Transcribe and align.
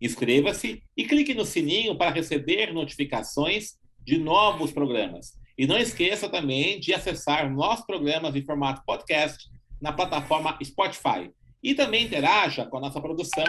Inscreva-se 0.00 0.82
e 0.96 1.04
clique 1.04 1.34
no 1.34 1.44
sininho 1.44 1.96
para 1.96 2.10
receber 2.10 2.72
notificações 2.72 3.74
de 4.02 4.18
novos 4.18 4.72
programas. 4.72 5.38
E 5.58 5.66
não 5.66 5.76
esqueça 5.76 6.28
também 6.28 6.80
de 6.80 6.94
acessar 6.94 7.52
nossos 7.52 7.84
programas 7.84 8.34
em 8.34 8.42
formato 8.42 8.82
podcast 8.86 9.48
na 9.80 9.92
plataforma 9.92 10.58
Spotify. 10.64 11.30
E 11.62 11.74
também 11.74 12.04
interaja 12.04 12.64
com 12.64 12.78
a 12.78 12.80
nossa 12.80 13.00
produção 13.00 13.44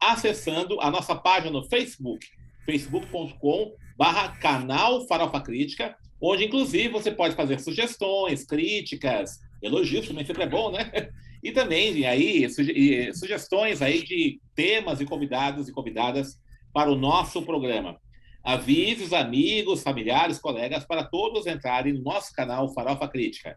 acessando 0.00 0.80
a 0.80 0.90
nossa 0.90 1.14
página 1.16 1.50
no 1.50 1.64
Facebook, 1.64 2.24
facebook.com 2.64 3.72
barra 3.96 4.36
canal 4.36 5.06
Farofa 5.06 5.40
Crítica, 5.40 5.96
onde 6.20 6.44
inclusive 6.44 6.88
você 6.88 7.10
pode 7.10 7.34
fazer 7.34 7.58
sugestões, 7.60 8.44
críticas, 8.44 9.40
elogios 9.62 10.06
também 10.06 10.24
sempre 10.24 10.44
é 10.44 10.48
bom, 10.48 10.70
né? 10.70 11.10
E 11.42 11.52
também 11.52 12.06
aí 12.06 12.48
sugestões 13.14 13.82
aí 13.82 14.02
de 14.02 14.40
temas 14.54 15.00
e 15.00 15.04
convidados 15.04 15.68
e 15.68 15.72
convidadas 15.72 16.40
para 16.72 16.90
o 16.90 16.96
nosso 16.96 17.42
programa. 17.42 17.98
Avise 18.42 19.02
os 19.02 19.12
amigos, 19.12 19.82
familiares, 19.82 20.38
colegas 20.38 20.84
para 20.84 21.04
todos 21.04 21.46
entrarem 21.46 21.92
no 21.92 22.02
nosso 22.02 22.32
canal 22.32 22.72
Farofa 22.72 23.08
Crítica. 23.08 23.56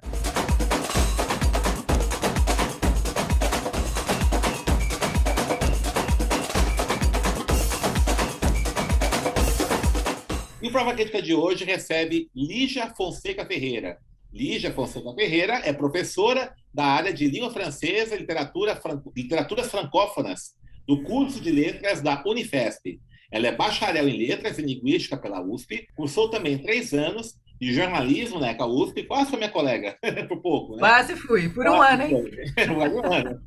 E 10.61 10.67
o 10.67 10.71
Prova 10.71 10.93
Crítica 10.93 11.21
de 11.21 11.33
hoje 11.33 11.63
recebe 11.63 12.29
Lígia 12.35 12.93
Fonseca 12.95 13.45
Ferreira, 13.45 13.97
Lígia 14.31 14.71
Fonseca 14.71 15.13
Ferreira 15.13 15.61
é 15.65 15.73
professora 15.73 16.53
da 16.73 16.85
área 16.85 17.13
de 17.13 17.27
língua 17.27 17.51
francesa 17.51 18.15
e 18.15 18.19
literatura, 18.19 18.75
franco, 18.75 19.11
literaturas 19.15 19.69
francófonas 19.69 20.53
do 20.87 21.03
curso 21.03 21.39
de 21.39 21.51
letras 21.51 22.01
da 22.01 22.23
Unifesp. 22.25 22.99
Ela 23.31 23.47
é 23.47 23.55
bacharel 23.55 24.07
em 24.07 24.17
letras 24.17 24.57
e 24.57 24.61
linguística 24.61 25.17
pela 25.17 25.41
USP, 25.41 25.87
cursou 25.95 26.29
também 26.29 26.57
três 26.57 26.93
anos 26.93 27.35
de 27.59 27.73
jornalismo 27.73 28.39
né, 28.39 28.53
com 28.53 28.63
a 28.63 28.67
USP, 28.67 29.03
quase 29.03 29.29
foi 29.29 29.37
minha 29.37 29.51
colega, 29.51 29.97
por 30.27 30.41
pouco. 30.41 30.73
Né? 30.73 30.79
Quase 30.79 31.15
fui, 31.15 31.49
por 31.49 31.67
um 31.67 31.81
ano, 31.81 32.03
hein? 32.03 32.31
Quase 32.73 32.95
um 32.95 33.13
ano. 33.13 33.41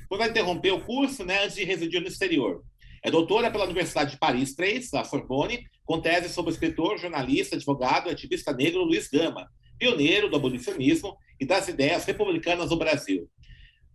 Depois 0.00 0.18
vai 0.18 0.30
interromper 0.30 0.72
o 0.72 0.80
curso 0.80 1.24
né, 1.24 1.44
antes 1.44 1.56
de 1.56 1.64
residir 1.64 2.00
no 2.00 2.06
exterior. 2.06 2.62
É 3.02 3.10
doutora 3.10 3.50
pela 3.50 3.64
Universidade 3.64 4.12
de 4.12 4.18
Paris 4.18 4.54
3, 4.54 4.94
a 4.94 5.04
Sorbonne, 5.04 5.64
com 5.84 6.00
tese 6.00 6.28
sobre 6.28 6.52
o 6.52 6.54
escritor, 6.54 6.98
jornalista, 6.98 7.56
advogado 7.56 8.08
e 8.08 8.12
ativista 8.12 8.52
negro 8.52 8.84
Luiz 8.84 9.08
Gama, 9.08 9.48
pioneiro 9.82 10.30
do 10.30 10.36
abolicionismo 10.36 11.16
e 11.40 11.44
das 11.44 11.66
ideias 11.66 12.04
republicanas 12.04 12.70
no 12.70 12.76
Brasil. 12.76 13.28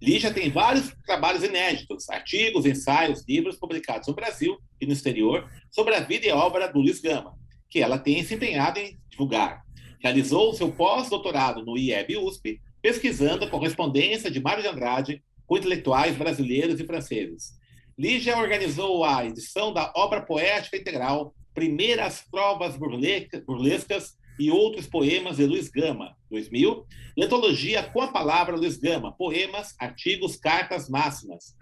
Lígia 0.01 0.33
tem 0.33 0.51
vários 0.51 0.93
trabalhos 1.05 1.45
inéditos, 1.45 2.09
artigos, 2.09 2.65
ensaios, 2.65 3.23
livros 3.25 3.55
publicados 3.55 4.09
no 4.09 4.13
Brasil 4.13 4.57
e 4.81 4.85
no 4.85 4.91
exterior 4.91 5.49
sobre 5.71 5.95
a 5.95 6.01
vida 6.01 6.25
e 6.25 6.29
a 6.29 6.35
obra 6.35 6.67
do 6.67 6.81
Luiz 6.81 6.99
Gama, 6.99 7.33
que 7.69 7.79
ela 7.79 7.97
tem 7.97 8.21
se 8.21 8.35
empenhado 8.35 8.79
em 8.79 8.97
divulgar. 9.09 9.63
Realizou 10.03 10.53
seu 10.53 10.73
pós-doutorado 10.73 11.63
no 11.63 11.77
IEB 11.77 12.17
USP, 12.17 12.59
pesquisando 12.81 13.45
a 13.45 13.49
correspondência 13.49 14.29
de 14.29 14.41
Mário 14.41 14.61
de 14.61 14.67
Andrade 14.67 15.23
com 15.47 15.57
intelectuais 15.57 16.17
brasileiros 16.17 16.81
e 16.81 16.85
franceses. 16.85 17.53
Lígia 17.97 18.37
organizou 18.37 19.05
a 19.05 19.25
edição 19.25 19.71
da 19.71 19.93
obra 19.95 20.21
poética 20.21 20.75
integral 20.75 21.33
Primeiras 21.53 22.25
Provas 22.29 22.75
Burlescas 22.75 24.17
e 24.39 24.51
outros 24.51 24.87
poemas 24.87 25.37
de 25.37 25.45
Luiz 25.45 25.69
Gama, 25.69 26.15
2000, 26.29 26.85
e 27.15 27.23
antologia 27.23 27.83
com 27.83 28.01
a 28.01 28.07
palavra 28.07 28.55
Luiz 28.55 28.77
Gama, 28.77 29.11
poemas, 29.11 29.75
artigos, 29.79 30.35
cartas 30.35 30.89
máximas, 30.89 31.55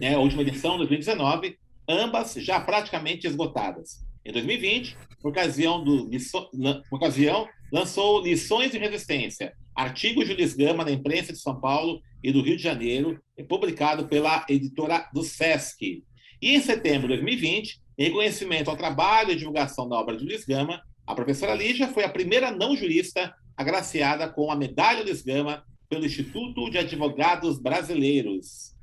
né, 0.00 0.16
última 0.16 0.42
edição, 0.42 0.76
2019, 0.76 1.56
ambas 1.88 2.34
já 2.34 2.60
praticamente 2.60 3.26
esgotadas. 3.26 4.04
Em 4.24 4.32
2020, 4.32 4.96
por 5.20 5.28
ocasião, 5.30 5.84
do, 5.84 6.08
por 6.88 6.96
ocasião 6.96 7.46
lançou 7.72 8.22
Lições 8.22 8.72
de 8.72 8.78
Resistência, 8.78 9.52
artigos 9.74 10.26
de 10.26 10.34
Luiz 10.34 10.54
Gama 10.54 10.84
na 10.84 10.92
imprensa 10.92 11.32
de 11.32 11.38
São 11.38 11.60
Paulo 11.60 12.00
e 12.22 12.32
do 12.32 12.40
Rio 12.40 12.56
de 12.56 12.62
Janeiro, 12.62 13.20
publicado 13.48 14.06
pela 14.06 14.46
editora 14.48 15.08
do 15.12 15.22
SESC. 15.22 16.02
E 16.40 16.54
em 16.54 16.60
setembro 16.60 17.08
de 17.08 17.14
2020, 17.14 17.80
em 17.98 18.04
reconhecimento 18.04 18.70
ao 18.70 18.76
trabalho 18.76 19.30
e 19.30 19.36
divulgação 19.36 19.88
da 19.88 19.96
obra 19.96 20.16
de 20.16 20.24
Luiz 20.24 20.44
Gama, 20.44 20.80
a 21.06 21.14
professora 21.14 21.54
Lígia 21.54 21.88
foi 21.88 22.04
a 22.04 22.08
primeira 22.08 22.50
não 22.50 22.76
jurista 22.76 23.34
agraciada 23.56 24.28
com 24.28 24.50
a 24.50 24.56
Medalha 24.56 25.02
Luiz 25.02 25.22
Gama 25.22 25.62
pelo 25.88 26.04
Instituto 26.04 26.70
de 26.70 26.78
Advogados 26.78 27.58
Brasileiros. 27.60 28.74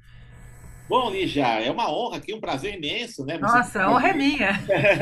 Bom, 0.87 1.09
Lígia, 1.09 1.45
é 1.61 1.71
uma 1.71 1.89
honra 1.89 2.17
aqui, 2.17 2.33
um 2.33 2.39
prazer 2.41 2.75
imenso, 2.75 3.25
né? 3.25 3.37
Você 3.37 3.41
Nossa, 3.41 3.83
a 3.83 3.91
honra 3.91 4.09
é 4.09 4.13
minha. 4.13 4.59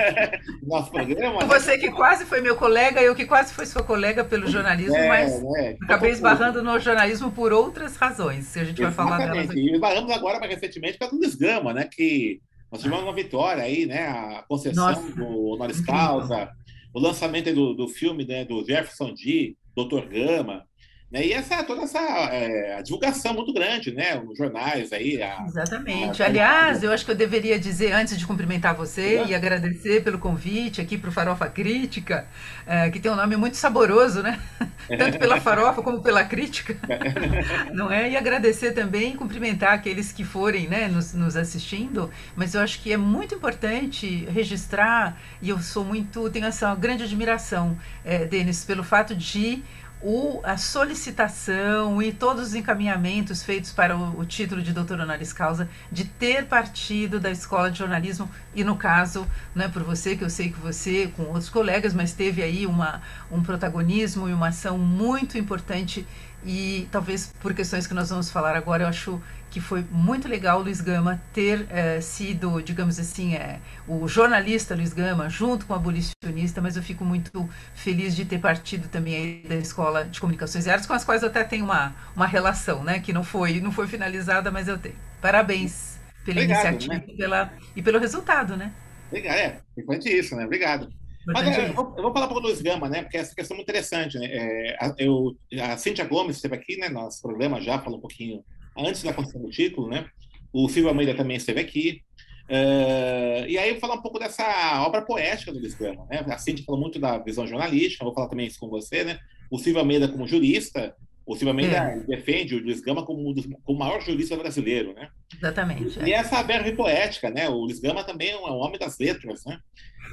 Nosso 0.61 0.91
programa. 0.91 1.43
Você 1.45 1.79
que 1.79 1.89
quase 1.89 2.25
foi 2.25 2.41
meu 2.41 2.55
colega, 2.55 3.01
eu 3.01 3.15
que 3.15 3.25
quase 3.25 3.51
fui 3.53 3.65
sua 3.65 3.81
colega 3.81 4.23
pelo 4.23 4.47
jornalismo, 4.47 4.95
é, 4.95 5.07
mas 5.07 5.43
é, 5.57 5.77
acabei 5.81 6.11
esbarrando 6.11 6.61
no 6.61 6.79
jornalismo 6.79 7.31
por 7.31 7.51
outras 7.51 7.95
razões, 7.95 8.53
que 8.53 8.59
a 8.59 8.63
gente 8.63 8.79
vai 8.79 8.91
falar 8.91 9.17
delas 9.17 9.49
aqui. 9.49 9.59
E 9.59 9.73
esbarramos 9.73 10.11
agora, 10.11 10.39
mais 10.39 10.53
recentemente, 10.53 10.99
pelo 10.99 11.15
Luiz 11.15 11.33
Gama, 11.33 11.73
né? 11.73 11.89
Que 11.91 12.39
nós 12.71 12.83
tivemos 12.83 13.03
uma 13.03 13.13
vitória 13.13 13.63
aí, 13.63 13.87
né? 13.87 14.09
A 14.09 14.43
concessão 14.47 14.91
Nossa. 14.91 15.15
do 15.15 15.47
honoris 15.47 15.81
causa, 15.81 16.51
o 16.93 16.99
lançamento 16.99 17.53
do, 17.53 17.73
do 17.73 17.87
filme 17.87 18.25
né, 18.25 18.45
do 18.45 18.65
Jefferson 18.65 19.13
D, 19.13 19.55
Dr. 19.75 20.07
Gama, 20.07 20.65
né? 21.11 21.25
E 21.25 21.33
essa, 21.33 21.63
toda 21.63 21.83
essa 21.83 21.99
é, 21.99 22.81
divulgação 22.83 23.33
muito 23.33 23.51
grande, 23.51 23.91
né? 23.91 24.21
Os 24.27 24.37
jornais 24.37 24.93
aí. 24.93 25.21
A, 25.21 25.43
Exatamente. 25.47 26.21
A, 26.21 26.25
a... 26.25 26.29
Aliás, 26.29 26.83
eu 26.83 26.91
acho 26.91 27.03
que 27.03 27.11
eu 27.11 27.15
deveria 27.15 27.59
dizer, 27.59 27.93
antes 27.93 28.17
de 28.17 28.27
cumprimentar 28.27 28.75
você 28.75 29.15
é. 29.15 29.27
e 29.27 29.35
agradecer 29.35 30.03
pelo 30.03 30.19
convite 30.19 30.79
aqui 30.79 30.97
para 30.97 31.09
o 31.09 31.11
Farofa 31.11 31.47
Crítica, 31.47 32.27
é, 32.65 32.89
que 32.91 32.99
tem 32.99 33.11
um 33.11 33.15
nome 33.15 33.35
muito 33.35 33.57
saboroso, 33.57 34.21
né? 34.21 34.39
Tanto 34.97 35.17
pela 35.17 35.39
farofa 35.41 35.81
como 35.81 36.01
pela 36.01 36.23
crítica. 36.23 36.77
Não 37.73 37.91
é? 37.91 38.11
E 38.11 38.17
agradecer 38.17 38.73
também, 38.73 39.15
cumprimentar 39.15 39.73
aqueles 39.73 40.11
que 40.11 40.23
forem 40.23 40.67
né, 40.67 40.87
nos, 40.87 41.13
nos 41.13 41.35
assistindo, 41.35 42.11
mas 42.35 42.53
eu 42.53 42.61
acho 42.61 42.81
que 42.81 42.93
é 42.93 42.97
muito 42.97 43.33
importante 43.33 44.25
registrar, 44.25 45.17
e 45.41 45.49
eu 45.49 45.59
sou 45.59 45.83
muito, 45.83 46.29
tenho 46.29 46.45
essa 46.45 46.73
grande 46.75 47.03
admiração, 47.03 47.77
é, 48.05 48.25
Denis, 48.25 48.63
pelo 48.63 48.83
fato 48.83 49.15
de 49.15 49.63
o, 50.01 50.39
a 50.43 50.55
solicitação 50.55 52.01
e 52.01 52.13
todos 52.13 52.47
os 52.47 52.55
encaminhamentos 52.55 53.43
feitos 53.43 53.71
para 53.71 53.97
o, 53.97 54.19
o, 54.19 54.25
título 54.25 54.61
de 54.61 54.71
doutor 54.71 54.99
honoris 54.99 55.33
causa 55.33 55.69
de 55.91 56.05
ter 56.05 56.45
partido 56.45 57.19
da 57.19 57.29
escola 57.29 57.69
de 57.69 57.79
jornalismo 57.79 58.29
e 58.55 58.63
no 58.63 58.77
caso, 58.77 59.27
não 59.53 59.65
é 59.65 59.67
por 59.67 59.83
você 59.83 60.15
que 60.15 60.23
eu 60.23 60.29
sei 60.29 60.51
que 60.51 60.59
você 60.59 61.11
com 61.17 61.23
outros 61.23 61.49
colegas, 61.49 61.93
mas 61.93 62.13
teve 62.13 62.41
aí 62.41 62.65
uma, 62.65 63.01
um 63.29 63.43
protagonismo 63.43 64.29
e 64.29 64.33
uma 64.33 64.47
ação 64.47 64.77
muito 64.77 65.37
importante 65.37 66.07
e 66.45 66.87
talvez 66.91 67.33
por 67.41 67.53
questões 67.53 67.85
que 67.85 67.93
nós 67.93 68.09
vamos 68.09 68.31
falar 68.31 68.55
agora, 68.55 68.83
eu 68.83 68.87
acho 68.87 69.21
que 69.49 69.59
foi 69.59 69.83
muito 69.89 70.27
legal 70.27 70.59
o 70.59 70.63
Luiz 70.63 70.79
Gama 70.79 71.21
ter 71.33 71.65
é, 71.69 71.99
sido, 72.01 72.61
digamos 72.61 72.99
assim, 72.99 73.35
é, 73.35 73.59
o 73.87 74.07
jornalista 74.07 74.75
Luiz 74.75 74.93
Gama, 74.93 75.29
junto 75.29 75.65
com 75.65 75.73
o 75.73 75.75
abolicionista, 75.75 76.61
mas 76.61 76.77
eu 76.77 76.83
fico 76.83 77.03
muito 77.03 77.49
feliz 77.73 78.15
de 78.15 78.25
ter 78.25 78.39
partido 78.39 78.87
também 78.87 79.43
da 79.47 79.55
Escola 79.55 80.05
de 80.05 80.19
Comunicações 80.19 80.65
e 80.65 80.69
Artes, 80.69 80.85
com 80.85 80.93
as 80.93 81.03
quais 81.03 81.23
eu 81.23 81.29
até 81.29 81.43
tenho 81.43 81.65
uma, 81.65 81.95
uma 82.15 82.27
relação, 82.27 82.83
né, 82.83 82.99
que 82.99 83.11
não 83.11 83.23
foi, 83.23 83.59
não 83.59 83.71
foi 83.71 83.87
finalizada, 83.87 84.51
mas 84.51 84.67
eu 84.67 84.77
tenho. 84.77 84.95
Parabéns 85.21 85.99
pela 86.23 86.41
Obrigado, 86.41 86.65
iniciativa 86.65 86.93
né? 86.93 87.15
pela, 87.17 87.53
e 87.75 87.81
pelo 87.81 87.99
resultado, 87.99 88.55
né? 88.55 88.71
Obrigado, 89.07 89.35
é, 89.35 89.61
importante 89.77 90.09
isso, 90.09 90.35
né? 90.35 90.45
Obrigado. 90.45 90.89
Mas 91.25 91.57
é, 91.57 91.69
eu, 91.69 91.73
vou, 91.73 91.93
eu, 91.97 92.03
vou, 92.03 92.13
falar 92.13 92.27
para 92.27 92.37
o 92.37 92.39
Luiz 92.39 92.61
Gama, 92.61 92.87
né? 92.87 93.01
Porque 93.01 93.17
essa 93.17 93.35
questão 93.35 93.55
é 93.55 93.57
muito 93.57 93.69
interessante, 93.69 94.17
né? 94.17 94.27
É, 94.31 94.77
a, 94.79 94.93
eu, 94.97 95.35
a 95.61 95.77
Cíntia 95.77 96.05
Gomes 96.05 96.37
esteve 96.37 96.55
aqui, 96.55 96.77
né? 96.77 96.89
Nosso 96.89 97.21
programa 97.21 97.61
já 97.61 97.79
falou 97.79 97.97
um 97.97 98.01
pouquinho 98.01 98.43
antes 98.87 99.03
da 99.03 99.13
construção 99.13 99.41
do 99.41 99.49
título, 99.49 99.89
né? 99.89 100.05
O 100.51 100.67
Silvio 100.67 100.89
Almeida 100.89 101.15
também 101.15 101.37
esteve 101.37 101.59
aqui. 101.59 102.01
Uh, 102.49 103.45
e 103.47 103.57
aí 103.59 103.69
eu 103.69 103.73
vou 103.75 103.81
falar 103.81 103.95
um 103.95 104.01
pouco 104.01 104.17
dessa 104.17 104.81
obra 104.83 105.03
poética 105.03 105.51
do 105.51 105.59
Luiz 105.59 105.75
Gama, 105.75 106.07
né? 106.09 106.25
A 106.27 106.37
Cintia 106.37 106.65
falou 106.65 106.81
muito 106.81 106.97
da 106.99 107.17
visão 107.19 107.45
jornalística, 107.45 108.03
vou 108.03 108.13
falar 108.13 108.27
também 108.27 108.47
isso 108.47 108.59
com 108.59 108.67
você, 108.67 109.03
né? 109.03 109.19
O 109.51 109.59
Silvio 109.59 109.79
Almeida 109.79 110.07
como 110.07 110.27
jurista, 110.27 110.95
O 111.25 111.35
Silvio 111.35 111.49
Almeida 111.49 111.77
é. 111.77 111.99
defende 111.99 112.55
o 112.55 112.59
Luiz 112.59 112.81
Gama 112.81 113.05
como, 113.05 113.35
o 113.67 113.73
maior 113.75 114.01
jurista 114.01 114.35
brasileiro, 114.35 114.95
né? 114.95 115.09
Exatamente. 115.31 115.99
E, 115.99 116.11
é. 116.11 116.15
essa 116.15 116.41
verve 116.41 116.71
poética, 116.71 117.29
né? 117.29 117.47
O 117.47 117.65
Luiz 117.65 117.79
Gama 117.79 118.03
também 118.03 118.31
é 118.31 118.37
um 118.37 118.57
homem 118.57 118.79
das 118.79 118.97
letras, 118.97 119.45
né? 119.45 119.59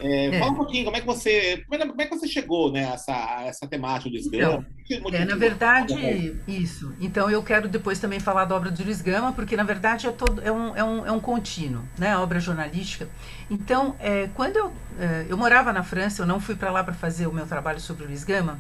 É, 0.00 0.26
é. 0.26 0.38
Fala 0.38 0.52
um 0.52 0.56
pouquinho, 0.56 0.84
como 0.84 0.96
é 0.96 1.00
que 1.00 1.06
você, 1.06 1.64
como 1.69 2.02
é, 2.02 2.06
que 2.06 2.14
você 2.14 2.28
chegou 2.28 2.70
né, 2.70 2.84
a 2.84 2.94
essa, 2.94 3.12
a 3.12 3.44
essa 3.44 3.66
temática 3.66 4.10
do 4.10 4.14
Luiz 4.14 4.28
Gama? 4.28 4.66
Então, 4.88 5.14
é, 5.14 5.25
na 5.25 5.37
verdade, 5.37 6.37
isso. 6.46 6.94
Então 7.00 7.31
eu 7.31 7.43
quero 7.43 7.69
depois 7.69 7.98
também 7.98 8.20
falar 8.20 8.44
da 8.44 8.54
obra 8.54 8.70
do 8.70 8.82
Luiz 8.82 9.00
Gama, 9.00 9.32
porque 9.32 9.56
na 9.56 9.64
verdade 9.64 10.06
é, 10.06 10.12
todo, 10.12 10.43
é, 10.43 10.52
um, 10.52 10.76
é, 10.76 10.84
um, 10.84 11.06
é 11.06 11.12
um 11.12 11.20
contínuo, 11.20 11.82
né, 11.98 12.12
a 12.12 12.20
obra 12.20 12.38
jornalística. 12.38 13.08
Então, 13.50 13.96
é, 13.98 14.28
quando 14.34 14.56
eu, 14.56 14.72
é, 14.98 15.26
eu 15.28 15.37
morava 15.37 15.72
na 15.72 15.82
França, 15.82 16.22
eu 16.22 16.26
não 16.26 16.40
fui 16.40 16.54
para 16.54 16.70
lá 16.70 16.84
para 16.84 16.94
fazer 16.94 17.26
o 17.26 17.32
meu 17.32 17.46
trabalho 17.46 17.81
sobre 17.81 18.04
o 18.04 18.06
Luiz 18.06 18.25
Gama, 18.25 18.58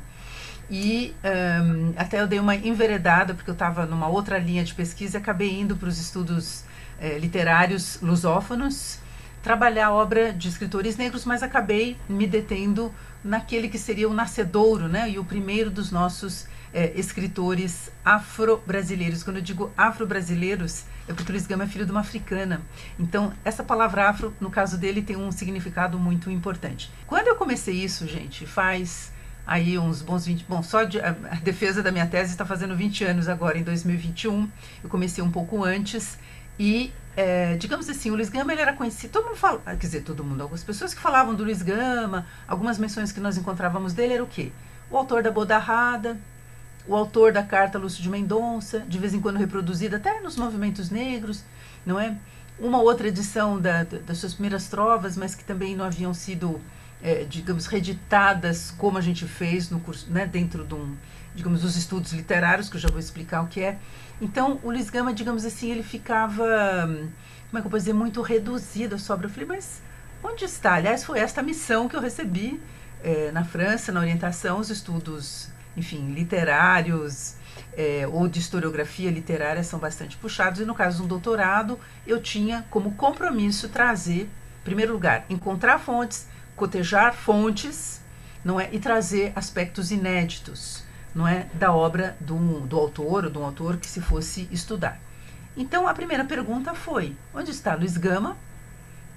e 0.68 1.14
um, 1.62 1.92
até 1.96 2.20
eu 2.20 2.26
dei 2.26 2.40
uma 2.40 2.56
enveredada, 2.56 3.34
porque 3.34 3.48
eu 3.48 3.54
estava 3.54 3.86
numa 3.86 4.08
outra 4.08 4.36
linha 4.36 4.64
de 4.64 4.74
pesquisa 4.74 5.16
e 5.16 5.20
acabei 5.20 5.60
indo 5.60 5.76
para 5.76 5.88
os 5.88 5.96
estudos 6.00 6.64
literários 7.20 8.00
lusófonos, 8.00 8.98
trabalhar 9.46 9.86
a 9.86 9.92
obra 9.92 10.32
de 10.32 10.48
escritores 10.48 10.96
negros, 10.96 11.24
mas 11.24 11.40
acabei 11.40 11.96
me 12.08 12.26
detendo 12.26 12.92
naquele 13.22 13.68
que 13.68 13.78
seria 13.78 14.08
o 14.08 14.12
nascedouro, 14.12 14.88
né? 14.88 15.08
E 15.08 15.20
o 15.20 15.24
primeiro 15.24 15.70
dos 15.70 15.92
nossos 15.92 16.48
eh, 16.74 16.92
escritores 16.96 17.88
afro-brasileiros. 18.04 19.22
Quando 19.22 19.36
eu 19.36 19.42
digo 19.42 19.70
afro-brasileiros, 19.76 20.86
é 21.06 21.12
porque 21.12 21.30
Luiz 21.30 21.46
Gama 21.46 21.62
é 21.62 21.68
filho 21.68 21.86
de 21.86 21.92
uma 21.92 22.00
africana. 22.00 22.60
Então, 22.98 23.32
essa 23.44 23.62
palavra 23.62 24.08
afro, 24.08 24.34
no 24.40 24.50
caso 24.50 24.76
dele, 24.76 25.00
tem 25.00 25.16
um 25.16 25.30
significado 25.30 25.96
muito 25.96 26.28
importante. 26.28 26.90
Quando 27.06 27.28
eu 27.28 27.36
comecei 27.36 27.76
isso, 27.76 28.04
gente, 28.08 28.44
faz 28.48 29.12
aí 29.46 29.78
uns 29.78 30.02
bons 30.02 30.26
20. 30.26 30.44
Bom, 30.48 30.60
só 30.60 30.82
de, 30.82 30.98
a, 30.98 31.10
a 31.10 31.36
defesa 31.36 31.84
da 31.84 31.92
minha 31.92 32.06
tese 32.08 32.32
está 32.32 32.44
fazendo 32.44 32.74
20 32.74 33.04
anos 33.04 33.28
agora, 33.28 33.56
em 33.56 33.62
2021. 33.62 34.50
Eu 34.82 34.90
comecei 34.90 35.22
um 35.22 35.30
pouco 35.30 35.62
antes. 35.62 36.18
E, 36.58 36.92
é, 37.16 37.56
digamos 37.56 37.88
assim, 37.88 38.10
o 38.10 38.14
Luiz 38.14 38.28
Gama 38.28 38.52
ele 38.52 38.60
era 38.60 38.74
conhecido. 38.74 39.10
Todo 39.10 39.24
mundo 39.26 39.36
fala, 39.36 39.58
quer 39.64 39.76
dizer, 39.76 40.02
todo 40.02 40.22
mundo, 40.22 40.42
algumas 40.42 40.62
pessoas 40.62 40.92
que 40.92 41.00
falavam 41.00 41.34
do 41.34 41.42
Luiz 41.42 41.62
Gama, 41.62 42.26
algumas 42.46 42.78
menções 42.78 43.10
que 43.10 43.20
nós 43.20 43.38
encontrávamos 43.38 43.92
dele 43.92 44.14
era 44.14 44.22
o 44.22 44.26
quê? 44.26 44.52
O 44.90 44.96
autor 44.96 45.22
da 45.22 45.30
Bodarrada, 45.30 46.18
o 46.86 46.94
autor 46.94 47.32
da 47.32 47.42
carta 47.42 47.78
Lúcio 47.78 48.02
de 48.02 48.10
Mendonça, 48.10 48.80
de 48.80 48.98
vez 48.98 49.14
em 49.14 49.20
quando 49.20 49.38
reproduzida 49.38 49.96
até 49.96 50.20
nos 50.20 50.36
movimentos 50.36 50.90
negros, 50.90 51.42
não 51.84 51.98
é? 51.98 52.14
Uma 52.58 52.80
outra 52.80 53.08
edição 53.08 53.58
da, 53.58 53.82
da, 53.82 53.98
das 53.98 54.18
suas 54.18 54.34
primeiras 54.34 54.68
trovas, 54.68 55.16
mas 55.16 55.34
que 55.34 55.42
também 55.42 55.74
não 55.74 55.84
haviam 55.84 56.12
sido 56.12 56.60
é, 57.02 57.24
digamos, 57.24 57.66
reditadas 57.66 58.72
como 58.76 58.98
a 58.98 59.00
gente 59.00 59.26
fez 59.26 59.70
no 59.70 59.80
curso, 59.80 60.10
né, 60.10 60.26
dentro 60.26 60.64
de 60.64 60.74
um, 60.74 60.96
digamos, 61.34 61.62
dos 61.62 61.76
estudos 61.76 62.12
literários, 62.12 62.68
que 62.68 62.76
eu 62.76 62.80
já 62.80 62.88
vou 62.88 62.98
explicar 62.98 63.42
o 63.42 63.46
que 63.46 63.60
é. 63.60 63.78
Então, 64.20 64.58
o 64.62 64.70
Luiz 64.70 64.88
Gama, 64.88 65.12
digamos 65.12 65.44
assim, 65.44 65.70
ele 65.70 65.82
ficava, 65.82 66.88
como 67.50 67.58
é 67.58 67.60
que 67.60 67.66
eu 67.66 67.70
posso 67.70 67.84
dizer, 67.84 67.92
muito 67.92 68.22
reduzido 68.22 68.96
obra. 69.10 69.26
Eu 69.26 69.30
falei, 69.30 69.46
mas 69.46 69.82
onde 70.22 70.44
está? 70.44 70.74
Aliás, 70.74 71.04
foi 71.04 71.18
esta 71.18 71.42
missão 71.42 71.88
que 71.88 71.94
eu 71.94 72.00
recebi 72.00 72.60
é, 73.02 73.30
na 73.30 73.44
França, 73.44 73.92
na 73.92 74.00
orientação, 74.00 74.58
os 74.58 74.70
estudos, 74.70 75.48
enfim, 75.76 76.12
literários, 76.12 77.34
é, 77.76 78.08
ou 78.10 78.26
de 78.26 78.38
historiografia 78.38 79.10
literária 79.10 79.62
são 79.62 79.78
bastante 79.78 80.16
puxados, 80.16 80.60
e 80.60 80.64
no 80.64 80.74
caso 80.74 81.02
do 81.02 81.08
doutorado, 81.08 81.78
eu 82.06 82.20
tinha 82.20 82.66
como 82.70 82.92
compromisso 82.92 83.68
trazer, 83.68 84.22
em 84.22 84.64
primeiro 84.64 84.94
lugar, 84.94 85.26
encontrar 85.28 85.78
fontes, 85.78 86.26
cotejar 86.56 87.14
fontes, 87.14 88.00
não 88.42 88.58
é, 88.58 88.68
e 88.72 88.78
trazer 88.78 89.32
aspectos 89.36 89.90
inéditos, 89.90 90.85
não 91.16 91.26
é, 91.26 91.46
da 91.54 91.72
obra 91.72 92.14
do, 92.20 92.36
do 92.60 92.78
autor 92.78 93.24
ou 93.24 93.30
do 93.30 93.42
autor 93.42 93.78
que 93.78 93.86
se 93.86 94.02
fosse 94.02 94.46
estudar. 94.52 95.00
Então 95.56 95.88
a 95.88 95.94
primeira 95.94 96.26
pergunta 96.26 96.74
foi: 96.74 97.16
onde 97.34 97.50
está 97.50 97.74
Luiz 97.74 97.96
Gama 97.96 98.36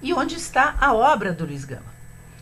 e 0.00 0.14
onde 0.14 0.34
está 0.34 0.74
a 0.80 0.94
obra 0.94 1.30
do 1.30 1.44
Luiz 1.44 1.66
Gama, 1.66 1.92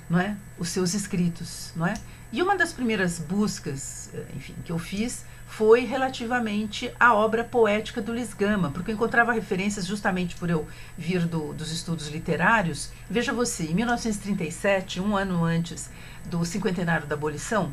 não 0.08 0.20
é? 0.20 0.36
Os 0.60 0.68
seus 0.68 0.94
escritos, 0.94 1.72
não 1.74 1.84
é? 1.84 1.94
E 2.30 2.40
uma 2.40 2.56
das 2.56 2.72
primeiras 2.72 3.18
buscas, 3.18 4.10
eh, 4.14 4.26
enfim, 4.36 4.54
que 4.64 4.70
eu 4.70 4.78
fiz 4.78 5.24
foi 5.48 5.80
relativamente 5.84 6.92
à 7.00 7.14
obra 7.14 7.42
poética 7.42 8.00
do 8.00 8.12
Luiz 8.12 8.32
Gama, 8.34 8.70
porque 8.70 8.92
eu 8.92 8.94
encontrava 8.94 9.32
referências 9.32 9.86
justamente 9.86 10.36
por 10.36 10.50
eu 10.50 10.68
vir 10.96 11.26
do, 11.26 11.52
dos 11.52 11.72
estudos 11.72 12.08
literários. 12.08 12.90
Veja 13.10 13.32
você, 13.32 13.64
em 13.64 13.74
1937, 13.74 15.00
um 15.00 15.16
ano 15.16 15.42
antes 15.42 15.90
do 16.26 16.44
cinquentenário 16.44 17.06
da 17.06 17.14
abolição, 17.14 17.72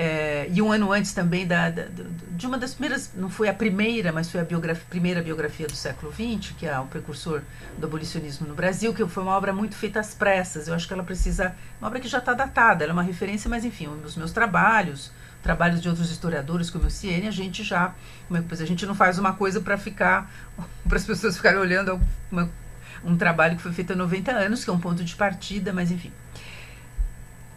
é, 0.00 0.48
e 0.52 0.62
um 0.62 0.70
ano 0.70 0.92
antes 0.92 1.12
também 1.12 1.44
da, 1.44 1.70
da, 1.70 1.86
de 2.30 2.46
uma 2.46 2.56
das 2.56 2.72
primeiras, 2.72 3.10
não 3.16 3.28
foi 3.28 3.48
a 3.48 3.52
primeira, 3.52 4.12
mas 4.12 4.30
foi 4.30 4.40
a 4.40 4.44
biografia, 4.44 4.84
primeira 4.88 5.20
biografia 5.20 5.66
do 5.66 5.74
século 5.74 6.12
XX, 6.12 6.54
que 6.56 6.66
é 6.66 6.78
o 6.78 6.86
precursor 6.86 7.42
do 7.76 7.84
abolicionismo 7.84 8.46
no 8.46 8.54
Brasil, 8.54 8.94
que 8.94 9.04
foi 9.08 9.24
uma 9.24 9.36
obra 9.36 9.52
muito 9.52 9.74
feita 9.74 9.98
às 9.98 10.14
pressas. 10.14 10.68
Eu 10.68 10.74
acho 10.74 10.86
que 10.86 10.94
ela 10.94 11.02
precisa, 11.02 11.52
uma 11.80 11.88
obra 11.88 11.98
que 11.98 12.06
já 12.06 12.18
está 12.18 12.32
datada, 12.32 12.84
ela 12.84 12.92
é 12.92 12.94
uma 12.94 13.02
referência, 13.02 13.50
mas 13.50 13.64
enfim, 13.64 13.88
os 13.88 14.14
meus 14.14 14.30
trabalhos, 14.30 15.10
trabalhos 15.42 15.82
de 15.82 15.88
outros 15.88 16.12
historiadores 16.12 16.70
como 16.70 16.86
o 16.86 16.90
Ciene, 16.90 17.26
a 17.26 17.32
gente 17.32 17.64
já, 17.64 17.92
como 18.28 18.38
é 18.38 18.42
que 18.42 18.62
a 18.62 18.66
gente 18.66 18.86
não 18.86 18.94
faz 18.94 19.18
uma 19.18 19.32
coisa 19.32 19.60
para 19.60 19.76
ficar, 19.76 20.30
para 20.86 20.96
as 20.96 21.04
pessoas 21.04 21.36
ficarem 21.36 21.58
olhando 21.58 22.00
uma, 22.30 22.48
um 23.04 23.16
trabalho 23.16 23.56
que 23.56 23.62
foi 23.62 23.72
feito 23.72 23.94
há 23.94 23.96
90 23.96 24.30
anos, 24.30 24.62
que 24.62 24.70
é 24.70 24.72
um 24.72 24.78
ponto 24.78 25.02
de 25.02 25.16
partida, 25.16 25.72
mas 25.72 25.90
enfim. 25.90 26.12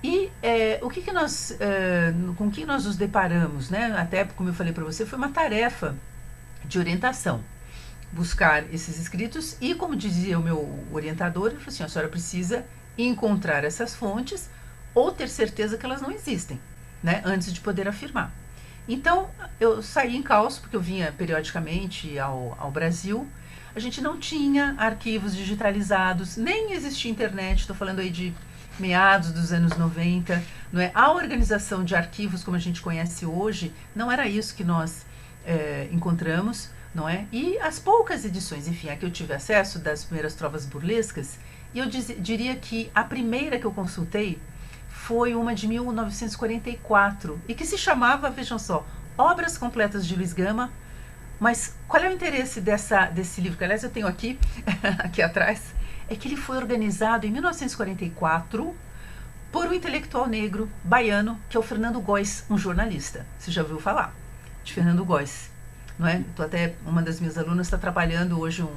E 0.03 0.31
é, 0.42 0.80
o 0.81 0.89
que, 0.89 1.01
que 1.01 1.12
nós, 1.12 1.56
é, 1.59 2.13
com 2.36 2.50
que 2.50 2.65
nós 2.65 2.86
nos 2.86 2.95
deparamos, 2.95 3.69
né? 3.69 3.95
Até 3.98 4.25
como 4.25 4.50
eu 4.50 4.53
falei 4.53 4.74
para 4.74 4.83
você, 4.83 5.06
foi 5.06 5.18
uma 5.18 5.30
tarefa 5.30 5.95
de 6.65 6.80
orientação 6.80 7.44
buscar 8.12 8.63
esses 8.74 9.00
escritos 9.00 9.56
e, 9.62 9.74
como 9.74 9.95
dizia 9.95 10.38
o 10.38 10.44
meu 10.44 10.86
orientador, 10.92 11.48
ele 11.48 11.57
falou 11.57 11.69
assim: 11.69 11.83
a 11.83 11.88
senhora 11.88 12.09
precisa 12.09 12.65
encontrar 12.98 13.63
essas 13.63 13.95
fontes 13.95 14.50
ou 14.94 15.12
ter 15.12 15.30
certeza 15.30 15.77
que 15.77 15.86
elas 15.86 16.01
não 16.01 16.12
existem, 16.12 16.59
né? 17.01 17.21
Antes 17.24 17.53
de 17.53 17.62
poder 17.62 17.88
afirmar. 17.88 18.31
Então, 18.88 19.30
eu 19.59 19.81
saí 19.81 20.15
em 20.15 20.24
calço, 20.24 20.62
porque 20.62 20.75
eu 20.75 20.81
vinha 20.81 21.12
periodicamente 21.12 22.18
ao, 22.19 22.57
ao 22.59 22.71
Brasil. 22.71 23.27
A 23.74 23.80
gente 23.80 24.01
não 24.01 24.18
tinha 24.18 24.75
arquivos 24.77 25.33
digitalizados, 25.33 26.36
nem 26.36 26.74
existia 26.74 27.09
internet, 27.09 27.62
estou 27.62 27.75
falando 27.75 28.00
aí 28.00 28.09
de 28.09 28.33
meados 28.81 29.31
dos 29.31 29.53
anos 29.53 29.77
90, 29.77 30.43
não 30.73 30.81
é? 30.81 30.91
A 30.93 31.11
organização 31.11 31.83
de 31.83 31.95
arquivos 31.95 32.43
como 32.43 32.57
a 32.57 32.59
gente 32.59 32.81
conhece 32.81 33.25
hoje 33.25 33.73
não 33.95 34.11
era 34.11 34.27
isso 34.27 34.55
que 34.55 34.63
nós 34.63 35.05
é, 35.45 35.87
encontramos, 35.91 36.69
não 36.93 37.07
é? 37.07 37.25
E 37.31 37.57
as 37.59 37.79
poucas 37.79 38.25
edições, 38.25 38.67
enfim, 38.67 38.89
a 38.89 38.97
que 38.97 39.05
eu 39.05 39.11
tive 39.11 39.33
acesso 39.33 39.79
das 39.79 40.03
primeiras 40.03 40.33
trovas 40.33 40.65
burlescas, 40.65 41.37
e 41.73 41.79
eu 41.79 41.85
diz, 41.85 42.13
diria 42.19 42.55
que 42.55 42.91
a 42.93 43.03
primeira 43.03 43.57
que 43.57 43.65
eu 43.65 43.71
consultei 43.71 44.37
foi 44.89 45.35
uma 45.35 45.55
de 45.55 45.67
1944 45.67 47.39
e 47.47 47.55
que 47.55 47.65
se 47.65 47.77
chamava, 47.77 48.29
vejam 48.29 48.59
só, 48.59 48.85
Obras 49.17 49.57
Completas 49.57 50.05
de 50.05 50.15
Luiz 50.15 50.33
Gama. 50.33 50.71
Mas 51.39 51.75
qual 51.88 52.03
é 52.03 52.09
o 52.09 52.13
interesse 52.13 52.61
dessa, 52.61 53.05
desse 53.05 53.41
livro? 53.41 53.57
Que, 53.57 53.63
aliás, 53.63 53.83
eu 53.83 53.89
tenho 53.89 54.05
aqui, 54.05 54.38
aqui 55.00 55.23
atrás 55.23 55.73
é 56.12 56.15
que 56.15 56.27
ele 56.27 56.36
foi 56.36 56.58
organizado 56.58 57.25
em 57.25 57.32
1944 57.32 58.75
por 59.50 59.68
um 59.68 59.74
intelectual 59.74 60.27
negro 60.27 60.70
baiano, 60.84 61.39
que 61.50 61.56
é 61.56 61.60
o 61.60 61.63
Fernando 61.63 62.01
Góes, 62.01 62.44
um 62.50 62.58
jornalista. 62.58 63.25
Você 63.39 63.50
já 63.50 63.62
ouviu 63.62 63.80
falar 63.80 64.13
de 64.62 64.74
Fernando 64.74 65.06
Góes, 65.06 65.50
não 65.98 66.06
é? 66.06 66.22
Tô 66.36 66.44
até 66.44 66.75
uma 66.86 67.01
das 67.01 67.22
minhas 67.22 67.38
alunas 67.38 67.68
está 67.68 67.77
trabalhando 67.77 68.38
hoje 68.38 68.62
um, 68.62 68.75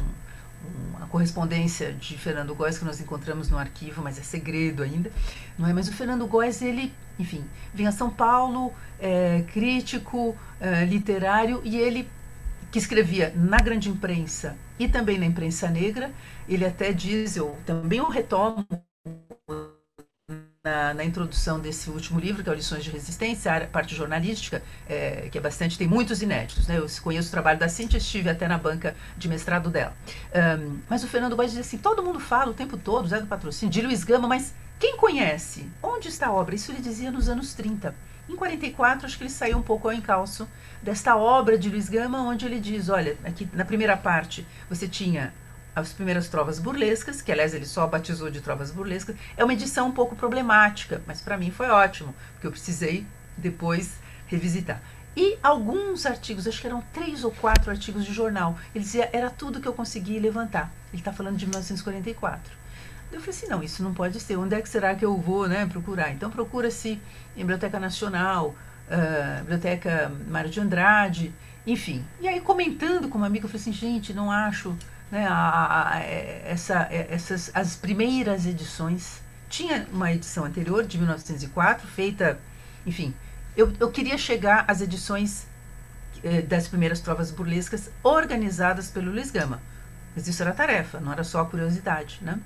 uma 0.96 1.08
correspondência 1.08 1.92
de 1.92 2.16
Fernando 2.16 2.54
Góes 2.54 2.78
que 2.78 2.84
nós 2.84 3.00
encontramos 3.00 3.50
no 3.50 3.58
arquivo, 3.58 4.00
mas 4.00 4.16
é 4.16 4.22
segredo 4.22 4.84
ainda, 4.84 5.10
não 5.58 5.68
é? 5.68 5.72
Mas 5.72 5.88
o 5.88 5.92
Fernando 5.92 6.28
Góes, 6.28 6.62
ele, 6.62 6.94
enfim, 7.18 7.44
vem 7.74 7.88
a 7.88 7.92
São 7.92 8.10
Paulo, 8.10 8.72
é, 9.00 9.42
crítico, 9.52 10.36
é, 10.60 10.84
literário, 10.84 11.60
e 11.64 11.76
ele 11.78 12.08
que 12.74 12.78
escrevia 12.80 13.32
na 13.36 13.58
grande 13.58 13.88
imprensa 13.88 14.56
e 14.80 14.88
também 14.88 15.16
na 15.16 15.24
imprensa 15.24 15.70
negra. 15.70 16.10
Ele 16.48 16.66
até 16.66 16.92
diz, 16.92 17.36
eu 17.36 17.56
também 17.64 18.00
o 18.00 18.08
retomo 18.08 18.66
na, 20.64 20.92
na, 20.92 21.04
introdução 21.04 21.60
desse 21.60 21.88
último 21.88 22.18
livro, 22.18 22.42
que 22.42 22.48
é 22.48 22.52
o 22.52 22.54
Lições 22.56 22.82
de 22.82 22.90
Resistência, 22.90 23.54
a 23.54 23.60
parte 23.68 23.94
jornalística, 23.94 24.60
é, 24.88 25.28
que 25.30 25.38
é 25.38 25.40
bastante, 25.40 25.78
tem 25.78 25.86
muitos 25.86 26.20
inéditos. 26.20 26.66
Né? 26.66 26.78
Eu 26.78 26.86
conheço 27.00 27.28
o 27.28 27.30
trabalho 27.30 27.60
da 27.60 27.68
Cintia, 27.68 27.98
estive 27.98 28.28
até 28.28 28.48
na 28.48 28.58
banca 28.58 28.96
de 29.16 29.28
mestrado 29.28 29.70
dela. 29.70 29.96
Um, 30.34 30.80
mas 30.90 31.04
o 31.04 31.06
Fernando 31.06 31.36
Góes 31.36 31.52
diz 31.52 31.60
assim: 31.60 31.78
todo 31.78 32.02
mundo 32.02 32.18
fala 32.18 32.50
o 32.50 32.54
tempo 32.54 32.76
todo, 32.76 33.06
Zé 33.06 33.20
do 33.20 33.28
Patrocínio, 33.28 33.72
de 33.72 33.82
Luiz 33.82 34.02
Gama, 34.02 34.26
mas 34.26 34.52
quem 34.80 34.96
conhece? 34.96 35.70
Onde 35.80 36.08
está 36.08 36.26
a 36.26 36.32
obra? 36.32 36.56
Isso 36.56 36.72
ele 36.72 36.80
dizia 36.80 37.12
nos 37.12 37.28
anos 37.28 37.54
30. 37.54 37.94
Em 38.28 38.36
44, 38.36 39.06
acho 39.06 39.18
que 39.18 39.24
ele 39.24 39.30
saiu 39.30 39.58
um 39.58 39.62
pouco 39.62 39.88
ao 39.88 39.94
encalço 39.94 40.48
desta 40.82 41.16
obra 41.16 41.58
de 41.58 41.68
Luiz 41.68 41.88
Gama, 41.88 42.22
onde 42.22 42.46
ele 42.46 42.58
diz: 42.58 42.88
olha, 42.88 43.16
aqui 43.24 43.48
na 43.52 43.64
primeira 43.64 43.96
parte 43.96 44.46
você 44.68 44.88
tinha 44.88 45.32
as 45.74 45.92
primeiras 45.92 46.28
trovas 46.28 46.58
burlescas, 46.58 47.20
que 47.20 47.32
aliás 47.32 47.52
ele 47.52 47.66
só 47.66 47.86
batizou 47.86 48.30
de 48.30 48.40
trovas 48.40 48.70
burlescas. 48.70 49.16
É 49.36 49.44
uma 49.44 49.52
edição 49.52 49.88
um 49.88 49.92
pouco 49.92 50.14
problemática, 50.14 51.02
mas 51.06 51.20
para 51.20 51.36
mim 51.36 51.50
foi 51.50 51.68
ótimo, 51.68 52.14
porque 52.32 52.46
eu 52.46 52.52
precisei 52.52 53.06
depois 53.36 53.94
revisitar. 54.26 54.80
e 55.16 55.38
alguns 55.42 56.06
artigos, 56.06 56.46
acho 56.46 56.60
que 56.60 56.66
eram 56.66 56.82
três 56.92 57.24
ou 57.24 57.30
quatro 57.30 57.70
artigos 57.70 58.04
de 58.04 58.12
jornal. 58.12 58.56
Ele 58.74 58.84
dizia, 58.84 59.08
era 59.12 59.30
tudo 59.30 59.60
que 59.60 59.68
eu 59.68 59.72
consegui 59.72 60.18
levantar. 60.18 60.72
Ele 60.92 61.00
está 61.00 61.12
falando 61.12 61.36
de 61.36 61.46
1944. 61.46 62.63
Eu 63.14 63.20
falei 63.20 63.38
assim, 63.38 63.46
não, 63.46 63.62
isso 63.62 63.82
não 63.82 63.94
pode 63.94 64.18
ser. 64.20 64.36
Onde 64.36 64.54
é 64.54 64.60
que 64.60 64.68
será 64.68 64.94
que 64.94 65.04
eu 65.04 65.16
vou 65.16 65.48
né, 65.48 65.66
procurar? 65.66 66.10
Então 66.10 66.30
procura-se 66.30 67.00
em 67.36 67.40
Biblioteca 67.40 67.78
Nacional, 67.78 68.48
uh, 68.88 69.40
Biblioteca 69.40 70.10
Mário 70.28 70.50
de 70.50 70.60
Andrade, 70.60 71.32
enfim. 71.66 72.04
E 72.20 72.28
aí 72.28 72.40
comentando 72.40 73.08
com 73.08 73.16
uma 73.16 73.26
amiga, 73.26 73.44
eu 73.44 73.48
falei 73.48 73.60
assim, 73.60 73.72
gente, 73.72 74.12
não 74.12 74.30
acho 74.30 74.76
né, 75.10 75.26
a, 75.28 75.94
a, 75.94 76.00
essa, 76.00 76.88
essas, 76.90 77.50
as 77.54 77.76
primeiras 77.76 78.46
edições. 78.46 79.22
Tinha 79.48 79.86
uma 79.92 80.12
edição 80.12 80.44
anterior, 80.44 80.84
de 80.84 80.98
1904, 80.98 81.86
feita, 81.86 82.40
enfim, 82.84 83.14
eu, 83.56 83.72
eu 83.78 83.90
queria 83.90 84.18
chegar 84.18 84.64
às 84.66 84.80
edições 84.80 85.46
eh, 86.24 86.42
das 86.42 86.66
primeiras 86.66 87.00
provas 87.00 87.30
burlescas 87.30 87.88
organizadas 88.02 88.90
pelo 88.90 89.12
Luiz 89.12 89.30
Gama. 89.30 89.62
Mas 90.16 90.26
isso 90.26 90.42
era 90.42 90.52
tarefa, 90.52 90.98
não 90.98 91.12
era 91.12 91.22
só 91.22 91.44
curiosidade, 91.44 92.18
né? 92.20 92.40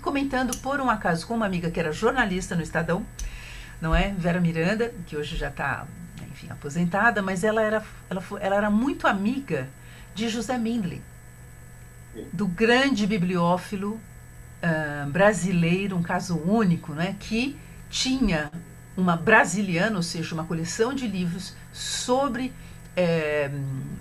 E 0.00 0.02
comentando 0.02 0.56
por 0.62 0.80
um 0.80 0.88
acaso 0.88 1.26
com 1.26 1.34
uma 1.34 1.44
amiga 1.44 1.70
que 1.70 1.78
era 1.78 1.92
jornalista 1.92 2.56
no 2.56 2.62
Estadão, 2.62 3.04
não 3.82 3.94
é? 3.94 4.14
Vera 4.16 4.40
Miranda, 4.40 4.94
que 5.04 5.14
hoje 5.14 5.36
já 5.36 5.48
está, 5.48 5.86
enfim, 6.32 6.48
aposentada, 6.48 7.20
mas 7.20 7.44
ela 7.44 7.60
era, 7.60 7.84
ela, 8.08 8.22
ela 8.40 8.56
era 8.56 8.70
muito 8.70 9.06
amiga 9.06 9.68
de 10.14 10.26
José 10.30 10.56
Mindlin, 10.56 11.02
do 12.32 12.48
grande 12.48 13.06
bibliófilo 13.06 14.00
uh, 14.64 15.10
brasileiro, 15.10 15.98
um 15.98 16.02
caso 16.02 16.38
único, 16.38 16.94
né? 16.94 17.14
Que 17.20 17.58
tinha 17.90 18.50
uma 18.96 19.18
brasiliana, 19.18 19.96
ou 19.96 20.02
seja, 20.02 20.34
uma 20.34 20.44
coleção 20.44 20.94
de 20.94 21.06
livros 21.06 21.54
sobre 21.74 22.54
é, 22.96 23.50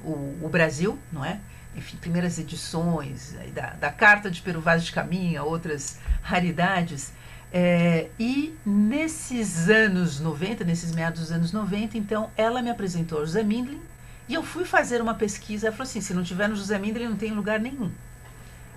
o, 0.02 0.46
o, 0.46 0.50
Brasil, 0.50 0.98
não 1.12 1.26
é? 1.26 1.42
Enfim, 1.76 1.98
primeiras 1.98 2.40
edições 2.40 3.36
da, 3.54 3.72
da 3.74 3.92
Carta 3.92 4.30
de 4.30 4.42
Peru 4.42 4.60
Vaz 4.60 4.84
de 4.84 4.92
Caminha, 4.92 5.44
outras 5.44 6.00
raridades. 6.22 7.14
É, 7.52 8.10
e 8.20 8.56
nesses 8.66 9.70
anos 9.70 10.20
90, 10.20 10.64
nesses 10.64 10.94
meados 10.94 11.22
dos 11.22 11.32
anos 11.32 11.52
90, 11.52 11.98
então, 11.98 12.30
ela 12.38 12.62
me 12.62 12.70
apresentou 12.70 13.26
José 13.26 13.44
Mindlin 13.44 13.82
e 14.28 14.36
eu 14.36 14.44
fui 14.44 14.64
fazer 14.64 15.02
uma 15.02 15.16
pesquisa. 15.16 15.68
Ela 15.68 15.76
falou 15.76 15.90
assim: 15.90 16.02
se 16.02 16.14
não 16.14 16.24
tiver 16.24 16.48
no 16.48 16.56
José 16.56 16.78
Mindlin, 16.78 17.10
não 17.10 17.18
tem 17.18 17.32
lugar 17.32 17.60
nenhum. 17.60 17.92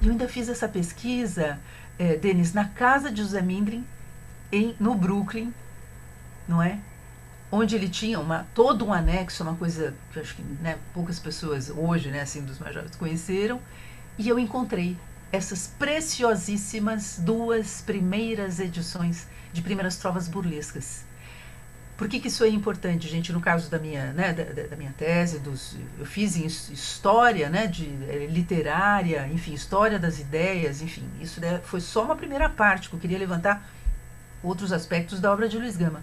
E 0.01 0.07
eu 0.07 0.13
ainda 0.13 0.27
fiz 0.27 0.49
essa 0.49 0.67
pesquisa, 0.67 1.61
é, 1.99 2.17
Denis, 2.17 2.55
na 2.55 2.65
casa 2.65 3.11
de 3.11 3.23
José 3.23 3.43
Mindlin, 3.43 3.85
em, 4.51 4.75
no 4.81 4.95
Brooklyn, 4.95 5.53
não 6.49 6.63
é? 6.63 6.79
Onde 7.55 7.77
ele 7.77 7.89
tinha 7.89 8.19
uma, 8.19 8.47
todo 8.55 8.87
um 8.87 8.93
anexo, 8.95 9.43
uma 9.43 9.55
coisa 9.55 9.95
que 10.11 10.19
acho 10.19 10.35
que 10.35 10.43
né, 10.63 10.79
poucas 10.95 11.19
pessoas 11.19 11.69
hoje, 11.69 12.09
né, 12.09 12.23
assim, 12.23 12.43
dos 12.43 12.59
mais 12.59 12.75
jovens 12.75 12.97
conheceram, 12.97 13.61
e 14.17 14.27
eu 14.27 14.39
encontrei 14.39 14.97
essas 15.31 15.67
preciosíssimas 15.79 17.19
duas 17.19 17.83
primeiras 17.83 18.59
edições 18.59 19.27
de 19.53 19.61
primeiras 19.61 19.97
trovas 19.97 20.29
burlescas. 20.29 21.05
Por 21.97 22.09
que, 22.09 22.19
que 22.19 22.29
isso 22.29 22.43
é 22.43 22.49
importante, 22.49 23.07
gente? 23.07 23.33
No 23.33 23.41
caso 23.41 23.71
da 23.71 23.79
minha, 23.79 24.13
né, 24.13 24.33
da, 24.33 24.69
da 24.69 24.77
minha 24.77 24.93
tese, 24.97 25.39
dos, 25.39 25.77
eu 25.99 26.07
fiz 26.07 26.37
em 26.37 26.47
história 26.47 27.49
né, 27.49 27.67
de, 27.67 27.85
eh, 28.09 28.27
literária, 28.31 29.29
enfim, 29.29 29.53
história 29.53 29.99
das 29.99 30.19
ideias, 30.19 30.83
enfim, 30.83 31.07
isso 31.21 31.41
né, 31.41 31.61
foi 31.63 31.81
só 31.81 32.05
uma 32.05 32.17
primeira 32.17 32.49
parte 32.49 32.89
que 32.89 32.97
eu 32.97 32.99
queria 32.99 33.19
levantar 33.19 33.69
outros 34.43 34.73
aspectos 34.73 35.21
da 35.21 35.33
obra 35.33 35.49
de 35.49 35.59
Luiz 35.59 35.77
Gama. 35.77 36.03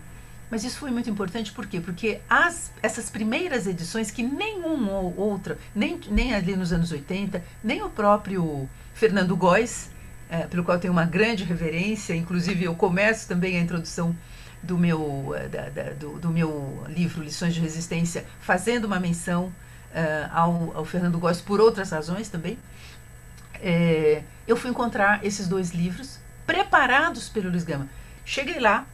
Mas 0.49 0.63
isso 0.63 0.79
foi 0.79 0.89
muito 0.89 1.09
importante 1.09 1.51
por 1.51 1.67
quê? 1.67 1.79
Porque 1.79 2.21
as, 2.29 2.71
essas 2.81 3.09
primeiras 3.09 3.67
edições, 3.67 4.09
que 4.09 4.23
nenhuma 4.23 4.93
ou 4.93 5.15
outra, 5.15 5.57
nem, 5.75 5.99
nem 6.09 6.33
ali 6.33 6.55
nos 6.55 6.73
anos 6.73 6.91
80, 6.91 7.43
nem 7.63 7.83
o 7.83 7.89
próprio 7.89 8.67
Fernando 8.93 9.35
Góes, 9.35 9.91
é, 10.29 10.47
pelo 10.47 10.63
qual 10.63 10.79
tenho 10.79 10.93
uma 10.93 11.05
grande 11.05 11.43
reverência, 11.43 12.15
inclusive 12.15 12.65
eu 12.65 12.75
começo 12.75 13.27
também 13.27 13.57
a 13.57 13.59
introdução 13.59 14.15
do 14.61 14.77
meu, 14.77 15.33
é, 15.35 15.47
da, 15.47 15.69
da, 15.69 15.83
do, 15.91 16.19
do, 16.19 16.29
meu 16.29 16.83
livro 16.87 17.23
Lições 17.23 17.53
de 17.53 17.59
Resistência, 17.59 18.25
fazendo 18.39 18.85
uma 18.85 18.99
menção 18.99 19.45
uh, 19.45 20.29
ao, 20.31 20.77
ao, 20.77 20.85
Fernando 20.85 21.17
Góes 21.17 21.41
por 21.41 21.59
outras 21.61 21.91
razões 21.91 22.29
também. 22.29 22.57
É, 23.61 24.23
eu 24.47 24.55
fui 24.55 24.69
encontrar 24.69 25.25
esses 25.25 25.47
dois 25.47 25.71
livros 25.71 26.19
preparados 26.45 27.29
pelo 27.29 27.49
Luiz 27.49 27.63
Gama. 27.63 27.87
Cheguei 28.25 28.59
lá, 28.59 28.85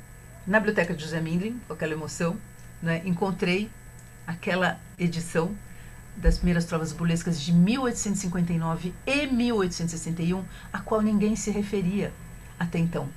na 0.46 0.60
biblioteca 0.60 0.94
de 0.94 1.04
José 1.04 1.20
Mindlin, 1.20 1.60
com 1.68 1.74
aquela 1.74 1.94
emoção, 1.94 2.38
né, 2.82 3.02
encontrei 3.06 3.70
aquela 4.28 4.80
edição 4.98 5.56
das 6.16 6.38
primeiras 6.38 6.66
trovas 6.66 6.94
burlescas 6.94 7.42
de 7.42 7.52
1859 7.52 8.94
e 9.06 9.28
1861, 9.28 10.44
a 10.72 10.80
qual 10.80 11.02
ninguém 11.02 11.36
se 11.36 11.52
referia 11.52 12.14
até 12.60 12.80
então. 12.80 13.10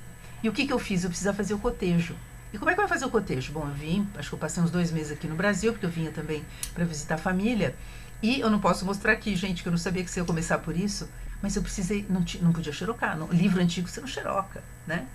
E 0.43 0.49
o 0.49 0.53
que, 0.53 0.65
que 0.65 0.73
eu 0.73 0.79
fiz? 0.79 1.03
Eu 1.03 1.09
precisava 1.09 1.37
fazer 1.37 1.53
o 1.53 1.59
cotejo. 1.59 2.15
E 2.51 2.57
como 2.57 2.71
é 2.71 2.73
que 2.73 2.79
vai 2.79 2.89
fazer 2.89 3.05
o 3.05 3.09
cotejo? 3.09 3.51
Bom, 3.51 3.67
eu 3.67 3.73
vim, 3.73 4.07
acho 4.17 4.29
que 4.29 4.35
eu 4.35 4.39
passei 4.39 4.61
uns 4.61 4.71
dois 4.71 4.91
meses 4.91 5.11
aqui 5.11 5.27
no 5.27 5.35
Brasil, 5.35 5.71
porque 5.71 5.85
eu 5.85 5.89
vinha 5.89 6.11
também 6.11 6.43
para 6.73 6.83
visitar 6.83 7.15
a 7.15 7.17
família. 7.17 7.75
E 8.21 8.39
eu 8.39 8.49
não 8.49 8.59
posso 8.59 8.85
mostrar 8.85 9.13
aqui, 9.13 9.35
gente, 9.35 9.61
que 9.61 9.69
eu 9.69 9.71
não 9.71 9.77
sabia 9.77 10.03
que 10.03 10.09
você 10.09 10.19
ia 10.19 10.25
começar 10.25 10.57
por 10.57 10.75
isso, 10.75 11.07
mas 11.41 11.55
eu 11.55 11.61
precisei, 11.61 12.05
não, 12.09 12.25
não 12.41 12.51
podia 12.51 12.73
xerocar. 12.73 13.17
Não, 13.17 13.27
livro 13.27 13.61
antigo 13.61 13.87
você 13.87 14.01
não 14.01 14.07
xeroca, 14.07 14.63
né? 14.87 15.05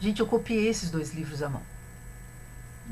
Gente, 0.00 0.20
eu 0.20 0.26
copiei 0.26 0.68
esses 0.68 0.90
dois 0.90 1.14
livros 1.14 1.42
à 1.42 1.48
mão. 1.48 1.62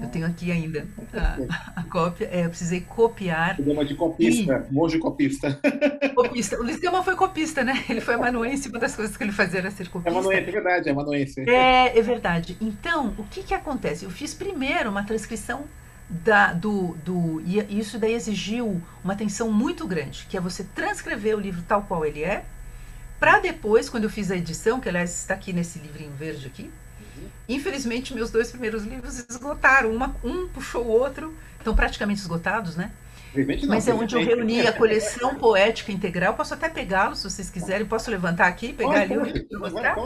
Eu 0.00 0.08
tenho 0.08 0.26
aqui 0.26 0.50
ainda 0.50 0.86
a, 1.12 1.80
a 1.80 1.82
cópia. 1.84 2.28
É, 2.32 2.44
eu 2.44 2.48
precisei 2.48 2.80
copiar. 2.80 3.54
Programa 3.54 3.84
de 3.84 3.94
copista, 3.94 4.66
e... 4.68 4.74
monge 4.74 4.98
copista. 4.98 5.60
Copista. 6.14 6.58
O 6.58 6.62
Luiz 6.62 6.80
Gama 6.80 7.02
foi 7.04 7.14
copista, 7.14 7.62
né? 7.62 7.84
Ele 7.88 8.00
foi 8.00 8.14
amanuense, 8.14 8.68
uma 8.68 8.78
das 8.78 8.96
coisas 8.96 9.16
que 9.16 9.22
ele 9.22 9.30
fazia 9.30 9.60
era 9.60 9.70
ser 9.70 9.88
copista. 9.88 10.10
É 10.10 10.12
amanuense, 10.12 10.48
é 10.48 10.52
verdade, 10.52 10.88
é 10.88 10.92
amanuense. 10.92 11.40
É, 11.48 11.96
é 11.96 12.02
verdade. 12.02 12.56
Então, 12.60 13.14
o 13.18 13.24
que 13.24 13.44
que 13.44 13.54
acontece? 13.54 14.04
Eu 14.04 14.10
fiz 14.10 14.34
primeiro 14.34 14.90
uma 14.90 15.04
transcrição 15.04 15.64
da, 16.08 16.52
do, 16.52 16.96
do. 17.04 17.40
E 17.46 17.78
isso 17.78 17.98
daí 17.98 18.14
exigiu 18.14 18.82
uma 19.02 19.12
atenção 19.12 19.50
muito 19.52 19.86
grande, 19.86 20.26
que 20.28 20.36
é 20.36 20.40
você 20.40 20.64
transcrever 20.64 21.36
o 21.36 21.40
livro 21.40 21.62
tal 21.66 21.82
qual 21.82 22.04
ele 22.04 22.24
é, 22.24 22.44
para 23.20 23.38
depois, 23.38 23.88
quando 23.88 24.04
eu 24.04 24.10
fiz 24.10 24.30
a 24.30 24.36
edição, 24.36 24.80
que 24.80 24.88
aliás 24.88 25.20
está 25.20 25.34
aqui 25.34 25.52
nesse 25.52 25.78
livrinho 25.78 26.12
verde 26.12 26.46
aqui, 26.46 26.70
Infelizmente, 27.48 28.14
meus 28.14 28.30
dois 28.30 28.50
primeiros 28.50 28.84
livros 28.84 29.24
esgotaram. 29.28 29.90
Uma, 29.92 30.14
um 30.24 30.48
puxou 30.48 30.84
o 30.84 30.88
outro, 30.88 31.34
estão 31.58 31.74
praticamente 31.74 32.20
esgotados, 32.20 32.76
né? 32.76 32.90
Não, 33.34 33.68
Mas 33.68 33.88
é 33.88 33.94
onde 33.94 34.14
eu 34.14 34.24
reuni 34.24 34.66
a 34.66 34.72
coleção 34.72 35.34
poética 35.34 35.90
integral. 35.90 36.34
Posso 36.34 36.54
até 36.54 36.68
pegá-lo, 36.68 37.16
se 37.16 37.24
vocês 37.28 37.50
quiserem. 37.50 37.86
Posso 37.86 38.10
levantar 38.10 38.46
aqui, 38.46 38.72
pegar 38.72 39.00
ali 39.00 39.16
o 39.16 39.58
mostrar? 39.58 39.96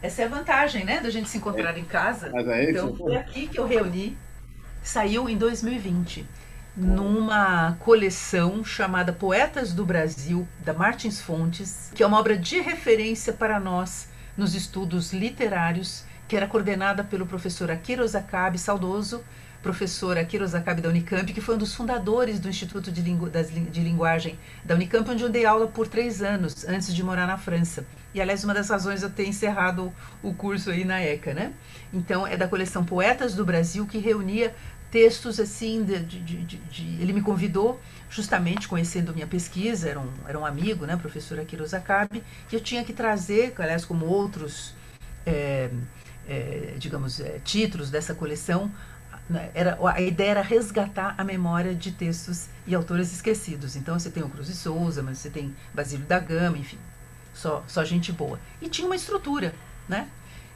Essa 0.00 0.22
é 0.22 0.24
a 0.26 0.28
vantagem, 0.28 0.84
né, 0.84 1.00
da 1.00 1.10
gente 1.10 1.28
se 1.28 1.38
encontrar 1.38 1.76
é. 1.76 1.80
em 1.80 1.84
casa. 1.84 2.30
É 2.34 2.70
então, 2.70 2.94
foi 2.94 3.16
aqui 3.16 3.48
que 3.48 3.58
eu 3.58 3.66
reuni. 3.66 4.16
Saiu 4.82 5.28
em 5.28 5.36
2020, 5.36 6.24
numa 6.76 7.76
coleção 7.80 8.62
chamada 8.62 9.12
Poetas 9.12 9.72
do 9.72 9.84
Brasil, 9.84 10.46
da 10.64 10.72
Martins 10.72 11.20
Fontes, 11.20 11.90
que 11.92 12.04
é 12.04 12.06
uma 12.06 12.20
obra 12.20 12.36
de 12.36 12.60
referência 12.60 13.32
para 13.32 13.58
nós 13.58 14.08
nos 14.36 14.54
estudos 14.54 15.12
literários 15.12 16.04
que 16.28 16.36
era 16.36 16.46
coordenada 16.46 17.04
pelo 17.04 17.26
professor 17.26 17.70
Akira 17.70 18.02
Osakabe, 18.02 18.58
saudoso 18.58 19.22
professor 19.66 20.16
Akira 20.16 20.44
Osakabe 20.44 20.80
da 20.80 20.88
Unicamp, 20.88 21.32
que 21.32 21.40
foi 21.40 21.56
um 21.56 21.58
dos 21.58 21.74
fundadores 21.74 22.38
do 22.38 22.48
Instituto 22.48 22.92
de, 22.92 23.02
Lingu 23.02 23.28
de 23.28 23.80
Linguagem 23.80 24.38
da 24.64 24.76
Unicamp, 24.76 25.10
onde 25.10 25.24
eu 25.24 25.28
dei 25.28 25.44
aula 25.44 25.66
por 25.66 25.88
três 25.88 26.22
anos, 26.22 26.64
antes 26.68 26.94
de 26.94 27.02
morar 27.02 27.26
na 27.26 27.36
França. 27.36 27.84
E, 28.14 28.20
aliás, 28.20 28.44
uma 28.44 28.54
das 28.54 28.70
razões 28.70 29.02
eu 29.02 29.10
ter 29.10 29.26
encerrado 29.26 29.92
o 30.22 30.32
curso 30.32 30.70
aí 30.70 30.84
na 30.84 31.02
ECA, 31.02 31.34
né? 31.34 31.52
Então, 31.92 32.24
é 32.24 32.36
da 32.36 32.46
coleção 32.46 32.84
Poetas 32.84 33.34
do 33.34 33.44
Brasil, 33.44 33.84
que 33.86 33.98
reunia 33.98 34.54
textos, 34.88 35.40
assim, 35.40 35.82
de, 35.82 35.98
de, 35.98 36.20
de, 36.20 36.56
de 36.56 37.02
ele 37.02 37.12
me 37.12 37.20
convidou 37.20 37.80
justamente 38.08 38.68
conhecendo 38.68 39.12
minha 39.12 39.26
pesquisa, 39.26 39.88
era 39.88 39.98
um, 39.98 40.12
era 40.28 40.38
um 40.38 40.46
amigo, 40.46 40.86
né, 40.86 40.96
professor 40.96 41.40
Akira 41.40 41.64
Osakabe, 41.64 42.22
que 42.48 42.54
eu 42.54 42.60
tinha 42.60 42.84
que 42.84 42.92
trazer, 42.92 43.52
aliás, 43.58 43.84
como 43.84 44.06
outros... 44.06 44.74
É, 45.26 45.70
é, 46.28 46.74
digamos, 46.78 47.20
é, 47.20 47.38
títulos 47.44 47.90
dessa 47.90 48.14
coleção, 48.14 48.70
né, 49.28 49.50
era, 49.54 49.78
a 49.92 50.00
ideia 50.00 50.30
era 50.30 50.42
resgatar 50.42 51.14
a 51.18 51.24
memória 51.24 51.74
de 51.74 51.90
textos 51.90 52.46
e 52.66 52.74
autores 52.74 53.12
esquecidos. 53.12 53.76
Então 53.76 53.98
você 53.98 54.10
tem 54.10 54.22
o 54.22 54.28
Cruz 54.28 54.48
e 54.48 54.54
Souza, 54.54 55.02
mas 55.02 55.18
você 55.18 55.30
tem 55.30 55.54
Basílio 55.74 56.06
da 56.06 56.18
Gama, 56.18 56.58
enfim, 56.58 56.78
só, 57.34 57.64
só 57.66 57.84
gente 57.84 58.12
boa. 58.12 58.38
E 58.60 58.68
tinha 58.68 58.86
uma 58.86 58.96
estrutura, 58.96 59.54
né? 59.88 60.08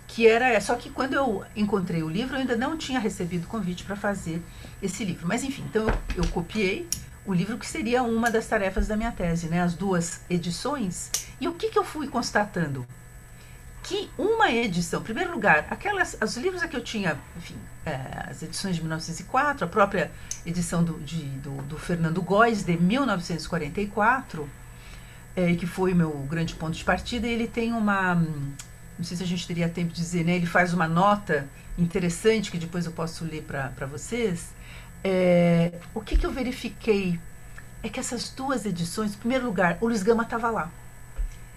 Que 0.06 0.26
era, 0.26 0.60
só 0.60 0.74
que 0.74 0.90
quando 0.90 1.14
eu 1.14 1.44
encontrei 1.54 2.02
o 2.02 2.08
livro, 2.08 2.34
eu 2.34 2.40
ainda 2.40 2.56
não 2.56 2.76
tinha 2.76 2.98
recebido 2.98 3.46
convite 3.46 3.84
para 3.84 3.94
fazer 3.94 4.42
esse 4.82 5.04
livro. 5.04 5.26
Mas 5.26 5.44
enfim, 5.44 5.64
então 5.68 5.86
eu, 5.86 6.24
eu 6.24 6.28
copiei 6.28 6.88
o 7.24 7.32
livro 7.32 7.58
que 7.58 7.66
seria 7.66 8.02
uma 8.02 8.30
das 8.30 8.46
tarefas 8.46 8.88
da 8.88 8.96
minha 8.96 9.12
tese, 9.12 9.46
né? 9.46 9.62
As 9.62 9.74
duas 9.74 10.22
edições. 10.28 11.10
E 11.40 11.46
o 11.46 11.54
que, 11.54 11.68
que 11.68 11.78
eu 11.78 11.84
fui 11.84 12.08
constatando? 12.08 12.86
Que 13.82 14.10
uma 14.18 14.50
edição, 14.50 15.00
em 15.00 15.04
primeiro 15.04 15.32
lugar, 15.32 15.66
aquelas, 15.70 16.16
os 16.22 16.36
livros 16.36 16.62
que 16.64 16.76
eu 16.76 16.82
tinha, 16.82 17.18
enfim, 17.36 17.56
é, 17.84 18.26
as 18.28 18.42
edições 18.42 18.76
de 18.76 18.82
1904, 18.82 19.64
a 19.64 19.68
própria 19.68 20.10
edição 20.44 20.84
do, 20.84 21.00
de, 21.00 21.22
do, 21.38 21.62
do 21.62 21.78
Fernando 21.78 22.20
Góes, 22.20 22.62
de 22.62 22.76
1944, 22.76 24.48
é, 25.34 25.54
que 25.54 25.66
foi 25.66 25.92
o 25.92 25.96
meu 25.96 26.10
grande 26.28 26.54
ponto 26.54 26.76
de 26.76 26.84
partida, 26.84 27.26
ele 27.26 27.48
tem 27.48 27.72
uma, 27.72 28.14
não 28.14 29.04
sei 29.04 29.16
se 29.16 29.22
a 29.22 29.26
gente 29.26 29.46
teria 29.46 29.68
tempo 29.68 29.92
de 29.92 30.00
dizer, 30.00 30.24
né, 30.24 30.36
ele 30.36 30.46
faz 30.46 30.74
uma 30.74 30.86
nota 30.86 31.48
interessante, 31.78 32.50
que 32.50 32.58
depois 32.58 32.84
eu 32.84 32.92
posso 32.92 33.24
ler 33.24 33.42
para 33.42 33.86
vocês, 33.86 34.50
é, 35.02 35.72
o 35.94 36.00
que, 36.00 36.16
que 36.16 36.26
eu 36.26 36.30
verifiquei 36.30 37.18
é 37.82 37.88
que 37.88 37.98
essas 37.98 38.28
duas 38.30 38.66
edições, 38.66 39.14
em 39.14 39.18
primeiro 39.18 39.46
lugar, 39.46 39.78
o 39.80 39.86
Luiz 39.86 40.02
Gama 40.02 40.22
estava 40.22 40.50
lá. 40.50 40.70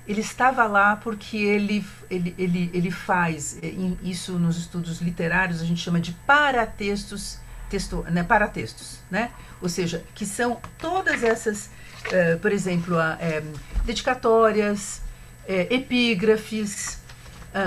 Ele 0.07 0.21
estava 0.21 0.65
lá 0.65 0.95
porque 0.95 1.37
ele, 1.37 1.85
ele, 2.09 2.35
ele, 2.37 2.69
ele 2.73 2.91
faz 2.91 3.57
é, 3.61 3.73
isso 4.03 4.33
nos 4.33 4.57
estudos 4.57 4.99
literários, 4.99 5.61
a 5.61 5.65
gente 5.65 5.81
chama 5.81 5.99
de 5.99 6.11
paratextos, 6.11 7.39
texto, 7.69 8.05
né, 8.09 8.23
paratextos, 8.23 8.99
né? 9.09 9.31
ou 9.63 9.69
seja, 9.69 10.03
que 10.13 10.25
são 10.25 10.59
todas 10.77 11.23
essas, 11.23 11.67
uh, 12.07 12.37
por 12.41 12.51
exemplo, 12.51 12.97
uh, 12.97 13.17
é, 13.17 13.41
dedicatórias, 13.85 15.01
epígrafes, 15.47 16.99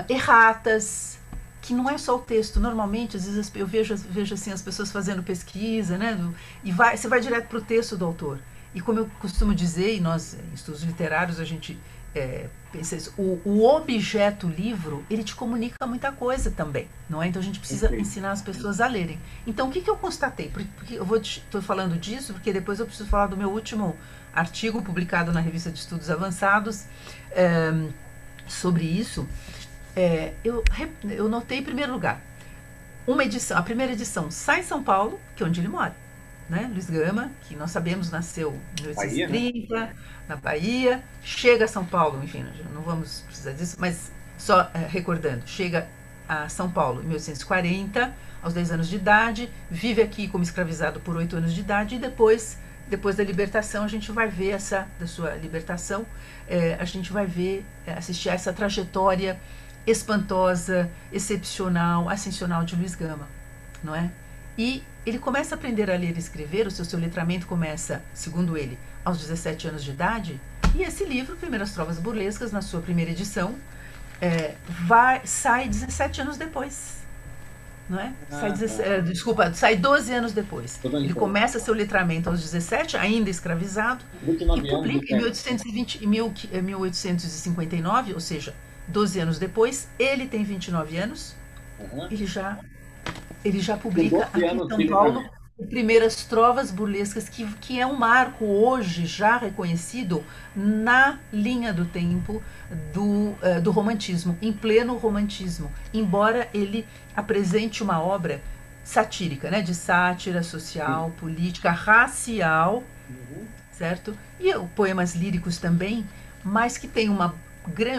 erratas, 0.08 1.18
que 1.60 1.74
não 1.74 1.90
é 1.90 1.98
só 1.98 2.16
o 2.16 2.18
texto. 2.18 2.58
Normalmente, 2.58 3.18
às 3.18 3.26
vezes 3.26 3.52
eu 3.54 3.66
vejo, 3.66 3.94
vejo 3.96 4.34
assim 4.34 4.50
as 4.50 4.62
pessoas 4.62 4.90
fazendo 4.90 5.22
pesquisa, 5.22 5.98
né? 5.98 6.18
E 6.64 6.72
vai, 6.72 6.96
você 6.96 7.06
vai 7.06 7.20
direto 7.20 7.48
para 7.48 7.58
o 7.58 7.60
texto 7.60 7.94
do 7.94 8.06
autor. 8.06 8.38
E 8.74 8.80
como 8.80 9.00
eu 9.00 9.10
costumo 9.20 9.54
dizer, 9.54 9.94
e 9.94 10.00
nós 10.00 10.34
em 10.34 10.54
estudos 10.54 10.82
literários 10.82 11.38
a 11.38 11.44
gente 11.44 11.78
é, 12.18 12.48
o, 13.16 13.40
o, 13.44 13.64
objeto 13.64 14.48
livro 14.48 15.04
ele 15.08 15.24
te 15.24 15.34
comunica 15.34 15.86
muita 15.86 16.12
coisa 16.12 16.50
também, 16.50 16.88
não 17.08 17.22
é? 17.22 17.28
Então 17.28 17.40
a 17.40 17.44
gente 17.44 17.58
precisa 17.58 17.94
ensinar 17.96 18.32
as 18.32 18.42
pessoas 18.42 18.80
a 18.80 18.86
lerem. 18.86 19.18
Então 19.46 19.68
o 19.68 19.72
que, 19.72 19.80
que 19.80 19.90
eu 19.90 19.96
constatei? 19.96 20.48
Porque, 20.48 20.68
porque 20.76 20.94
eu 20.94 21.04
vou 21.04 21.18
estou 21.18 21.62
falando 21.62 21.98
disso 21.98 22.32
porque 22.32 22.52
depois 22.52 22.80
eu 22.80 22.86
preciso 22.86 23.08
falar 23.08 23.26
do 23.26 23.36
meu 23.36 23.50
último 23.50 23.96
artigo 24.34 24.82
publicado 24.82 25.32
na 25.32 25.40
revista 25.40 25.70
de 25.70 25.78
Estudos 25.78 26.10
Avançados 26.10 26.84
é, 27.32 27.72
sobre 28.46 28.84
isso 28.84 29.26
é, 29.96 30.34
eu, 30.44 30.62
eu 31.04 31.26
notei 31.26 31.58
em 31.58 31.62
primeiro 31.62 31.90
lugar, 31.90 32.20
uma 33.06 33.24
edição, 33.24 33.56
a 33.56 33.62
primeira 33.62 33.94
edição 33.94 34.30
sai 34.30 34.60
em 34.60 34.62
São 34.62 34.82
Paulo, 34.82 35.18
que 35.34 35.42
é 35.42 35.46
onde 35.46 35.58
ele 35.58 35.68
mora. 35.68 35.96
Né? 36.48 36.70
Luiz 36.72 36.88
Gama, 36.88 37.30
que 37.42 37.56
nós 37.56 37.72
sabemos 37.72 38.10
nasceu 38.10 38.58
em 38.78 38.82
1830, 38.82 39.74
Bahia, 39.74 39.86
né? 39.86 39.94
na 40.28 40.36
Bahia, 40.36 41.02
chega 41.22 41.64
a 41.64 41.68
São 41.68 41.84
Paulo, 41.84 42.22
enfim, 42.22 42.44
não 42.72 42.82
vamos 42.82 43.22
precisar 43.26 43.50
disso, 43.52 43.76
mas 43.80 44.12
só 44.38 44.70
é, 44.72 44.86
recordando, 44.88 45.42
chega 45.44 45.88
a 46.28 46.48
São 46.48 46.70
Paulo 46.70 47.00
em 47.02 47.06
1840, 47.06 48.14
aos 48.42 48.54
10 48.54 48.70
anos 48.72 48.88
de 48.88 48.96
idade, 48.96 49.50
vive 49.68 50.00
aqui 50.00 50.28
como 50.28 50.44
escravizado 50.44 51.00
por 51.00 51.16
8 51.16 51.36
anos 51.36 51.52
de 51.52 51.60
idade 51.60 51.96
e 51.96 51.98
depois, 51.98 52.58
depois 52.88 53.16
da 53.16 53.24
libertação, 53.24 53.82
a 53.82 53.88
gente 53.88 54.12
vai 54.12 54.28
ver 54.28 54.50
essa, 54.50 54.86
da 55.00 55.06
sua 55.06 55.34
libertação, 55.34 56.06
é, 56.46 56.76
a 56.78 56.84
gente 56.84 57.12
vai 57.12 57.26
ver, 57.26 57.64
é, 57.84 57.92
assistir 57.92 58.30
a 58.30 58.34
essa 58.34 58.52
trajetória 58.52 59.40
espantosa, 59.84 60.90
excepcional, 61.12 62.08
ascensional 62.08 62.64
de 62.64 62.76
Luiz 62.76 62.94
Gama, 62.94 63.28
não 63.82 63.94
é? 63.94 64.10
E 64.58 64.82
ele 65.04 65.18
começa 65.18 65.54
a 65.54 65.56
aprender 65.56 65.90
a 65.90 65.96
ler 65.96 66.16
e 66.16 66.18
escrever, 66.18 66.66
o 66.66 66.70
seu, 66.70 66.84
seu 66.84 66.98
letramento 66.98 67.46
começa, 67.46 68.02
segundo 68.12 68.56
ele, 68.56 68.78
aos 69.04 69.18
17 69.18 69.68
anos 69.68 69.84
de 69.84 69.90
idade, 69.90 70.40
e 70.74 70.82
esse 70.82 71.04
livro, 71.04 71.36
Primeiras 71.36 71.72
Trovas 71.72 71.98
Burlescas, 71.98 72.52
na 72.52 72.60
sua 72.60 72.80
primeira 72.80 73.10
edição, 73.10 73.54
é, 74.20 74.54
vai, 74.68 75.22
sai 75.24 75.68
17 75.68 76.22
anos 76.22 76.36
depois. 76.36 76.96
Não 77.88 78.00
é? 78.00 78.12
Ah, 78.30 78.40
sai, 78.40 78.52
tá. 78.52 78.82
é, 78.82 79.00
desculpa, 79.00 79.54
sai 79.54 79.76
12 79.76 80.12
anos 80.12 80.32
depois. 80.32 80.80
Ele 80.84 81.14
começa 81.14 81.60
seu 81.60 81.72
letramento 81.72 82.28
aos 82.28 82.42
17, 82.42 82.96
ainda 82.96 83.30
escravizado, 83.30 84.04
e 84.26 84.68
publica 84.68 85.14
em 85.14 85.16
1820, 85.16 86.04
1859, 86.06 88.12
ou 88.12 88.20
seja, 88.20 88.54
12 88.88 89.20
anos 89.20 89.38
depois, 89.38 89.88
ele 89.98 90.26
tem 90.26 90.42
29 90.42 90.98
anos, 90.98 91.36
uhum. 91.78 92.08
ele 92.10 92.26
já 92.26 92.58
ele 93.44 93.60
já 93.60 93.76
publica 93.76 94.24
aqui 94.24 94.44
em 94.44 94.68
São 94.68 94.86
Paulo 94.88 95.36
Primeiras 95.70 96.24
Trovas 96.24 96.70
Burlescas, 96.70 97.30
que, 97.30 97.46
que 97.54 97.80
é 97.80 97.86
um 97.86 97.94
marco 97.94 98.44
hoje 98.44 99.06
já 99.06 99.38
reconhecido 99.38 100.22
na 100.54 101.18
linha 101.32 101.72
do 101.72 101.86
tempo 101.86 102.42
do, 102.92 103.30
uh, 103.30 103.60
do 103.62 103.70
romantismo, 103.70 104.36
em 104.42 104.52
pleno 104.52 104.96
romantismo, 104.98 105.72
embora 105.94 106.46
ele 106.52 106.86
apresente 107.16 107.82
uma 107.82 108.02
obra 108.02 108.42
satírica, 108.84 109.50
né, 109.50 109.62
de 109.62 109.74
sátira 109.74 110.42
social, 110.42 111.10
política, 111.18 111.70
racial, 111.70 112.84
uhum. 113.08 113.46
certo? 113.72 114.16
E 114.38 114.52
poemas 114.74 115.14
líricos 115.14 115.56
também, 115.56 116.06
mas 116.44 116.76
que 116.76 116.86
tem 116.86 117.08
uma 117.08 117.34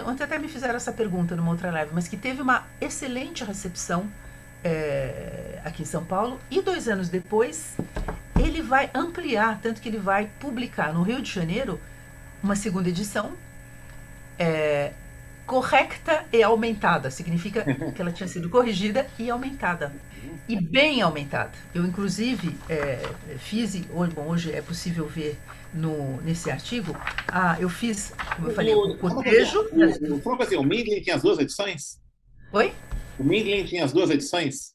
Ontem 0.06 0.24
até 0.24 0.38
me 0.38 0.48
fizeram 0.48 0.76
essa 0.76 0.90
pergunta 0.90 1.36
numa 1.36 1.50
outra 1.50 1.70
live, 1.70 1.90
mas 1.92 2.08
que 2.08 2.16
teve 2.16 2.40
uma 2.40 2.64
excelente 2.80 3.44
recepção 3.44 4.08
é, 4.64 5.60
aqui 5.64 5.82
em 5.82 5.86
São 5.86 6.04
Paulo. 6.04 6.38
E 6.50 6.60
dois 6.62 6.88
anos 6.88 7.08
depois, 7.08 7.76
ele 8.38 8.62
vai 8.62 8.90
ampliar, 8.94 9.60
tanto 9.60 9.80
que 9.80 9.88
ele 9.88 9.98
vai 9.98 10.30
publicar 10.40 10.92
no 10.92 11.02
Rio 11.02 11.20
de 11.20 11.30
Janeiro 11.30 11.80
uma 12.42 12.56
segunda 12.56 12.88
edição. 12.88 13.32
É, 14.38 14.92
correcta 15.46 16.26
e 16.32 16.42
aumentada. 16.42 17.10
Significa 17.10 17.64
que 17.92 18.00
ela 18.00 18.12
tinha 18.12 18.28
sido 18.28 18.48
corrigida 18.50 19.06
e 19.18 19.30
aumentada. 19.30 19.92
E 20.48 20.60
bem 20.60 21.00
aumentada. 21.02 21.52
Eu, 21.74 21.84
inclusive, 21.84 22.56
é, 22.68 23.02
fiz, 23.38 23.74
hoje, 23.90 24.12
bom, 24.12 24.26
hoje 24.26 24.52
é 24.52 24.62
possível 24.62 25.06
ver 25.06 25.38
no, 25.72 26.20
nesse 26.22 26.50
artigo, 26.50 26.96
ah, 27.26 27.56
eu 27.60 27.68
fiz, 27.68 28.14
como 28.36 28.48
eu 28.48 28.54
falei, 28.54 28.74
o, 28.74 28.92
o 28.92 28.96
cotejo. 28.96 29.60
O, 29.72 30.28
o, 30.28 30.42
assim, 30.42 30.56
o 30.56 30.62
Mindlin 30.62 31.02
tinha 31.02 31.16
as 31.16 31.22
duas 31.22 31.38
edições? 31.38 31.98
Oi? 32.52 32.72
O 33.18 33.24
Mindlin 33.24 33.64
tinha 33.64 33.84
as 33.84 33.92
duas 33.92 34.10
edições? 34.10 34.74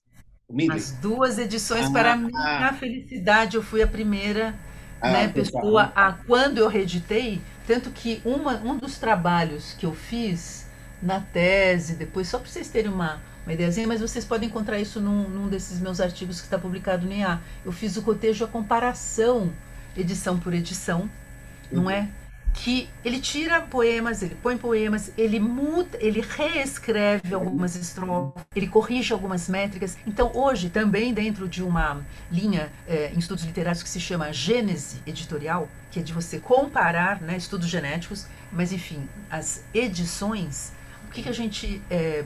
As 0.71 0.91
duas 0.91 1.39
edições, 1.39 1.87
ah, 1.87 1.91
para 1.91 2.15
minha 2.15 2.69
ah. 2.69 2.73
felicidade, 2.73 3.55
eu 3.55 3.63
fui 3.63 3.81
a 3.81 3.87
primeira 3.87 4.53
ah, 5.01 5.11
né, 5.11 5.27
pessoa 5.29 5.91
a 5.95 6.13
quando 6.13 6.59
eu 6.59 6.67
reeditei, 6.67 7.41
tanto 7.65 7.89
que 7.89 8.21
uma, 8.23 8.57
um 8.57 8.77
dos 8.77 8.99
trabalhos 8.99 9.73
que 9.73 9.85
eu 9.85 9.95
fiz 9.95 10.67
na 11.01 11.19
tese, 11.19 11.95
depois, 11.95 12.27
só 12.27 12.37
para 12.37 12.47
vocês 12.47 12.69
terem 12.69 12.91
uma, 12.91 13.19
uma 13.43 13.53
ideiazinha, 13.53 13.87
mas 13.87 14.01
vocês 14.01 14.23
podem 14.23 14.47
encontrar 14.47 14.79
isso 14.79 15.01
num, 15.01 15.27
num 15.27 15.47
desses 15.47 15.79
meus 15.79 15.99
artigos 15.99 16.39
que 16.39 16.45
está 16.45 16.59
publicado 16.59 17.07
no 17.07 17.13
IA. 17.13 17.41
Eu 17.65 17.71
fiz 17.71 17.97
o 17.97 18.03
cotejo 18.03 18.45
a 18.45 18.47
comparação 18.47 19.51
edição 19.97 20.39
por 20.39 20.53
edição, 20.53 21.01
uhum. 21.71 21.81
não 21.83 21.89
é? 21.89 22.09
Que 22.53 22.87
ele 23.03 23.19
tira 23.19 23.61
poemas, 23.61 24.21
ele 24.21 24.35
põe 24.35 24.55
poemas, 24.57 25.11
ele 25.17 25.39
muda, 25.39 25.97
ele 25.99 26.21
reescreve 26.21 27.33
algumas 27.33 27.75
estrofes, 27.75 28.43
ele 28.55 28.67
corrige 28.67 29.11
algumas 29.11 29.49
métricas. 29.49 29.97
Então, 30.05 30.31
hoje, 30.33 30.69
também 30.69 31.13
dentro 31.13 31.47
de 31.49 31.63
uma 31.63 32.05
linha 32.31 32.71
é, 32.87 33.11
em 33.13 33.19
estudos 33.19 33.43
literários 33.43 33.81
que 33.81 33.89
se 33.89 33.99
chama 33.99 34.31
Gênese 34.31 35.01
Editorial, 35.05 35.67
que 35.91 35.99
é 35.99 36.03
de 36.03 36.13
você 36.13 36.39
comparar 36.39 37.21
né, 37.21 37.35
estudos 37.35 37.67
genéticos, 37.67 38.27
mas 38.51 38.71
enfim, 38.71 39.07
as 39.29 39.63
edições 39.73 40.71
o 41.13 41.15
que, 41.15 41.21
que 41.21 41.29
a 41.29 41.33
gente 41.33 41.79
é, 41.91 42.25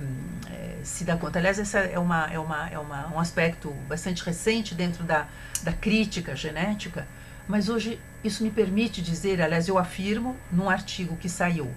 é, 0.50 0.78
se 0.82 1.04
dá 1.04 1.18
conta? 1.18 1.40
Aliás, 1.40 1.60
esse 1.60 1.78
é, 1.78 2.00
uma, 2.00 2.32
é, 2.32 2.40
uma, 2.40 2.70
é 2.70 2.80
uma, 2.80 3.14
um 3.14 3.20
aspecto 3.20 3.70
bastante 3.86 4.24
recente 4.24 4.74
dentro 4.74 5.04
da, 5.04 5.28
da 5.62 5.74
crítica 5.74 6.38
genética, 6.38 7.06
mas 7.48 7.70
hoje 7.70 8.00
isso 8.24 8.44
me 8.44 8.52
permite 8.52 9.02
dizer, 9.02 9.42
aliás, 9.42 9.68
eu 9.68 9.78
afirmo 9.78 10.36
num 10.52 10.70
artigo 10.70 11.16
que 11.16 11.30
saiu, 11.30 11.72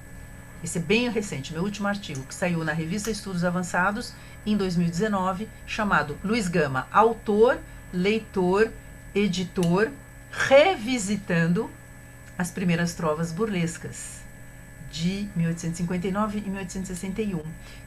esse 0.62 0.78
é 0.78 0.80
bem 0.80 1.08
recente, 1.08 1.52
meu 1.52 1.62
último 1.62 1.88
artigo, 1.88 2.22
que 2.22 2.34
saiu 2.34 2.64
na 2.64 2.72
revista 2.72 3.10
Estudos 3.10 3.44
Avançados 3.44 4.12
em 4.44 4.56
2019, 4.56 5.48
chamado 5.66 6.18
Luiz 6.24 6.48
Gama, 6.48 6.86
autor, 6.92 7.58
leitor, 7.92 8.70
editor, 9.14 9.90
revisitando 10.30 11.70
as 12.36 12.50
primeiras 12.50 12.94
trovas 12.94 13.32
burlescas 13.32 14.20
de 14.90 15.28
1859 15.36 16.38
e 16.38 16.50
1861. 16.50 17.42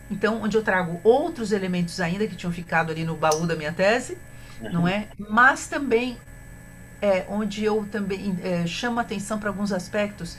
Então, 0.09 0.41
onde 0.41 0.57
eu 0.57 0.63
trago 0.63 0.99
outros 1.03 1.51
elementos 1.51 1.99
ainda 1.99 2.27
que 2.27 2.35
tinham 2.35 2.51
ficado 2.51 2.91
ali 2.91 3.03
no 3.03 3.15
baú 3.15 3.45
da 3.45 3.55
minha 3.55 3.71
tese, 3.71 4.17
uhum. 4.61 4.73
não 4.73 4.87
é? 4.87 5.07
Mas 5.29 5.67
também 5.67 6.17
é, 7.03 7.25
onde 7.27 7.65
eu 7.65 7.85
também 7.91 8.39
é, 8.41 8.65
chamo 8.65 8.97
atenção 8.97 9.37
para 9.37 9.49
alguns 9.49 9.73
aspectos 9.73 10.37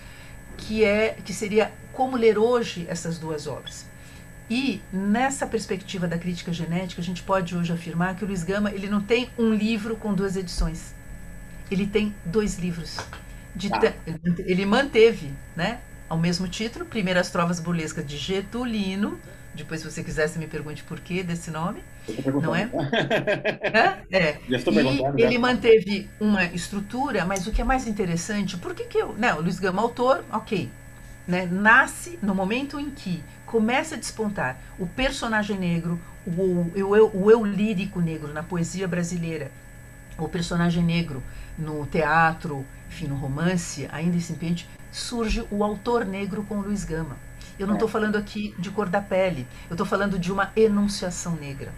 que 0.57 0.83
é 0.83 1.19
que 1.23 1.35
seria 1.35 1.71
como 1.93 2.17
ler 2.17 2.39
hoje 2.39 2.87
essas 2.89 3.19
duas 3.19 3.47
obras. 3.47 3.85
E 4.49 4.81
nessa 4.91 5.47
perspectiva 5.47 6.09
da 6.09 6.17
crítica 6.17 6.55
genética, 6.55 7.03
a 7.03 7.05
gente 7.05 7.23
pode 7.23 7.55
hoje 7.55 7.71
afirmar 7.71 8.17
que 8.17 8.25
o 8.25 8.27
Luiz 8.27 8.43
Gama 8.43 8.71
ele 8.71 8.89
não 8.89 9.03
tem 9.03 9.29
um 9.39 9.53
livro 9.53 9.95
com 9.95 10.15
duas 10.15 10.37
edições. 10.37 10.95
Ele 11.71 11.87
tem 11.87 12.15
dois 12.25 12.59
livros. 12.59 12.97
De, 13.55 13.71
ah. 13.71 13.93
Ele 14.47 14.65
manteve, 14.65 15.33
né? 15.55 15.81
ao 16.09 16.19
mesmo 16.19 16.49
título, 16.49 16.87
Primeiras 16.87 17.31
Trovas 17.31 17.61
Burlescas 17.61 18.07
de 18.07 18.17
Getulino. 18.17 19.19
Depois, 19.55 19.81
se 19.81 19.91
você 19.91 20.03
quiser, 20.03 20.29
você 20.29 20.39
me 20.39 20.47
pergunte 20.47 20.83
por 20.83 20.99
que 20.99 21.23
desse 21.23 21.51
nome. 21.51 21.83
Não 22.43 22.55
é? 22.55 22.69
é? 24.11 24.17
é. 24.17 24.41
Já 24.49 24.57
estou 24.57 24.75
perguntando. 24.75 25.19
E 25.19 25.23
ele 25.23 25.39
manteve 25.39 26.11
uma 26.19 26.45
estrutura, 26.47 27.25
mas 27.25 27.47
o 27.47 27.53
que 27.53 27.61
é 27.61 27.65
mais 27.65 27.87
interessante, 27.87 28.57
por 28.57 28.75
que, 28.75 28.85
que 28.85 28.99
eu. 28.99 29.15
Não, 29.17 29.39
o 29.39 29.43
Luiz 29.43 29.59
Gama, 29.59 29.81
autor, 29.81 30.25
ok. 30.33 30.71
Né, 31.27 31.47
nasce 31.51 32.19
no 32.21 32.35
momento 32.35 32.79
em 32.79 32.91
que 32.91 33.23
começa 33.47 33.95
a 33.95 33.99
despontar 33.99 34.61
o 34.79 34.87
personagem 34.87 35.59
negro, 35.59 35.99
o, 36.27 36.31
o, 36.31 36.73
o, 36.77 37.25
o 37.25 37.31
eu 37.31 37.45
lírico 37.45 37.99
negro 37.99 38.31
na 38.31 38.43
poesia 38.43 38.87
brasileira, 38.87 39.51
o 40.19 40.29
personagem 40.29 40.83
negro 40.83 41.23
no 41.57 41.87
teatro, 41.87 42.67
enfim, 42.89 43.07
no 43.07 43.17
romance, 43.17 43.89
ainda 43.91 44.17
incipiente, 44.17 44.69
surge 44.91 45.47
o 45.51 45.65
autor 45.65 46.05
negro 46.05 46.45
com 46.45 46.61
Luiz 46.61 46.85
Gama. 46.85 47.17
Eu 47.59 47.67
não 47.67 47.75
estou 47.75 47.89
é. 47.89 47.93
falando 47.93 48.17
aqui 48.17 48.55
de 48.59 48.71
cor 48.71 48.89
da 48.89 49.01
pele, 49.01 49.47
eu 49.69 49.75
estou 49.75 49.87
falando 49.87 50.19
de 50.19 50.33
uma 50.33 50.53
enunciação 50.57 51.37
negra 51.37 51.73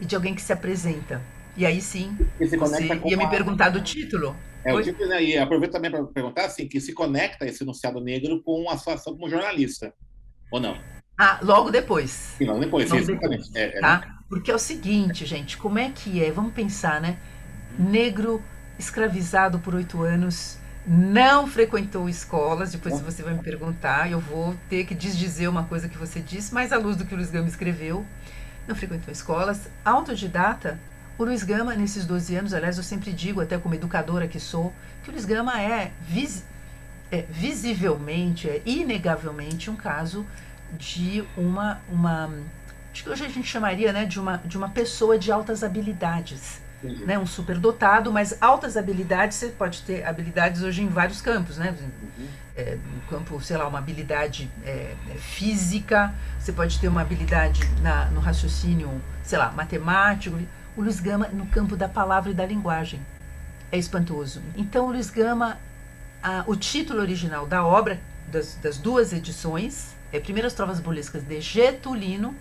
e 0.00 0.04
de 0.04 0.14
alguém 0.14 0.34
que 0.34 0.42
se 0.42 0.52
apresenta. 0.52 1.20
E 1.56 1.66
aí 1.66 1.80
sim, 1.80 2.16
você 2.38 2.56
ia 3.04 3.16
me 3.16 3.28
perguntar 3.28 3.70
do 3.70 3.80
título. 3.80 4.36
É, 4.64 4.74
o 4.74 4.82
título, 4.82 5.08
né, 5.08 5.22
e 5.22 5.38
aproveito 5.38 5.72
também 5.72 5.90
para 5.90 6.04
perguntar 6.04 6.46
assim, 6.46 6.68
que 6.68 6.80
se 6.80 6.92
conecta 6.92 7.46
esse 7.46 7.62
enunciado 7.62 8.00
negro 8.00 8.42
com 8.42 8.68
a 8.70 8.76
sua 8.76 8.94
ação 8.94 9.14
como 9.14 9.28
jornalista, 9.28 9.92
ou 10.50 10.60
não? 10.60 10.78
Ah, 11.18 11.38
logo 11.42 11.70
depois. 11.70 12.10
Sim, 12.10 12.46
logo 12.46 12.60
depois, 12.60 12.90
logo 12.90 13.04
depois 13.04 13.54
é, 13.54 13.76
é, 13.76 13.80
tá? 13.80 14.20
Porque 14.28 14.50
é 14.50 14.54
o 14.54 14.58
seguinte, 14.58 15.26
gente, 15.26 15.56
como 15.56 15.78
é 15.78 15.90
que 15.90 16.22
é? 16.22 16.30
Vamos 16.30 16.52
pensar, 16.52 17.00
né? 17.00 17.18
Negro 17.78 18.42
escravizado 18.78 19.58
por 19.58 19.74
oito 19.74 20.02
anos, 20.02 20.58
não 20.86 21.46
frequentou 21.46 22.08
escolas, 22.08 22.72
depois 22.72 23.00
você 23.00 23.22
vai 23.22 23.34
me 23.34 23.42
perguntar, 23.42 24.10
eu 24.10 24.18
vou 24.18 24.56
ter 24.68 24.84
que 24.84 24.94
desdizer 24.94 25.48
uma 25.48 25.64
coisa 25.64 25.88
que 25.88 25.98
você 25.98 26.20
disse, 26.20 26.54
mas 26.54 26.72
à 26.72 26.78
luz 26.78 26.96
do 26.96 27.04
que 27.04 27.12
o 27.14 27.16
Luiz 27.16 27.30
Gama 27.30 27.48
escreveu, 27.48 28.04
não 28.66 28.74
frequentou 28.74 29.12
escolas, 29.12 29.68
autodidata, 29.84 30.78
o 31.18 31.24
Luiz 31.24 31.42
Gama, 31.42 31.74
nesses 31.74 32.06
12 32.06 32.34
anos, 32.34 32.54
aliás, 32.54 32.78
eu 32.78 32.82
sempre 32.82 33.12
digo, 33.12 33.42
até 33.42 33.58
como 33.58 33.74
educadora 33.74 34.26
que 34.26 34.40
sou, 34.40 34.72
que 35.02 35.10
o 35.10 35.12
Luiz 35.12 35.26
Gama 35.26 35.60
é, 35.60 35.92
vis, 36.00 36.44
é 37.12 37.26
visivelmente, 37.28 38.48
é 38.48 38.62
inegavelmente 38.64 39.70
um 39.70 39.76
caso 39.76 40.26
de 40.78 41.22
uma, 41.36 41.80
uma 41.90 42.30
acho 42.90 43.04
que 43.04 43.10
hoje 43.10 43.24
a 43.24 43.28
gente 43.28 43.46
chamaria 43.46 43.92
né, 43.92 44.06
de, 44.06 44.18
uma, 44.18 44.38
de 44.38 44.56
uma 44.56 44.70
pessoa 44.70 45.18
de 45.18 45.30
altas 45.30 45.62
habilidades 45.62 46.62
né, 46.82 47.18
um 47.18 47.26
superdotado, 47.26 48.12
mas 48.12 48.36
altas 48.40 48.76
habilidades, 48.76 49.36
você 49.36 49.48
pode 49.48 49.82
ter 49.82 50.04
habilidades 50.04 50.62
hoje 50.62 50.82
em 50.82 50.88
vários 50.88 51.20
campos, 51.20 51.58
né? 51.58 51.74
Uhum. 52.18 52.26
É, 52.56 52.76
no 52.76 53.00
campo, 53.02 53.40
sei 53.40 53.56
lá, 53.56 53.66
uma 53.66 53.78
habilidade 53.78 54.50
é, 54.64 54.94
é, 55.08 55.14
física, 55.14 56.14
você 56.38 56.52
pode 56.52 56.78
ter 56.78 56.88
uma 56.88 57.02
habilidade 57.02 57.60
na, 57.80 58.06
no 58.06 58.20
raciocínio, 58.20 59.00
sei 59.22 59.38
lá, 59.38 59.50
matemático. 59.52 60.36
O 60.76 60.82
Luiz 60.82 61.00
Gama 61.00 61.28
no 61.28 61.46
campo 61.46 61.76
da 61.76 61.88
palavra 61.88 62.30
e 62.30 62.34
da 62.34 62.44
linguagem. 62.44 63.00
É 63.70 63.78
espantoso. 63.78 64.42
Então, 64.56 64.86
o 64.86 64.90
Luiz 64.90 65.10
Gama, 65.10 65.58
a, 66.22 66.44
o 66.46 66.56
título 66.56 67.00
original 67.00 67.46
da 67.46 67.64
obra, 67.64 68.00
das, 68.26 68.56
das 68.56 68.78
duas 68.78 69.12
edições, 69.12 69.94
é 70.12 70.18
Primeiras 70.18 70.54
Trovas 70.54 70.80
Burlescas 70.80 71.22
de 71.22 71.40
Getulino, 71.40 72.34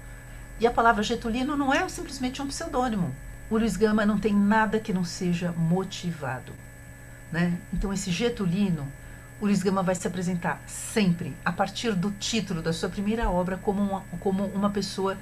e 0.59 0.67
a 0.67 0.71
palavra 0.71 1.03
Getulino 1.03 1.55
não 1.55 1.73
é 1.73 1.87
simplesmente 1.87 2.41
um 2.41 2.47
pseudônimo 2.47 3.15
o 3.49 3.57
Luiz 3.57 3.75
Gama 3.75 4.05
não 4.05 4.19
tem 4.19 4.33
nada 4.33 4.79
que 4.79 4.93
não 4.93 5.03
seja 5.03 5.51
motivado. 5.51 6.53
Né? 7.31 7.57
Então, 7.73 7.91
esse 7.91 8.11
Getulino, 8.11 8.87
o 9.41 9.45
Luiz 9.45 9.63
Gama 9.63 9.81
vai 9.81 9.95
se 9.95 10.07
apresentar 10.07 10.61
sempre, 10.67 11.35
a 11.43 11.51
partir 11.51 11.93
do 11.93 12.11
título 12.11 12.61
da 12.61 12.71
sua 12.71 12.89
primeira 12.89 13.29
obra, 13.29 13.57
como 13.57 13.81
uma, 13.81 14.03
como 14.19 14.45
uma 14.45 14.69
pessoa, 14.69 15.17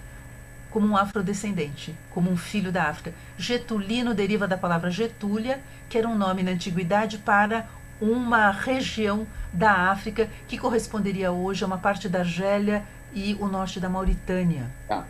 como 0.70 0.88
um 0.88 0.98
afrodescendente, 0.98 1.96
como 2.12 2.30
um 2.30 2.36
filho 2.36 2.72
da 2.72 2.84
África. 2.84 3.14
Getulino 3.38 4.14
deriva 4.14 4.48
da 4.48 4.58
palavra 4.58 4.92
Getúlia, 4.92 5.62
que 5.88 5.98
era 5.98 6.08
um 6.08 6.18
nome 6.18 6.44
na 6.44 6.52
antiguidade 6.52 7.18
para 7.18 7.68
uma 8.00 8.52
região 8.52 9.26
da 9.52 9.90
África 9.90 10.30
que 10.48 10.58
corresponderia 10.58 11.32
hoje 11.32 11.64
a 11.64 11.68
uma 11.68 11.78
parte 11.78 12.08
da 12.08 12.20
Argélia 12.20 12.84
e 13.14 13.36
o 13.40 13.48
norte 13.48 13.80
da 13.80 13.90
Mauritânia. 13.90 14.70
Ah. 14.90 15.04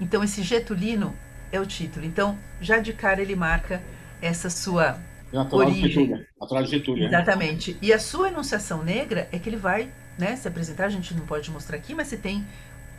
Então, 0.00 0.22
esse 0.22 0.42
Getulino 0.42 1.14
é 1.52 1.60
o 1.60 1.66
título. 1.66 2.04
Então, 2.04 2.38
já 2.60 2.78
de 2.78 2.92
cara 2.92 3.20
ele 3.20 3.36
marca 3.36 3.82
essa 4.20 4.50
sua 4.50 4.98
natural 5.32 5.68
origem. 5.68 6.26
natural 6.40 6.62
de 6.62 6.70
Getúlio. 6.70 7.02
Né? 7.02 7.08
Exatamente. 7.08 7.76
E 7.80 7.92
a 7.92 7.98
sua 7.98 8.28
enunciação 8.28 8.82
negra 8.82 9.28
é 9.32 9.38
que 9.38 9.48
ele 9.48 9.56
vai 9.56 9.90
né, 10.18 10.34
se 10.36 10.48
apresentar, 10.48 10.86
a 10.86 10.90
gente 10.90 11.14
não 11.14 11.24
pode 11.24 11.50
mostrar 11.50 11.76
aqui, 11.76 11.94
mas 11.94 12.08
você 12.08 12.16
tem 12.16 12.44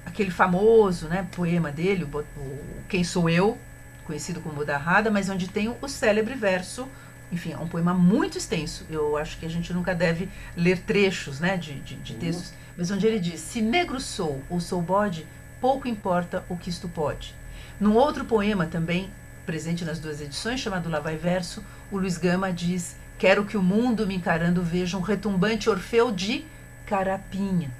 aquele 0.06 0.32
famoso 0.32 1.08
né, 1.08 1.28
poema 1.36 1.72
dele, 1.72 2.06
o, 2.06 2.18
o 2.18 2.84
Quem 2.88 3.04
Sou 3.04 3.30
Eu, 3.30 3.58
conhecido 4.06 4.40
como 4.40 4.64
Rada, 4.64 5.12
mas 5.12 5.30
onde 5.30 5.48
tem 5.48 5.68
o, 5.68 5.76
o 5.82 5.88
célebre 5.88 6.34
verso 6.36 6.88
enfim, 7.32 7.54
é 7.54 7.58
um 7.58 7.68
poema 7.68 7.94
muito 7.94 8.38
extenso. 8.38 8.86
Eu 8.90 9.18
acho 9.18 9.38
que 9.38 9.46
a 9.46 9.50
gente 9.50 9.72
nunca 9.74 9.94
deve 9.94 10.30
ler 10.56 10.80
trechos 10.80 11.40
né, 11.40 11.58
de, 11.58 11.80
de, 11.82 11.96
de 11.96 12.16
textos, 12.16 12.54
mas 12.76 12.90
onde 12.90 13.06
ele 13.06 13.20
diz: 13.20 13.40
Se 13.40 13.62
negro 13.62 14.00
sou 14.00 14.42
ou 14.50 14.60
sou 14.60 14.82
bode, 14.82 15.26
pouco 15.62 15.88
importa 15.88 16.44
o 16.50 16.58
que 16.58 16.70
isto 16.70 16.88
pode. 16.90 17.36
Num 17.80 17.96
outro 17.96 18.26
poema 18.26 18.66
também, 18.66 19.10
presente 19.46 19.86
nas 19.86 20.00
duas 20.00 20.20
edições, 20.20 20.60
chamado 20.60 20.90
Lá 20.90 21.00
Vai 21.00 21.16
Verso, 21.16 21.64
o 21.90 21.98
Luiz 21.98 22.18
Gama 22.18 22.52
diz: 22.52 22.98
Quero 23.18 23.46
que 23.46 23.56
o 23.56 23.64
mundo 23.64 24.06
me 24.06 24.16
encarando 24.16 24.62
veja 24.62 24.98
um 24.98 25.02
retumbante 25.02 25.70
Orfeu 25.70 26.12
de 26.12 26.46
carapinha. 26.86 27.72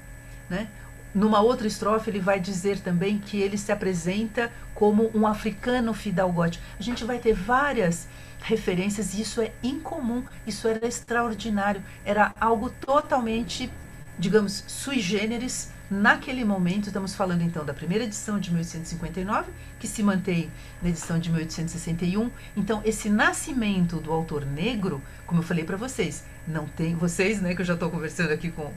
Né? 0.50 0.70
Numa 1.14 1.42
outra 1.42 1.68
estrofe, 1.68 2.10
ele 2.10 2.20
vai 2.22 2.40
dizer 2.40 2.80
também 2.80 3.20
que 3.20 3.42
ele 3.42 3.58
se 3.58 3.74
apresenta 3.74 4.50
como 4.74 5.12
um 5.14 5.28
africano 5.28 5.94
fidalgote. 5.94 6.62
A 6.80 6.84
gente 6.84 7.04
vai 7.04 7.20
ter 7.20 7.34
várias 7.34 8.08
referências 8.42 9.14
e 9.14 9.22
isso 9.22 9.42
é 9.42 9.52
incomum, 9.62 10.24
isso 10.48 10.66
era 10.66 10.88
extraordinário, 10.88 11.84
era 12.06 12.34
algo 12.40 12.70
totalmente, 12.70 13.70
digamos, 14.18 14.64
sui 14.66 15.02
generis 15.02 15.74
naquele 15.90 16.44
momento. 16.44 16.88
Estamos 16.88 17.16
falando 17.16 17.42
então 17.42 17.66
da 17.66 17.74
primeira 17.74 18.04
edição 18.04 18.40
de 18.40 18.52
1859 18.52 19.52
que 19.80 19.88
se 19.88 20.04
mantém 20.04 20.52
na 20.82 20.90
edição 20.90 21.18
de 21.18 21.30
1861. 21.30 22.30
Então, 22.56 22.82
esse 22.86 23.10
nascimento 23.10 23.98
do 23.98 24.12
autor 24.12 24.46
negro, 24.46 25.02
como 25.26 25.40
eu 25.40 25.46
falei 25.46 25.64
para 25.64 25.78
vocês, 25.78 26.26
não 26.48 26.68
tem 26.68 26.96
vocês, 26.96 27.42
né, 27.42 27.56
que 27.56 27.62
eu 27.62 27.66
já 27.66 27.76
estou 27.76 27.90
conversando 27.90 28.32
aqui 28.32 28.52
com, 28.52 28.74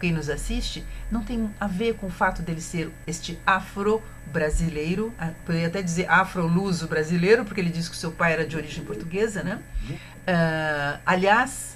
quem 0.00 0.12
nos 0.12 0.30
assiste, 0.30 0.84
não 1.10 1.22
tem 1.22 1.50
a 1.60 1.66
ver 1.66 1.94
com 1.94 2.06
o 2.06 2.10
fato 2.10 2.42
dele 2.42 2.60
ser 2.60 2.90
este 3.06 3.38
afro-brasileiro, 3.46 5.12
poderia 5.44 5.68
até 5.68 5.82
dizer 5.82 6.08
afro-luso 6.08 6.86
brasileiro, 6.86 7.44
porque 7.44 7.60
ele 7.60 7.70
diz 7.70 7.88
que 7.88 7.96
seu 7.96 8.12
pai 8.12 8.32
era 8.32 8.46
de 8.46 8.56
origem 8.56 8.84
portuguesa, 8.84 9.42
né? 9.42 9.60
Uh, 9.90 11.00
aliás, 11.04 11.73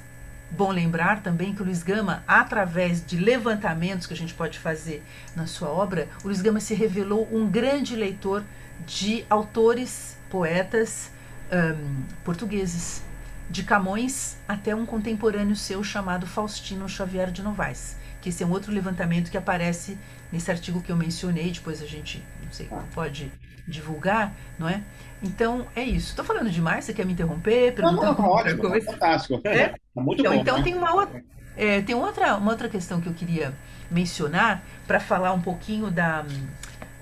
Bom 0.50 0.70
lembrar 0.72 1.22
também 1.22 1.54
que 1.54 1.60
o 1.60 1.64
Luiz 1.64 1.82
Gama, 1.82 2.24
através 2.26 3.04
de 3.04 3.18
levantamentos 3.18 4.06
que 4.06 4.14
a 4.14 4.16
gente 4.16 4.32
pode 4.32 4.58
fazer 4.58 5.04
na 5.36 5.46
sua 5.46 5.68
obra, 5.68 6.08
o 6.24 6.28
Luiz 6.28 6.40
Gama 6.40 6.58
se 6.58 6.74
revelou 6.74 7.28
um 7.30 7.46
grande 7.46 7.94
leitor 7.94 8.42
de 8.86 9.26
autores, 9.28 10.16
poetas 10.30 11.10
um, 11.52 12.02
portugueses, 12.24 13.02
de 13.50 13.62
Camões 13.62 14.36
até 14.46 14.74
um 14.74 14.84
contemporâneo 14.84 15.56
seu 15.56 15.82
chamado 15.82 16.26
Faustino 16.26 16.88
Xavier 16.88 17.30
de 17.30 17.42
Novaes, 17.42 17.96
que 18.20 18.28
esse 18.28 18.42
é 18.42 18.46
um 18.46 18.50
outro 18.50 18.72
levantamento 18.72 19.30
que 19.30 19.38
aparece 19.38 19.98
nesse 20.30 20.50
artigo 20.50 20.82
que 20.82 20.92
eu 20.92 20.96
mencionei, 20.96 21.50
depois 21.50 21.82
a 21.82 21.86
gente, 21.86 22.22
não 22.42 22.52
sei, 22.52 22.68
pode 22.94 23.32
divulgar, 23.68 24.34
não 24.58 24.68
é? 24.68 24.82
Então, 25.22 25.66
é 25.74 25.82
isso. 25.82 26.10
Estou 26.10 26.24
falando 26.24 26.50
demais, 26.50 26.84
você 26.84 26.92
quer 26.92 27.04
me 27.04 27.12
interromper? 27.12 27.74
Perguntando 27.74 28.18
não, 28.18 28.26
não, 28.26 28.30
ótimo, 28.30 28.62
coisa? 28.62 28.92
fantástico. 28.92 29.40
É? 29.44 29.56
é 29.56 29.74
muito 29.96 30.20
então, 30.20 30.32
bom. 30.32 30.40
Então, 30.40 30.56
né? 30.58 30.62
tem, 30.62 30.74
uma 30.74 30.94
outra, 30.94 31.24
é, 31.56 31.80
tem 31.82 31.94
outra, 31.94 32.36
uma 32.36 32.50
outra 32.50 32.68
questão 32.68 33.00
que 33.00 33.08
eu 33.08 33.14
queria 33.14 33.52
mencionar 33.90 34.62
para 34.86 35.00
falar 35.00 35.32
um 35.32 35.40
pouquinho 35.40 35.90
da 35.90 36.24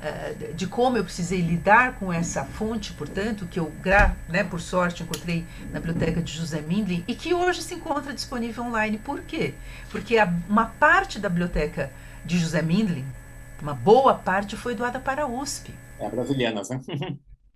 eh, 0.02 0.52
de 0.54 0.66
como 0.66 0.98
eu 0.98 1.04
precisei 1.04 1.40
lidar 1.40 1.94
com 1.94 2.12
essa 2.12 2.44
fonte, 2.44 2.92
portanto, 2.92 3.46
que 3.46 3.58
eu, 3.58 3.72
né, 4.28 4.44
por 4.44 4.60
sorte, 4.60 5.02
encontrei 5.02 5.44
na 5.72 5.80
biblioteca 5.80 6.22
de 6.22 6.32
José 6.32 6.60
Mindlin 6.60 7.02
e 7.08 7.14
que 7.14 7.32
hoje 7.32 7.62
se 7.62 7.74
encontra 7.74 8.12
disponível 8.12 8.64
online. 8.64 8.98
Por 8.98 9.22
quê? 9.22 9.54
Porque 9.90 10.16
uma 10.48 10.66
parte 10.66 11.18
da 11.18 11.28
biblioteca 11.28 11.90
de 12.24 12.38
José 12.38 12.60
Mindlin, 12.60 13.06
uma 13.60 13.74
boa 13.74 14.14
parte, 14.14 14.54
foi 14.54 14.74
doada 14.74 15.00
para 15.00 15.22
a 15.22 15.26
USP. 15.26 15.74
É, 15.98 16.08
brasilianas, 16.08 16.70
né? 16.70 16.80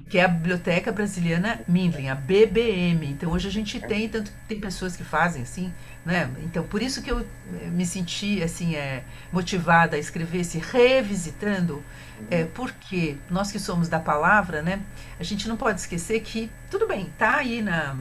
que 0.08 0.18
é 0.18 0.24
a 0.24 0.28
Biblioteca 0.28 0.90
Brasiliana 0.90 1.60
Mindlin, 1.68 2.08
a 2.08 2.14
BBM. 2.14 3.06
Então 3.06 3.30
hoje 3.30 3.48
a 3.48 3.50
gente 3.50 3.78
tem, 3.80 4.08
tanto 4.08 4.32
tem 4.48 4.58
pessoas 4.58 4.96
que 4.96 5.04
fazem 5.04 5.42
assim, 5.42 5.72
né? 6.04 6.30
Então 6.42 6.64
por 6.64 6.82
isso 6.82 7.02
que 7.02 7.10
eu 7.10 7.20
eh, 7.20 7.66
me 7.66 7.84
senti 7.84 8.42
assim 8.42 8.74
é, 8.74 9.04
motivada 9.30 9.96
a 9.96 9.98
escrever 9.98 10.40
esse 10.40 10.58
revisitando 10.58 11.84
é, 12.28 12.44
porque 12.44 13.16
nós 13.30 13.52
que 13.52 13.58
somos 13.58 13.88
da 13.88 14.00
palavra, 14.00 14.62
né, 14.62 14.82
a 15.18 15.22
gente 15.22 15.48
não 15.48 15.56
pode 15.56 15.80
esquecer 15.80 16.20
que, 16.20 16.50
tudo 16.70 16.86
bem, 16.86 17.06
está 17.06 17.36
aí 17.36 17.62
na, 17.62 17.96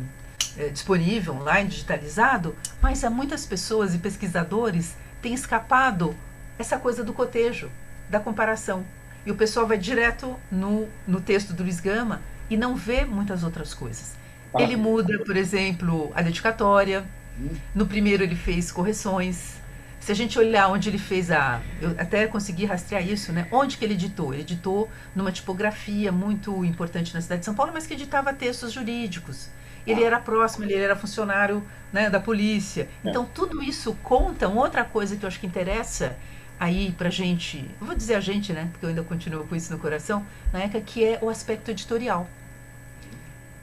é, 0.57 0.69
disponível 0.69 1.35
online, 1.35 1.69
digitalizado, 1.69 2.55
mas 2.81 3.03
há 3.03 3.09
muitas 3.09 3.45
pessoas 3.45 3.93
e 3.93 3.99
pesquisadores 3.99 4.95
tem 5.21 5.33
escapado 5.33 6.15
essa 6.57 6.77
coisa 6.77 7.03
do 7.03 7.13
cotejo, 7.13 7.71
da 8.09 8.19
comparação. 8.19 8.83
E 9.25 9.31
o 9.31 9.35
pessoal 9.35 9.67
vai 9.67 9.77
direto 9.77 10.35
no, 10.51 10.87
no 11.07 11.19
texto 11.19 11.53
do 11.53 11.63
Luiz 11.63 11.79
Gama 11.79 12.21
e 12.49 12.57
não 12.57 12.75
vê 12.75 13.05
muitas 13.05 13.43
outras 13.43 13.73
coisas. 13.73 14.17
Ele 14.57 14.75
muda, 14.75 15.19
por 15.19 15.37
exemplo, 15.37 16.11
a 16.15 16.21
dedicatória. 16.21 17.05
Hum. 17.39 17.49
No 17.75 17.85
primeiro 17.85 18.23
ele 18.23 18.35
fez 18.35 18.71
correções. 18.71 19.59
Se 19.99 20.11
a 20.11 20.15
gente 20.15 20.39
olhar 20.39 20.69
onde 20.69 20.89
ele 20.89 20.97
fez 20.97 21.29
a. 21.29 21.61
Eu 21.81 21.91
até 21.97 22.25
consegui 22.25 22.65
rastrear 22.65 23.05
isso, 23.05 23.31
né? 23.31 23.47
Onde 23.51 23.77
que 23.77 23.85
ele 23.85 23.93
editou? 23.93 24.33
Ele 24.33 24.41
editou 24.41 24.89
numa 25.13 25.31
tipografia 25.31 26.11
muito 26.11 26.63
importante 26.63 27.13
na 27.13 27.21
cidade 27.21 27.39
de 27.39 27.45
São 27.45 27.53
Paulo, 27.53 27.71
mas 27.73 27.85
que 27.85 27.93
editava 27.93 28.33
textos 28.33 28.71
jurídicos. 28.71 29.49
Ele 29.85 30.03
era 30.03 30.19
próximo, 30.19 30.65
ele 30.65 30.75
era 30.75 30.95
funcionário 30.95 31.63
né, 31.91 32.09
da 32.09 32.19
polícia. 32.19 32.87
É. 33.03 33.09
Então, 33.09 33.25
tudo 33.25 33.61
isso 33.63 33.95
conta. 34.03 34.47
Uma 34.47 34.61
outra 34.61 34.83
coisa 34.83 35.15
que 35.15 35.23
eu 35.23 35.27
acho 35.27 35.39
que 35.39 35.47
interessa 35.47 36.15
aí 36.59 36.91
pra 36.97 37.09
gente, 37.09 37.69
vou 37.79 37.95
dizer 37.95 38.15
a 38.15 38.19
gente, 38.19 38.51
né? 38.51 38.67
Porque 38.71 38.85
eu 38.85 38.89
ainda 38.89 39.03
continuo 39.03 39.45
com 39.45 39.55
isso 39.55 39.71
no 39.71 39.79
coração, 39.79 40.25
na 40.51 40.59
ECA, 40.63 40.81
que 40.81 41.03
é 41.03 41.19
o 41.21 41.29
aspecto 41.29 41.71
editorial. 41.71 42.27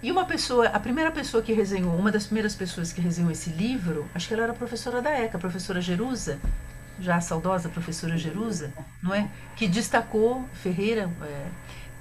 E 0.03 0.11
uma 0.11 0.25
pessoa, 0.25 0.69
a 0.69 0.81
primeira 0.81 1.11
pessoa 1.11 1.43
que 1.43 1.53
resenhou, 1.53 1.95
uma 1.97 2.11
das 2.11 2.27
primeiras 2.27 2.55
pessoas 2.55 2.93
que 2.93 3.01
resenhou 3.01 3.31
esse 3.31 3.51
livro, 3.51 4.09
acho 4.15 4.29
que 4.29 4.35
ela 4.35 4.45
era 4.45 4.53
professora 4.55 5.03
da 5.03 5.11
ECA, 5.11 5.39
professora 5.39 5.81
Jerusa, 5.81 6.39
já 6.99 7.17
a 7.17 7.21
saudosa 7.21 7.69
professora 7.69 8.17
Jerusa, 8.17 8.73
não 9.03 9.15
é? 9.15 9.29
Que 9.57 9.67
destacou, 9.67 10.49
Ferreira, 10.55 11.11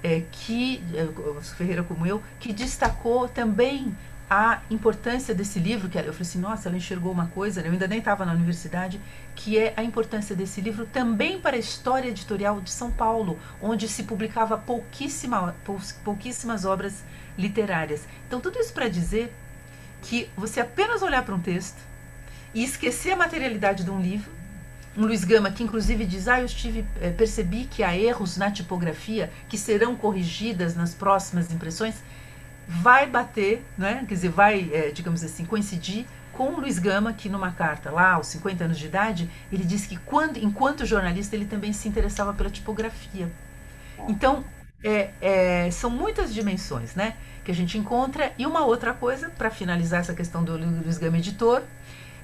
é, 0.02 0.16
é, 0.16 0.22
que, 0.30 0.82
é, 0.94 1.42
Ferreira 1.42 1.82
como 1.82 2.06
eu, 2.06 2.22
que 2.38 2.52
destacou 2.52 3.28
também 3.28 3.94
a 4.28 4.60
importância 4.70 5.34
desse 5.34 5.58
livro, 5.58 5.88
que 5.88 5.96
eu 5.96 6.02
falei 6.04 6.20
assim, 6.20 6.40
nossa, 6.40 6.68
ela 6.68 6.76
enxergou 6.76 7.12
uma 7.12 7.28
coisa, 7.28 7.62
né? 7.62 7.68
eu 7.68 7.72
ainda 7.72 7.86
nem 7.86 8.00
estava 8.00 8.24
na 8.26 8.32
universidade, 8.32 9.00
que 9.36 9.56
é 9.56 9.72
a 9.76 9.84
importância 9.84 10.34
desse 10.34 10.60
livro 10.60 10.84
também 10.86 11.40
para 11.40 11.56
a 11.56 11.58
história 11.58 12.08
editorial 12.08 12.60
de 12.60 12.70
São 12.70 12.90
Paulo, 12.90 13.38
onde 13.62 13.86
se 13.86 14.02
publicava 14.02 14.58
pouquíssima, 14.58 15.54
pouquíssimas 16.02 16.64
obras 16.64 17.04
literárias. 17.38 18.08
Então, 18.26 18.40
tudo 18.40 18.58
isso 18.58 18.72
para 18.72 18.88
dizer 18.88 19.32
que 20.02 20.28
você 20.36 20.60
apenas 20.60 21.02
olhar 21.02 21.24
para 21.24 21.34
um 21.34 21.40
texto 21.40 21.78
e 22.52 22.64
esquecer 22.64 23.12
a 23.12 23.16
materialidade 23.16 23.84
de 23.84 23.90
um 23.90 24.00
livro, 24.00 24.30
um 24.96 25.02
Luiz 25.02 25.24
Gama 25.24 25.50
que 25.50 25.62
inclusive 25.62 26.04
diz, 26.04 26.26
ah, 26.26 26.40
eu 26.40 26.46
estive, 26.46 26.84
é, 27.00 27.10
percebi 27.10 27.64
que 27.66 27.82
há 27.82 27.96
erros 27.96 28.36
na 28.36 28.50
tipografia 28.50 29.30
que 29.48 29.58
serão 29.58 29.94
corrigidas 29.94 30.74
nas 30.74 30.94
próximas 30.94 31.52
impressões, 31.52 31.96
vai 32.66 33.06
bater, 33.06 33.64
né? 33.76 34.04
quer 34.08 34.14
dizer, 34.14 34.28
vai, 34.30 34.70
é, 34.72 34.90
digamos 34.90 35.22
assim, 35.22 35.44
coincidir 35.44 36.06
com 36.32 36.48
o 36.48 36.60
Luiz 36.60 36.78
Gama, 36.78 37.12
que 37.12 37.28
numa 37.28 37.50
carta 37.50 37.90
lá, 37.90 38.12
aos 38.12 38.26
50 38.26 38.64
anos 38.64 38.78
de 38.78 38.86
idade, 38.86 39.30
ele 39.50 39.64
disse 39.64 39.88
que 39.88 39.96
quando, 39.96 40.36
enquanto 40.36 40.84
jornalista 40.84 41.34
ele 41.34 41.46
também 41.46 41.72
se 41.72 41.88
interessava 41.88 42.34
pela 42.34 42.50
tipografia. 42.50 43.30
Então, 44.06 44.44
é, 44.84 45.10
é, 45.20 45.70
são 45.70 45.88
muitas 45.88 46.34
dimensões 46.34 46.94
né, 46.94 47.16
que 47.44 47.50
a 47.50 47.54
gente 47.54 47.78
encontra. 47.78 48.32
E 48.38 48.46
uma 48.46 48.64
outra 48.64 48.92
coisa, 48.92 49.30
para 49.30 49.50
finalizar 49.50 50.00
essa 50.00 50.14
questão 50.14 50.44
do 50.44 50.56
Luiz 50.56 50.98
Gama 50.98 51.16
Editor, 51.18 51.62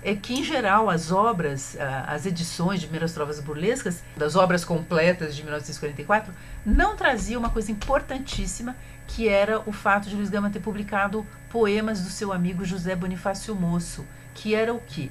é 0.05 0.15
que, 0.15 0.35
em 0.35 0.45
geral, 0.45 0.91
as 0.91 1.13
obras, 1.13 1.77
as 2.07 2.27
edições 2.27 2.81
de 2.81 2.87
Primeiras 2.87 3.13
Trovas 3.13 3.39
Burlescas, 3.39 4.03
das 4.17 4.35
obras 4.35 4.65
completas 4.65 5.35
de 5.35 5.43
1944, 5.43 6.35
não 6.67 6.97
traziam 6.97 7.39
uma 7.39 7.51
coisa 7.51 7.71
importantíssima, 7.71 8.77
que 9.15 9.29
era 9.29 9.61
o 9.69 9.73
fato 9.73 10.09
de 10.09 10.17
Luiz 10.17 10.31
Gama 10.31 10.49
ter 10.49 10.61
publicado 10.61 11.27
poemas 11.51 12.01
do 12.01 12.09
seu 12.09 12.33
amigo 12.33 12.65
José 12.65 12.97
Bonifácio 12.97 13.55
Moço, 13.55 14.07
que 14.35 14.55
era 14.55 14.73
o 14.73 14.81
quê? 14.81 15.11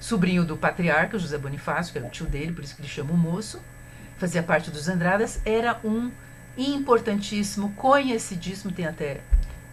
Sobrinho 0.00 0.44
do 0.44 0.56
patriarca 0.56 1.18
José 1.18 1.38
Bonifácio, 1.38 1.92
que 1.92 1.98
era 1.98 2.06
o 2.06 2.10
tio 2.10 2.26
dele, 2.26 2.52
por 2.52 2.64
isso 2.64 2.74
que 2.74 2.82
ele 2.82 2.88
chama 2.88 3.12
o 3.12 3.16
Moço, 3.16 3.60
fazia 4.18 4.42
parte 4.42 4.72
dos 4.72 4.88
Andradas, 4.88 5.40
era 5.44 5.78
um 5.84 6.10
importantíssimo, 6.56 7.70
conhecidíssimo, 7.74 8.72
tem 8.72 8.86
até 8.86 9.20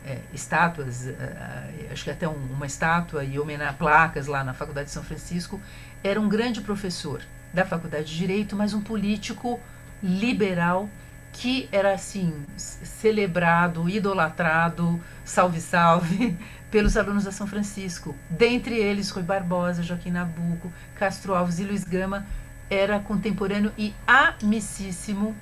é, 0.06 0.20
estátuas, 0.32 1.08
é, 1.08 1.90
acho 1.92 2.04
que 2.04 2.12
até 2.12 2.28
um, 2.28 2.36
uma 2.52 2.68
estátua 2.68 3.24
e 3.24 3.40
homenagem, 3.40 3.76
placas 3.78 4.28
lá 4.28 4.44
na 4.44 4.54
Faculdade 4.54 4.88
de 4.88 4.94
São 4.94 5.04
Francisco, 5.04 5.60
era 6.04 6.22
um 6.22 6.30
grande 6.30 6.62
professor 6.62 7.24
da 7.52 7.66
Faculdade 7.66 8.06
de 8.06 8.16
Direito, 8.16 8.56
mas 8.56 8.76
um 8.76 8.82
político 8.82 9.60
liberal 10.04 10.88
que 11.36 11.68
era 11.70 11.94
assim 11.94 12.34
celebrado, 12.58 13.90
idolatrado, 13.90 15.02
salve 15.26 15.60
salve, 15.60 16.38
pelos 16.72 16.96
alunos 16.96 17.26
da 17.26 17.32
São 17.32 17.46
Francisco. 17.46 18.16
Dentre 18.30 18.76
eles, 18.76 19.10
Rui 19.10 19.22
Barbosa, 19.22 19.84
Joaquim 19.84 20.12
Nabuco, 20.12 20.72
Castro 20.96 21.36
Alves 21.36 21.60
e 21.60 21.66
Luiz 21.66 21.84
Gama, 21.84 22.26
era 22.70 23.00
contemporâneo 23.00 23.74
e 23.78 23.94
amicíssimo 24.08 25.36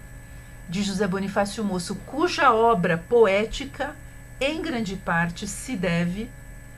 de 0.68 0.82
José 0.82 1.08
Bonifácio 1.08 1.64
Moço, 1.64 1.96
cuja 2.08 2.52
obra 2.52 2.98
poética, 2.98 3.96
em 4.42 4.64
grande 4.64 4.96
parte, 4.96 5.48
se 5.48 5.76
deve 5.76 6.28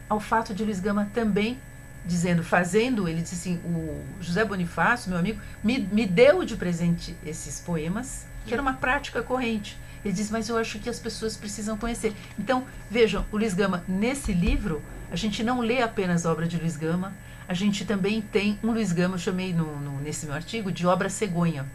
ao 0.09 0.19
fato 0.19 0.53
de 0.53 0.63
Luiz 0.63 0.81
Gama 0.81 1.09
também 1.13 1.57
dizendo, 2.05 2.43
fazendo, 2.43 3.07
ele 3.07 3.21
disse 3.21 3.35
assim, 3.35 3.55
o 3.65 4.03
José 4.19 4.43
Bonifácio, 4.43 5.09
meu 5.09 5.17
amigo, 5.17 5.41
me, 5.63 5.79
me 5.79 6.05
deu 6.05 6.43
de 6.43 6.57
presente 6.57 7.15
esses 7.25 7.61
poemas, 7.61 8.27
que 8.45 8.53
era 8.53 8.61
uma 8.61 8.73
prática 8.73 9.21
corrente. 9.21 9.77
Ele 10.03 10.13
diz, 10.13 10.29
mas 10.29 10.49
eu 10.49 10.57
acho 10.57 10.77
que 10.79 10.89
as 10.89 10.99
pessoas 10.99 11.35
precisam 11.35 11.77
conhecer. 11.77 12.13
Então, 12.37 12.65
vejam, 12.89 13.25
o 13.31 13.37
Luiz 13.37 13.53
Gama, 13.53 13.83
nesse 13.87 14.31
livro, 14.31 14.81
a 15.11 15.15
gente 15.15 15.43
não 15.43 15.61
lê 15.61 15.81
apenas 15.81 16.25
a 16.25 16.31
obra 16.31 16.47
de 16.47 16.57
Luiz 16.57 16.77
Gama, 16.77 17.13
a 17.47 17.53
gente 17.53 17.85
também 17.85 18.21
tem 18.21 18.59
um 18.63 18.71
Luiz 18.71 18.91
Gama, 18.91 19.15
eu 19.15 19.19
chamei 19.19 19.53
no, 19.53 19.79
no, 19.79 19.99
nesse 20.01 20.25
meu 20.25 20.35
artigo, 20.35 20.71
de 20.71 20.85
obra 20.85 21.09
cegonha 21.09 21.65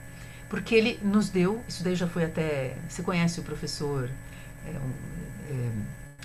porque 0.51 0.75
ele 0.75 0.99
nos 1.01 1.31
deu, 1.31 1.63
isso 1.67 1.83
daí 1.85 1.95
já 1.95 2.09
foi 2.09 2.25
até, 2.25 2.77
você 2.87 3.03
conhece 3.05 3.39
o 3.39 3.43
professor 3.45 4.11
é, 4.67 4.71
é, 4.71 5.71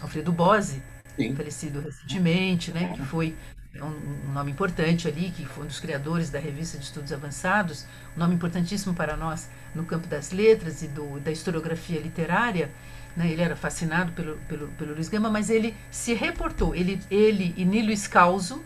Alfredo 0.01 0.31
Bose, 0.33 0.81
Sim. 1.15 1.35
falecido 1.35 1.79
recentemente, 1.79 2.71
né, 2.71 2.91
que 2.95 3.03
foi 3.03 3.35
um, 3.81 4.29
um, 4.29 4.33
nome 4.33 4.51
importante 4.51 5.07
ali, 5.07 5.31
que 5.31 5.45
foi 5.45 5.63
um 5.63 5.67
dos 5.67 5.79
criadores 5.79 6.29
da 6.29 6.39
revista 6.39 6.77
de 6.77 6.85
estudos 6.85 7.11
avançados, 7.11 7.85
um 8.15 8.19
nome 8.19 8.35
importantíssimo 8.35 8.93
para 8.93 9.17
nós 9.17 9.49
no 9.73 9.83
campo 9.85 10.07
das 10.07 10.31
letras 10.31 10.81
e 10.81 10.87
do, 10.87 11.19
da 11.19 11.31
historiografia 11.31 11.99
literária, 11.99 12.71
né, 13.15 13.29
ele 13.29 13.41
era 13.41 13.55
fascinado 13.55 14.11
pelo, 14.11 14.37
pelo, 14.47 14.67
pelo 14.69 14.93
Luiz 14.93 15.09
Gama, 15.09 15.29
mas 15.29 15.49
ele 15.49 15.75
se 15.89 16.13
reportou, 16.13 16.75
ele, 16.75 16.99
ele 17.09 17.53
e 17.55 17.65
Nilo 17.65 17.91
Escalzo, 17.91 18.63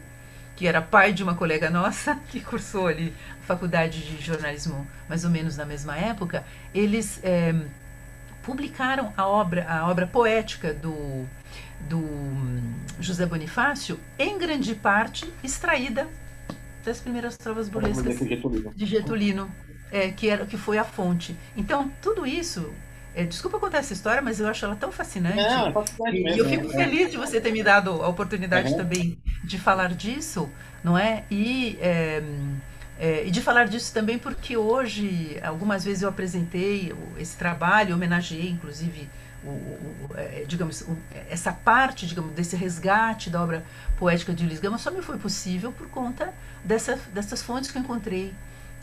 que 0.55 0.67
era 0.67 0.81
pai 0.81 1.13
de 1.13 1.23
uma 1.23 1.35
colega 1.35 1.69
nossa, 1.69 2.15
que 2.29 2.39
cursou 2.41 2.87
ali 2.87 3.13
a 3.41 3.45
faculdade 3.45 4.01
de 4.01 4.23
jornalismo 4.23 4.87
mais 5.07 5.23
ou 5.23 5.29
menos 5.29 5.57
na 5.57 5.65
mesma 5.65 5.95
época, 5.97 6.43
eles 6.73 7.19
é, 7.23 7.53
publicaram 8.43 9.13
a 9.15 9.27
obra, 9.27 9.65
a 9.69 9.87
obra 9.87 10.07
poética 10.07 10.73
do, 10.73 11.25
do 11.87 12.03
José 12.99 13.25
Bonifácio, 13.25 13.99
em 14.17 14.37
grande 14.37 14.75
parte 14.75 15.31
extraída 15.43 16.07
das 16.83 16.99
primeiras 16.99 17.37
trovas 17.37 17.69
burlescas 17.69 18.17
de 18.75 18.85
Getulino, 18.85 19.49
é, 19.91 20.09
que, 20.11 20.29
era, 20.29 20.45
que 20.45 20.57
foi 20.57 20.77
a 20.77 20.83
fonte. 20.83 21.35
Então, 21.55 21.91
tudo 22.01 22.25
isso 22.25 22.73
é, 23.15 23.23
desculpa 23.23 23.59
contar 23.59 23.79
essa 23.79 23.93
história, 23.93 24.21
mas 24.21 24.39
eu 24.39 24.47
acho 24.47 24.63
ela 24.63 24.75
tão 24.75 24.91
fascinante. 24.91 25.35
Não, 25.35 25.67
é 25.67 25.71
fascinante 25.71 26.23
mesmo, 26.23 26.37
e 26.37 26.39
eu 26.39 26.49
fico 26.49 26.67
né? 26.67 26.85
feliz 26.85 27.11
de 27.11 27.17
você 27.17 27.41
ter 27.41 27.51
me 27.51 27.63
dado 27.63 27.91
a 28.03 28.07
oportunidade 28.07 28.71
uhum. 28.71 28.77
também 28.77 29.17
de 29.43 29.57
falar 29.57 29.93
disso, 29.93 30.49
não 30.83 30.97
é? 30.97 31.23
E, 31.29 31.77
é, 31.81 32.23
é, 32.99 33.25
e 33.25 33.31
de 33.31 33.41
falar 33.41 33.65
disso 33.67 33.93
também 33.93 34.17
porque 34.17 34.55
hoje, 34.55 35.39
algumas 35.43 35.83
vezes 35.83 36.03
eu 36.03 36.09
apresentei 36.09 36.93
esse 37.17 37.35
trabalho, 37.35 37.95
homenageei 37.95 38.49
inclusive 38.49 39.09
o, 39.43 39.49
o, 39.49 40.09
é, 40.15 40.43
digamos, 40.47 40.83
essa 41.29 41.51
parte, 41.51 42.05
digamos, 42.05 42.33
desse 42.33 42.55
resgate 42.55 43.29
da 43.29 43.41
obra 43.41 43.63
poética 43.97 44.33
de 44.33 44.45
Luiz 44.45 44.59
Gama 44.59 44.77
só 44.77 44.91
me 44.91 45.01
foi 45.01 45.17
possível 45.17 45.71
por 45.71 45.87
conta 45.89 46.33
dessa, 46.63 46.99
dessas 47.13 47.41
fontes 47.41 47.71
que 47.71 47.77
eu 47.77 47.81
encontrei 47.81 48.33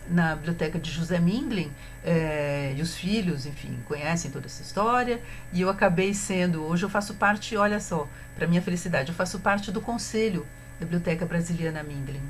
na 0.09 0.37
biblioteca 0.37 0.79
de 0.79 0.91
José 0.91 1.19
Mindlin, 1.19 1.73
é, 2.05 2.73
e 2.77 2.81
os 2.81 2.95
filhos, 2.95 3.45
enfim, 3.45 3.79
conhecem 3.87 4.31
toda 4.31 4.47
essa 4.47 4.63
história, 4.63 5.21
e 5.53 5.61
eu 5.61 5.69
acabei 5.69 6.15
sendo, 6.15 6.63
hoje 6.63 6.85
eu 6.85 6.89
faço 6.89 7.15
parte, 7.15 7.57
olha 7.57 7.81
só, 7.81 8.09
para 8.37 8.47
minha 8.47 8.63
felicidade, 8.63 9.09
eu 9.09 9.15
faço 9.15 9.41
parte 9.41 9.73
do 9.73 9.81
conselho 9.81 10.47
da 10.79 10.87
Biblioteca 10.87 11.27
Brasiliana 11.27 11.83
Mindlin, 11.83 12.23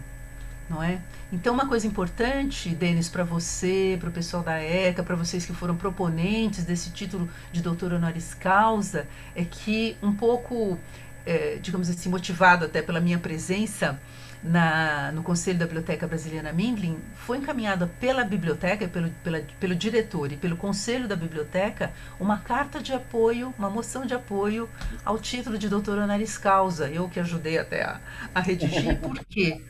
não 0.68 0.82
é? 0.82 1.00
Então, 1.32 1.54
uma 1.54 1.66
coisa 1.66 1.86
importante, 1.86 2.70
Denis, 2.70 3.08
para 3.08 3.24
você, 3.24 3.96
para 4.00 4.08
o 4.08 4.12
pessoal 4.12 4.42
da 4.42 4.62
ECA, 4.62 5.02
para 5.02 5.16
vocês 5.16 5.44
que 5.44 5.52
foram 5.52 5.76
proponentes 5.76 6.64
desse 6.64 6.90
título 6.90 7.28
de 7.52 7.62
doutor 7.62 7.92
honoris 7.92 8.34
causa, 8.34 9.06
é 9.34 9.44
que 9.44 9.96
um 10.02 10.12
pouco, 10.12 10.78
é, 11.24 11.58
digamos 11.60 11.88
assim, 11.90 12.08
motivado 12.08 12.64
até 12.64 12.82
pela 12.82 13.00
minha 13.00 13.18
presença, 13.18 14.00
na, 14.42 15.10
no 15.12 15.22
Conselho 15.22 15.58
da 15.58 15.66
Biblioteca 15.66 16.06
Brasiliana 16.06 16.52
Mindlin, 16.52 16.98
foi 17.14 17.38
encaminhada 17.38 17.86
pela 17.98 18.24
biblioteca, 18.24 18.86
pelo, 18.88 19.10
pela, 19.22 19.40
pelo 19.58 19.74
diretor 19.74 20.30
e 20.32 20.36
pelo 20.36 20.56
Conselho 20.56 21.08
da 21.08 21.16
Biblioteca 21.16 21.92
uma 22.20 22.38
carta 22.38 22.80
de 22.80 22.92
apoio, 22.92 23.52
uma 23.58 23.70
moção 23.70 24.06
de 24.06 24.14
apoio 24.14 24.68
ao 25.04 25.18
título 25.18 25.58
de 25.58 25.68
doutor 25.68 25.98
honoris 25.98 26.38
causa. 26.38 26.88
Eu 26.88 27.08
que 27.08 27.20
ajudei 27.20 27.58
até 27.58 27.82
a, 27.82 28.00
a 28.34 28.40
redigir. 28.40 29.00
Por 29.00 29.18
quê? 29.24 29.62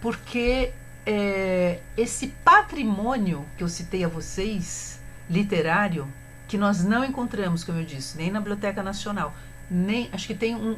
Porque 0.00 0.72
é, 1.06 1.78
esse 1.96 2.28
patrimônio 2.44 3.44
que 3.56 3.64
eu 3.64 3.68
citei 3.68 4.04
a 4.04 4.08
vocês, 4.08 5.00
literário, 5.28 6.06
que 6.48 6.58
nós 6.58 6.84
não 6.84 7.04
encontramos, 7.04 7.62
como 7.62 7.78
eu 7.78 7.84
disse, 7.84 8.16
nem 8.16 8.30
na 8.30 8.40
Biblioteca 8.40 8.82
Nacional, 8.82 9.32
nem 9.70 10.08
acho 10.12 10.26
que 10.26 10.34
tem 10.34 10.56
um 10.56 10.76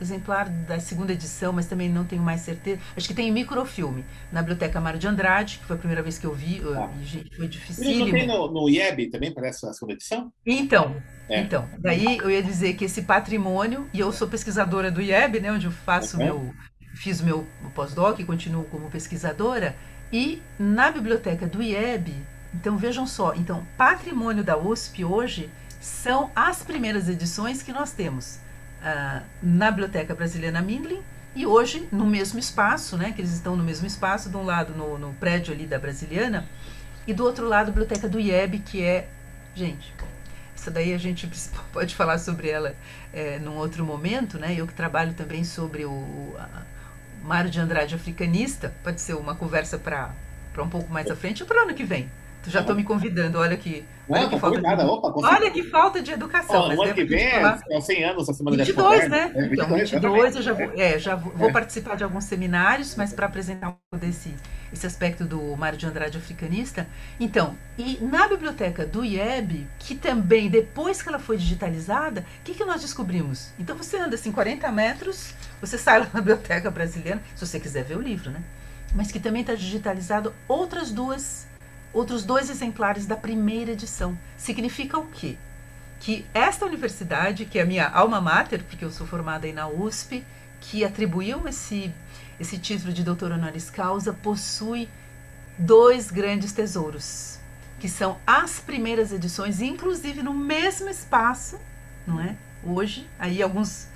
exemplar 0.00 0.48
da 0.48 0.80
segunda 0.80 1.12
edição, 1.12 1.52
mas 1.52 1.66
também 1.66 1.88
não 1.88 2.04
tenho 2.04 2.20
mais 2.20 2.40
certeza. 2.40 2.80
Acho 2.96 3.06
que 3.06 3.14
tem 3.14 3.28
em 3.28 3.32
microfilme 3.32 4.04
na 4.32 4.40
Biblioteca 4.40 4.80
Mário 4.80 4.98
de 4.98 5.06
Andrade, 5.06 5.58
que 5.58 5.64
foi 5.64 5.76
a 5.76 5.78
primeira 5.78 6.02
vez 6.02 6.18
que 6.18 6.26
eu 6.26 6.34
vi, 6.34 6.60
ah. 6.74 6.90
e, 7.00 7.04
gente, 7.04 7.36
foi 7.36 7.46
difícil. 7.46 7.98
Não 8.00 8.10
tem 8.10 8.26
no, 8.26 8.50
no 8.50 8.68
IEB 8.68 9.10
também 9.10 9.32
para 9.32 9.46
essa 9.46 9.72
segunda 9.72 9.94
edição? 9.94 10.32
Então, 10.44 10.96
é. 11.28 11.40
então, 11.40 11.68
daí 11.78 12.18
eu 12.18 12.28
ia 12.28 12.42
dizer 12.42 12.74
que 12.74 12.84
esse 12.84 13.02
patrimônio, 13.02 13.88
e 13.94 14.00
eu 14.00 14.12
sou 14.12 14.26
pesquisadora 14.26 14.90
do 14.90 15.00
IEB, 15.00 15.38
né, 15.38 15.52
onde 15.52 15.66
eu 15.66 15.72
faço 15.72 16.16
uhum. 16.16 16.24
meu 16.24 16.54
fiz 16.94 17.20
meu 17.20 17.46
pós-doc 17.74 18.18
e 18.18 18.24
continuo 18.24 18.64
como 18.64 18.90
pesquisadora, 18.90 19.76
e 20.12 20.42
na 20.58 20.90
biblioteca 20.90 21.46
do 21.46 21.62
IEB, 21.62 22.14
então 22.54 22.76
vejam 22.76 23.06
só, 23.06 23.34
então 23.34 23.66
patrimônio 23.76 24.44
da 24.44 24.58
USP 24.58 25.04
hoje 25.04 25.50
são 25.80 26.30
as 26.36 26.62
primeiras 26.62 27.08
edições 27.08 27.62
que 27.62 27.72
nós 27.72 27.92
temos 27.92 28.38
uh, 28.82 29.22
na 29.42 29.70
Biblioteca 29.70 30.14
Brasileira 30.14 30.60
Mindlin 30.60 31.00
e 31.34 31.46
hoje 31.46 31.88
no 31.90 32.06
mesmo 32.06 32.38
espaço, 32.38 32.96
né, 32.96 33.12
que 33.12 33.20
eles 33.20 33.32
estão 33.32 33.56
no 33.56 33.64
mesmo 33.64 33.86
espaço, 33.86 34.28
de 34.28 34.36
um 34.36 34.44
lado 34.44 34.74
no, 34.74 34.98
no 34.98 35.14
prédio 35.14 35.52
ali 35.52 35.66
da 35.66 35.78
Brasiliana 35.78 36.46
e 37.06 37.14
do 37.14 37.24
outro 37.24 37.48
lado 37.48 37.68
a 37.68 37.70
Biblioteca 37.70 38.08
do 38.08 38.20
IEB, 38.20 38.60
que 38.60 38.82
é, 38.84 39.08
gente, 39.54 39.92
essa 40.54 40.70
daí 40.70 40.92
a 40.92 40.98
gente 40.98 41.28
pode 41.72 41.94
falar 41.94 42.18
sobre 42.18 42.48
ela 42.48 42.76
é, 43.12 43.38
num 43.38 43.56
outro 43.56 43.84
momento, 43.84 44.38
né? 44.38 44.54
Eu 44.54 44.66
que 44.66 44.74
trabalho 44.74 45.14
também 45.14 45.42
sobre 45.42 45.84
o 45.84 46.36
Mário 47.22 47.50
de 47.50 47.60
Andrade 47.60 47.94
africanista, 47.94 48.74
pode 48.82 49.00
ser 49.00 49.14
uma 49.14 49.34
conversa 49.34 49.78
para 49.78 50.12
um 50.58 50.68
pouco 50.68 50.92
mais 50.92 51.10
à 51.10 51.16
frente 51.16 51.42
ou 51.42 51.48
para 51.48 51.60
o 51.60 51.62
ano 51.64 51.74
que 51.74 51.84
vem. 51.84 52.10
Tu 52.42 52.50
já 52.50 52.60
estou 52.60 52.74
me 52.74 52.82
convidando, 52.82 53.38
olha 53.38 53.54
aqui. 53.54 53.84
Olha, 54.12 54.28
que, 54.28 54.38
falta 54.38 54.60
de... 54.60 54.84
Opa, 54.84 55.12
olha 55.16 55.50
que 55.50 55.62
falta 55.64 56.02
de 56.02 56.12
educação. 56.12 56.68
Oh, 56.70 56.74
o 56.74 56.82
ano 56.82 56.94
que 56.94 57.04
vem 57.04 57.24
é 57.70 57.80
100 57.80 58.04
anos 58.04 58.28
a 58.28 58.34
Semana 58.34 58.56
22, 58.58 59.08
né? 59.08 59.32
É, 59.34 59.48
22, 59.48 59.92
então, 59.92 60.12
22 60.12 60.36
eu 60.36 60.42
já 60.42 60.52
vou, 60.52 60.72
é, 60.76 60.98
já 60.98 61.14
vou, 61.14 61.32
vou 61.32 61.48
é. 61.48 61.52
participar 61.52 61.96
de 61.96 62.04
alguns 62.04 62.24
seminários, 62.24 62.94
mas 62.96 63.12
para 63.12 63.26
apresentar 63.26 63.68
um 63.68 63.76
pouco 63.90 64.04
desse 64.04 64.34
esse 64.72 64.86
aspecto 64.86 65.24
do 65.24 65.54
Mário 65.56 65.78
de 65.78 65.86
Andrade 65.86 66.16
africanista. 66.16 66.86
Então, 67.20 67.56
e 67.76 67.98
na 68.00 68.26
biblioteca 68.26 68.86
do 68.86 69.04
IEB, 69.04 69.66
que 69.78 69.94
também, 69.94 70.48
depois 70.48 71.02
que 71.02 71.08
ela 71.08 71.18
foi 71.18 71.36
digitalizada, 71.36 72.24
o 72.40 72.42
que, 72.42 72.54
que 72.54 72.64
nós 72.64 72.80
descobrimos? 72.80 73.52
Então 73.58 73.76
você 73.76 73.98
anda 73.98 74.14
assim 74.14 74.32
40 74.32 74.72
metros, 74.72 75.34
você 75.60 75.76
sai 75.76 76.00
lá 76.00 76.08
na 76.12 76.20
biblioteca 76.20 76.70
brasileira, 76.70 77.22
se 77.34 77.46
você 77.46 77.60
quiser 77.60 77.84
ver 77.84 77.96
o 77.96 78.00
livro, 78.00 78.30
né? 78.30 78.42
Mas 78.94 79.12
que 79.12 79.20
também 79.20 79.42
está 79.42 79.54
digitalizado 79.54 80.34
outras 80.48 80.90
duas 80.90 81.46
outros 81.92 82.24
dois 82.24 82.48
exemplares 82.48 83.06
da 83.06 83.16
primeira 83.16 83.72
edição. 83.72 84.18
Significa 84.36 84.98
o 84.98 85.06
quê? 85.06 85.36
Que 86.00 86.26
esta 86.34 86.66
universidade, 86.66 87.44
que 87.44 87.58
é 87.58 87.62
a 87.62 87.66
minha 87.66 87.88
alma 87.88 88.20
mater, 88.20 88.62
porque 88.64 88.84
eu 88.84 88.90
sou 88.90 89.06
formada 89.06 89.46
aí 89.46 89.52
na 89.52 89.68
USP, 89.68 90.24
que 90.60 90.84
atribuiu 90.84 91.46
esse, 91.48 91.92
esse 92.40 92.58
título 92.58 92.92
de 92.92 93.02
doutor 93.02 93.32
honoris 93.32 93.70
causa, 93.70 94.12
possui 94.12 94.88
dois 95.58 96.10
grandes 96.10 96.52
tesouros, 96.52 97.38
que 97.78 97.88
são 97.88 98.18
as 98.26 98.58
primeiras 98.58 99.12
edições, 99.12 99.60
inclusive 99.60 100.22
no 100.22 100.32
mesmo 100.32 100.88
espaço, 100.88 101.58
não 102.06 102.20
é? 102.20 102.36
Hoje, 102.64 103.08
aí 103.18 103.42
alguns, 103.42 103.88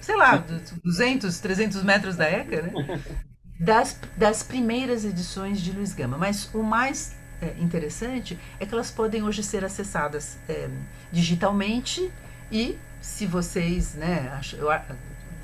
sei 0.00 0.16
lá, 0.16 0.36
200, 0.84 1.40
300 1.40 1.82
metros 1.82 2.16
da 2.16 2.28
ECA, 2.28 2.62
né? 2.62 2.72
Das, 3.60 3.96
das 4.16 4.42
primeiras 4.42 5.04
edições 5.04 5.60
de 5.60 5.70
Luiz 5.70 5.94
Gama. 5.94 6.18
Mas 6.18 6.52
o 6.52 6.64
mais 6.64 7.14
é, 7.42 7.54
interessante 7.58 8.38
é 8.60 8.64
que 8.64 8.72
elas 8.72 8.90
podem 8.90 9.22
hoje 9.22 9.42
ser 9.42 9.64
acessadas 9.64 10.38
é, 10.48 10.70
digitalmente 11.10 12.10
e 12.50 12.78
se 13.00 13.26
vocês, 13.26 13.94
né, 13.94 14.40
eu, 14.52 14.68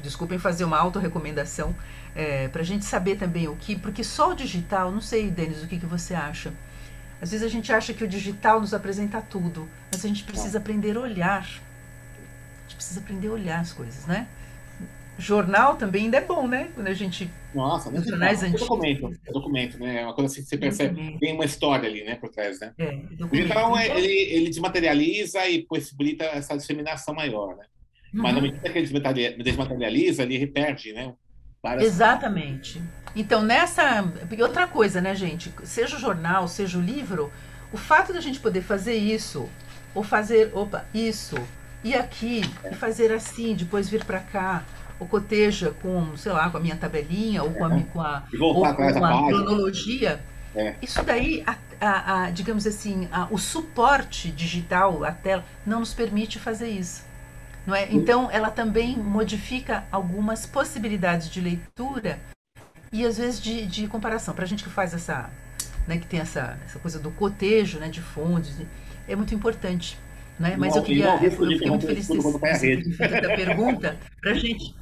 desculpem 0.03 0.39
fazer 0.39 0.65
uma 0.65 0.79
autorrecomendação 0.79 1.75
é, 2.15 2.47
para 2.49 2.63
a 2.63 2.65
gente 2.65 2.85
saber 2.85 3.17
também 3.17 3.49
o 3.49 3.57
que, 3.57 3.77
porque 3.77 4.05
só 4.05 4.31
o 4.31 4.35
digital, 4.35 4.93
não 4.93 5.01
sei, 5.01 5.29
Denis, 5.31 5.63
o 5.63 5.67
que, 5.67 5.79
que 5.79 5.87
você 5.87 6.15
acha? 6.15 6.53
Às 7.21 7.33
vezes 7.33 7.45
a 7.45 7.51
gente 7.51 7.73
acha 7.73 7.93
que 7.93 8.05
o 8.05 8.09
digital 8.09 8.61
nos 8.61 8.73
apresenta 8.73 9.21
tudo, 9.21 9.69
mas 9.91 10.05
a 10.05 10.09
gente 10.09 10.23
precisa 10.23 10.59
aprender 10.59 10.97
a 10.97 11.01
olhar. 11.01 11.43
A 11.43 12.63
gente 12.63 12.77
precisa 12.77 13.01
aprender 13.01 13.27
a 13.27 13.33
olhar 13.33 13.61
as 13.61 13.73
coisas, 13.73 14.07
né? 14.07 14.29
jornal 15.19 15.75
também 15.75 16.05
ainda 16.05 16.19
é 16.19 16.21
bom, 16.21 16.47
né? 16.47 16.71
Quando 16.75 16.87
a 16.87 16.95
gente. 16.95 17.31
Nossa, 17.55 17.91
os 17.91 18.05
jornais 18.05 18.43
antigos. 18.43 18.63
É 18.63 18.65
documento, 18.65 19.21
é 19.27 19.33
documento, 19.33 19.79
né? 19.79 20.03
É 20.03 20.05
uma 20.05 20.15
coisa 20.15 20.31
assim 20.33 20.43
que 20.43 20.49
você 20.49 20.59
percebe, 20.59 21.19
tem 21.19 21.35
uma 21.35 21.45
história 21.45 21.89
ali, 21.89 22.05
né, 22.05 22.15
por 22.17 22.29
trás, 22.29 22.61
né? 22.61 22.75
É, 22.79 22.95
então, 23.11 23.81
ele, 23.81 24.07
ele 24.07 24.49
desmaterializa 24.49 25.47
e 25.49 25.63
possibilita 25.63 26.25
essa 26.25 26.57
disseminação 26.57 27.15
maior, 27.15 27.57
né? 27.57 27.65
Uhum. 28.13 28.23
Mas 28.23 28.35
na 28.35 28.41
medida 28.41 28.71
que 28.71 28.79
ele 28.79 29.43
desmaterializa, 29.43 30.23
ele 30.23 30.47
perde, 30.47 30.93
né? 30.93 31.15
Várias... 31.63 31.85
Exatamente. 31.85 32.81
Então, 33.17 33.43
nessa. 33.43 34.05
E 34.31 34.43
outra 34.43 34.67
coisa, 34.67 35.01
né, 35.01 35.15
gente? 35.15 35.53
Seja 35.65 35.97
o 35.97 35.99
jornal, 35.99 36.47
seja 36.47 36.79
o 36.79 36.81
livro, 36.81 37.33
o 37.73 37.77
fato 37.77 38.13
da 38.13 38.21
gente 38.21 38.39
poder 38.41 38.63
fazer 38.63 38.95
isso, 38.95 39.49
ou 39.95 40.03
fazer, 40.03 40.51
opa, 40.55 40.87
isso, 40.95 41.37
e 41.83 41.95
aqui, 41.95 42.43
e 42.71 42.75
fazer 42.75 43.13
assim, 43.13 43.55
depois 43.55 43.89
vir 43.89 44.05
para 44.05 44.21
cá, 44.21 44.65
ou 44.99 45.07
coteja 45.07 45.71
com, 45.83 46.17
sei 46.17 46.33
lá, 46.33 46.51
com 46.51 46.57
a 46.57 46.61
minha 46.61 46.77
tabelinha, 46.77 47.43
ou 47.43 47.53
com 47.53 47.65
a, 47.65 47.81
com 47.83 48.01
a, 48.01 48.23
ou 48.41 48.55
com 48.55 48.65
a 48.65 48.75
cronologia. 48.75 50.21
É. 50.55 50.75
Isso 50.83 51.03
daí, 51.05 51.45
a, 51.47 51.57
a, 51.81 52.23
a, 52.25 52.31
digamos 52.31 52.67
assim, 52.67 53.09
o 53.31 53.39
suporte 53.39 54.31
digital, 54.31 55.05
a 55.05 55.13
tela, 55.13 55.45
não 55.65 55.81
nos 55.81 55.95
permite 55.95 56.39
fazer 56.39 56.69
isso. 56.69 57.07
Não 57.67 57.75
é? 57.75 57.87
Então, 57.91 58.31
ela 58.31 58.51
também 58.51 58.97
modifica 58.97 59.85
algumas 59.93 60.47
possibilidades 60.47 61.29
de 61.29 61.41
leitura 61.41 62.19
e 62.91 63.05
às 63.05 63.19
vezes 63.19 63.41
de, 63.41 63.67
de 63.67 63.87
comparação. 63.87 64.35
Para 64.35 64.45
a 64.45 64.49
gente 64.49 64.65
que 64.65 64.71
faz 64.71 64.95
essa, 64.95 65.31
né, 65.87 65.99
que 65.99 66.07
tem 66.07 66.19
essa, 66.19 66.59
essa 66.65 66.79
coisa 66.79 66.99
do 66.99 67.11
cotejo, 67.11 67.79
né, 67.79 67.89
de 67.89 68.01
fontes, 68.01 68.57
é 69.07 69.15
muito 69.15 69.35
importante. 69.35 69.99
Né? 70.39 70.57
Mas 70.57 70.71
não, 70.71 70.79
eu 70.79 70.85
queria, 70.85 71.23
eu 71.23 71.31
fiquei 71.31 71.69
muito 71.69 71.87
feliz 71.87 72.09
da 72.09 73.37
pergunta 73.37 73.97
para 74.21 74.31
a 74.31 74.35
gente 74.35 74.75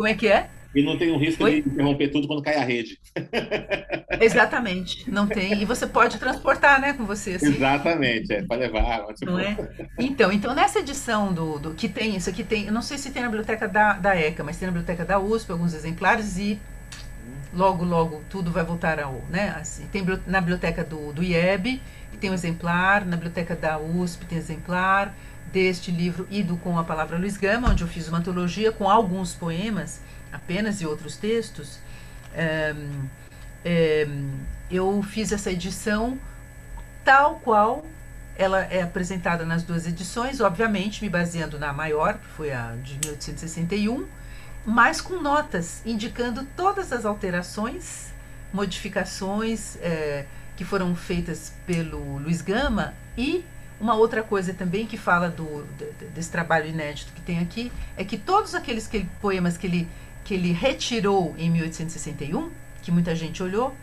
como 0.00 0.08
é 0.08 0.14
que 0.14 0.28
é? 0.28 0.48
E 0.74 0.82
não 0.82 0.96
tem 0.96 1.10
o 1.10 1.18
risco 1.18 1.44
Oi? 1.44 1.60
de 1.60 1.68
interromper 1.68 2.08
tudo 2.08 2.26
quando 2.26 2.40
cai 2.40 2.54
a 2.54 2.64
rede. 2.64 2.98
Exatamente, 4.18 5.10
não 5.10 5.26
tem. 5.26 5.60
E 5.60 5.66
você 5.66 5.86
pode 5.86 6.16
transportar, 6.16 6.80
né, 6.80 6.94
com 6.94 7.04
você. 7.04 7.32
Assim. 7.32 7.48
Exatamente, 7.48 8.32
é, 8.32 8.42
para 8.42 8.60
levar. 8.60 9.04
Não 9.20 9.38
é? 9.38 9.58
Então, 9.98 10.32
então, 10.32 10.54
nessa 10.54 10.78
edição 10.78 11.34
do, 11.34 11.58
do 11.58 11.74
que 11.74 11.86
tem, 11.86 12.16
isso 12.16 12.30
aqui 12.30 12.42
tem, 12.42 12.64
eu 12.64 12.72
não 12.72 12.80
sei 12.80 12.96
se 12.96 13.10
tem 13.10 13.20
na 13.20 13.28
biblioteca 13.28 13.68
da, 13.68 13.92
da 13.92 14.16
ECA, 14.16 14.42
mas 14.42 14.56
tem 14.56 14.64
na 14.64 14.72
biblioteca 14.72 15.04
da 15.04 15.18
USP 15.18 15.52
alguns 15.52 15.74
exemplares 15.74 16.38
e 16.38 16.58
logo, 17.52 17.84
logo 17.84 18.22
tudo 18.30 18.50
vai 18.50 18.64
voltar 18.64 18.98
ao, 19.00 19.22
né, 19.28 19.54
assim, 19.60 19.86
tem 19.88 20.02
na 20.26 20.40
biblioteca 20.40 20.82
do, 20.82 21.12
do 21.12 21.22
IEB, 21.22 21.78
tem 22.20 22.30
um 22.30 22.34
exemplar, 22.34 23.04
na 23.04 23.16
biblioteca 23.16 23.56
da 23.56 23.78
USP 23.78 24.26
tem 24.26 24.38
exemplar, 24.38 25.14
deste 25.52 25.90
livro 25.90 26.26
Ido 26.30 26.56
com 26.56 26.78
a 26.78 26.84
Palavra 26.84 27.18
Luiz 27.18 27.36
Gama, 27.36 27.70
onde 27.70 27.82
eu 27.82 27.88
fiz 27.88 28.08
uma 28.08 28.18
antologia 28.18 28.70
com 28.70 28.88
alguns 28.88 29.34
poemas 29.34 30.00
apenas 30.32 30.80
e 30.80 30.86
outros 30.86 31.16
textos. 31.16 31.78
É, 32.34 32.74
é, 33.64 34.08
eu 34.70 35.02
fiz 35.02 35.32
essa 35.32 35.50
edição 35.50 36.18
tal 37.04 37.40
qual 37.40 37.84
ela 38.36 38.60
é 38.64 38.82
apresentada 38.82 39.44
nas 39.44 39.62
duas 39.62 39.86
edições, 39.86 40.40
obviamente 40.40 41.02
me 41.02 41.10
baseando 41.10 41.58
na 41.58 41.72
maior, 41.72 42.14
que 42.14 42.26
foi 42.26 42.52
a 42.52 42.74
de 42.82 42.94
1861, 42.94 44.06
mas 44.64 45.00
com 45.00 45.20
notas 45.20 45.82
indicando 45.84 46.46
todas 46.56 46.92
as 46.92 47.04
alterações, 47.04 48.12
modificações 48.52 49.76
é, 49.82 50.24
que 50.56 50.64
foram 50.64 50.94
feitas 50.94 51.52
pelo 51.66 52.18
Luiz 52.18 52.40
Gama 52.40 52.94
e 53.16 53.44
uma 53.80 53.94
outra 53.94 54.22
coisa 54.22 54.52
também 54.52 54.86
que 54.86 54.98
fala 54.98 55.28
do, 55.28 55.64
desse 56.14 56.30
trabalho 56.30 56.68
inédito 56.68 57.12
que 57.12 57.20
tem 57.22 57.38
aqui 57.38 57.72
é 57.96 58.04
que 58.04 58.18
todos 58.18 58.54
aqueles 58.54 58.86
que 58.86 58.98
ele, 58.98 59.10
poemas 59.20 59.56
que 59.56 59.66
ele, 59.66 59.88
que 60.22 60.34
ele 60.34 60.52
retirou 60.52 61.34
em 61.38 61.50
1861, 61.50 62.50
que 62.82 62.92
muita 62.92 63.14
gente 63.14 63.42
olhou, 63.42 63.74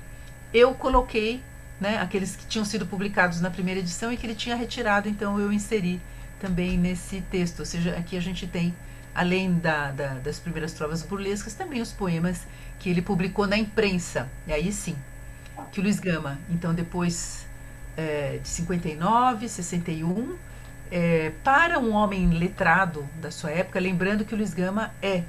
eu 0.54 0.74
coloquei 0.76 1.42
né, 1.80 1.98
aqueles 1.98 2.36
que 2.36 2.46
tinham 2.46 2.64
sido 2.64 2.86
publicados 2.86 3.42
na 3.42 3.50
primeira 3.50 3.80
edição 3.80 4.12
e 4.12 4.18
que 4.18 4.26
ele 4.26 4.36
tinha 4.36 4.56
retirado, 4.56 5.10
então 5.10 5.40
eu 5.40 5.52
inseri 5.52 6.00
também 6.40 6.78
nesse 6.78 7.22
texto. 7.22 7.60
Ou 7.60 7.66
seja, 7.66 7.96
aqui 7.98 8.16
a 8.16 8.22
gente 8.22 8.46
tem, 8.46 8.76
além 9.16 9.54
da, 9.56 9.92
da, 9.92 10.14
das 10.16 10.40
primeiras 10.40 10.74
trovas 10.74 11.02
burlescas, 11.02 11.54
também 11.56 11.82
os 11.82 11.92
poemas 11.92 12.46
que 12.80 12.90
ele 12.90 13.02
publicou 13.02 13.48
na 13.48 13.58
imprensa. 13.58 14.30
E 14.46 14.54
aí 14.54 14.72
sim, 14.72 14.96
que 15.72 15.80
o 15.80 15.84
Luiz 15.84 16.00
Gama, 16.00 16.40
então 16.50 16.74
depois 16.74 17.47
é, 17.98 18.40
de 18.42 18.48
59, 18.48 19.50
61, 19.50 20.38
é, 20.92 21.32
para 21.44 21.80
um 21.80 21.92
homem 21.92 22.30
letrado 22.30 23.08
da 23.20 23.32
sua 23.32 23.52
época, 23.52 23.80
lembrando 23.80 24.24
que 24.24 24.34
o 24.34 24.38
Luiz 24.38 24.54
Gama 24.54 24.94
é, 25.02 25.24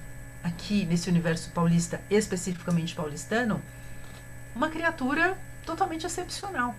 aqui 0.45 0.85
nesse 0.85 1.09
universo 1.09 1.51
paulista, 1.51 2.01
especificamente 2.11 2.95
paulistano, 2.95 3.61
uma 4.55 4.69
criatura 4.69 5.37
totalmente 5.65 6.07
excepcional, 6.07 6.75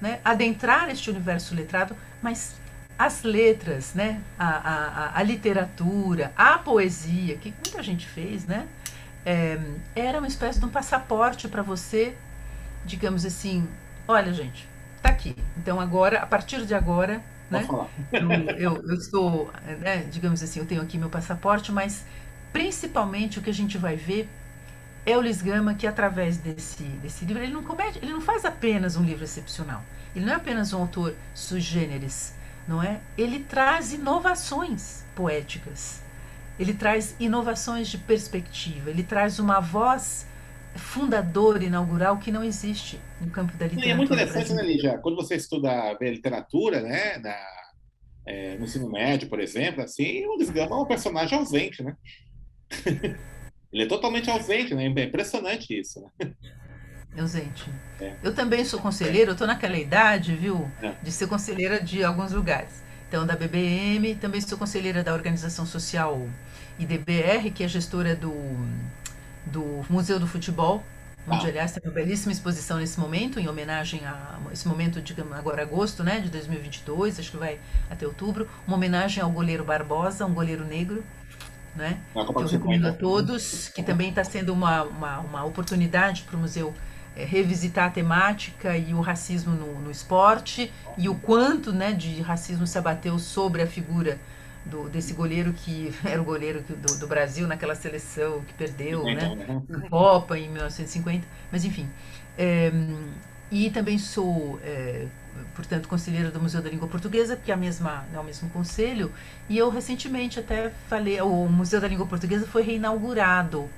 né? 0.00 0.20
Adentrar 0.24 0.88
este 0.90 1.10
universo 1.10 1.54
letrado, 1.54 1.96
mas 2.22 2.54
as 2.98 3.22
letras, 3.22 3.94
né? 3.94 4.20
A, 4.38 4.48
a, 4.48 5.18
a, 5.18 5.22
literatura, 5.22 6.32
a 6.36 6.58
poesia, 6.58 7.36
que 7.36 7.52
muita 7.64 7.82
gente 7.82 8.06
fez, 8.06 8.46
né? 8.46 8.66
É, 9.24 9.58
era 9.94 10.18
uma 10.18 10.28
espécie 10.28 10.58
de 10.58 10.64
um 10.64 10.68
passaporte 10.70 11.48
para 11.48 11.62
você, 11.62 12.16
digamos 12.84 13.26
assim, 13.26 13.68
olha 14.08 14.32
gente, 14.32 14.69
tá 15.02 15.08
aqui. 15.08 15.36
Então 15.56 15.80
agora, 15.80 16.20
a 16.20 16.26
partir 16.26 16.64
de 16.66 16.74
agora, 16.74 17.22
né? 17.50 17.66
Eu, 18.12 18.30
eu, 18.56 18.82
eu, 18.88 18.94
estou, 18.94 19.52
né, 19.80 20.06
digamos 20.10 20.42
assim, 20.42 20.60
eu 20.60 20.66
tenho 20.66 20.80
aqui 20.80 20.96
meu 20.96 21.10
passaporte, 21.10 21.72
mas 21.72 22.04
principalmente 22.52 23.38
o 23.38 23.42
que 23.42 23.50
a 23.50 23.54
gente 23.54 23.76
vai 23.76 23.96
ver 23.96 24.28
é 25.04 25.16
o 25.16 25.20
Luiz 25.20 25.42
Gama 25.42 25.74
que 25.74 25.86
através 25.86 26.36
desse, 26.36 26.82
desse 26.82 27.24
livro, 27.24 27.42
ele 27.42 27.52
não, 27.52 27.64
comete, 27.64 27.98
ele 28.00 28.12
não 28.12 28.20
faz 28.20 28.44
apenas 28.44 28.96
um 28.96 29.02
livro 29.02 29.24
excepcional. 29.24 29.82
Ele 30.14 30.24
não 30.24 30.32
é 30.32 30.36
apenas 30.36 30.72
um 30.72 30.80
autor 30.80 31.14
sui 31.34 31.60
generis, 31.60 32.34
não 32.66 32.82
é? 32.82 33.00
Ele 33.18 33.40
traz 33.40 33.92
inovações 33.92 35.04
poéticas. 35.14 36.02
Ele 36.58 36.74
traz 36.74 37.16
inovações 37.18 37.88
de 37.88 37.96
perspectiva, 37.96 38.90
ele 38.90 39.02
traz 39.02 39.38
uma 39.38 39.60
voz 39.60 40.26
fundadora, 40.76 41.64
inaugural, 41.64 42.18
que 42.18 42.30
não 42.30 42.44
existe 42.44 43.00
no 43.20 43.30
campo 43.30 43.56
da 43.56 43.66
literatura. 43.66 43.86
E 43.86 43.90
é 43.90 43.94
muito 43.94 44.12
interessante, 44.12 44.52
né, 44.52 44.62
Lígia? 44.62 44.98
Quando 44.98 45.16
você 45.16 45.36
estuda 45.36 45.96
literatura, 46.00 46.80
né, 46.80 47.18
na, 47.18 47.36
é, 48.26 48.56
no 48.56 48.64
ensino 48.64 48.90
médio, 48.90 49.28
por 49.28 49.40
exemplo, 49.40 49.82
assim, 49.82 50.24
o 50.26 50.36
Luiz 50.36 50.50
Gama 50.50 50.76
é 50.76 50.78
um 50.78 50.86
personagem 50.86 51.38
ausente, 51.38 51.82
né? 51.82 51.96
Ele 53.72 53.84
é 53.84 53.86
totalmente 53.86 54.28
ausente, 54.28 54.74
né? 54.74 54.84
É 54.84 55.04
impressionante 55.04 55.78
isso, 55.78 56.00
né? 56.00 56.32
Ausente. 57.18 57.70
É. 58.00 58.16
Eu 58.22 58.34
também 58.34 58.64
sou 58.64 58.80
conselheira, 58.80 59.30
eu 59.30 59.32
estou 59.32 59.46
naquela 59.46 59.78
idade, 59.78 60.34
viu, 60.34 60.70
é. 60.82 60.92
de 61.02 61.12
ser 61.12 61.28
conselheira 61.28 61.80
de 61.80 62.02
alguns 62.02 62.32
lugares. 62.32 62.82
Então, 63.08 63.26
da 63.26 63.34
BBM, 63.34 64.14
também 64.16 64.40
sou 64.40 64.56
conselheira 64.56 65.02
da 65.02 65.12
Organização 65.12 65.66
Social 65.66 66.28
IDBR, 66.78 67.50
que 67.50 67.64
é 67.64 67.68
gestora 67.68 68.14
do, 68.14 68.32
do 69.46 69.84
Museu 69.88 70.18
do 70.18 70.26
Futebol, 70.26 70.82
onde, 71.26 71.46
ah. 71.46 71.48
aliás, 71.48 71.72
tem 71.72 71.82
uma 71.84 71.92
belíssima 71.92 72.32
exposição 72.32 72.78
nesse 72.78 72.98
momento, 72.98 73.38
em 73.38 73.48
homenagem 73.48 74.04
a 74.04 74.38
esse 74.52 74.66
momento, 74.66 75.00
digamos, 75.00 75.32
agora 75.36 75.62
agosto, 75.62 76.02
né, 76.02 76.20
de 76.20 76.28
2022, 76.30 77.18
acho 77.18 77.30
que 77.30 77.36
vai 77.36 77.58
até 77.90 78.06
outubro, 78.06 78.48
uma 78.66 78.76
homenagem 78.76 79.22
ao 79.22 79.30
goleiro 79.30 79.64
Barbosa, 79.64 80.26
um 80.26 80.34
goleiro 80.34 80.64
negro, 80.64 81.04
né? 81.74 82.00
Eu 82.14 82.24
recomendo 82.46 82.86
a 82.86 82.92
todos, 82.92 83.68
que 83.68 83.82
também 83.82 84.08
está 84.08 84.24
sendo 84.24 84.52
uma, 84.52 84.82
uma, 84.82 85.18
uma 85.20 85.44
oportunidade 85.44 86.22
para 86.22 86.36
o 86.36 86.40
museu 86.40 86.74
é, 87.16 87.24
revisitar 87.24 87.86
a 87.86 87.90
temática 87.90 88.76
e 88.76 88.94
o 88.94 89.00
racismo 89.00 89.54
no, 89.54 89.80
no, 89.80 89.90
esporte 89.90 90.72
e 90.96 91.08
o 91.08 91.14
quanto 91.14 91.72
né, 91.72 91.92
de 91.92 92.20
racismo 92.20 92.66
se 92.66 92.78
abateu 92.78 93.18
sobre 93.18 93.62
a 93.62 93.66
figura 93.66 94.18
do, 94.64 94.88
desse 94.88 95.12
goleiro 95.12 95.52
que 95.52 95.94
era 96.04 96.20
o 96.20 96.24
goleiro 96.24 96.62
do, 96.62 96.98
do 96.98 97.06
Brasil 97.06 97.46
naquela 97.46 97.74
seleção 97.74 98.42
que 98.42 98.54
perdeu 98.54 99.04
né, 99.04 99.34
né? 99.34 99.62
na 99.68 99.88
Copa 99.88 100.38
em 100.38 100.48
1950. 100.48 101.26
Mas 101.50 101.64
enfim. 101.64 101.88
É, 102.38 102.72
e 103.50 103.70
também 103.70 103.98
sou 103.98 104.60
é, 104.62 105.06
portanto, 105.54 105.88
conselheira 105.88 106.30
do 106.30 106.40
Museu 106.40 106.62
da 106.62 106.70
Língua 106.70 106.88
Portuguesa, 106.88 107.36
que 107.36 107.50
é, 107.50 107.54
a 107.54 107.56
mesma, 107.56 108.04
é 108.12 108.18
o 108.18 108.24
mesmo 108.24 108.48
conselho, 108.50 109.12
e 109.48 109.56
eu 109.56 109.70
recentemente 109.70 110.38
até 110.38 110.70
falei, 110.88 111.20
o 111.20 111.48
Museu 111.48 111.80
da 111.80 111.88
Língua 111.88 112.06
Portuguesa 112.06 112.46
foi 112.46 112.62
reinaugurado. 112.62 113.68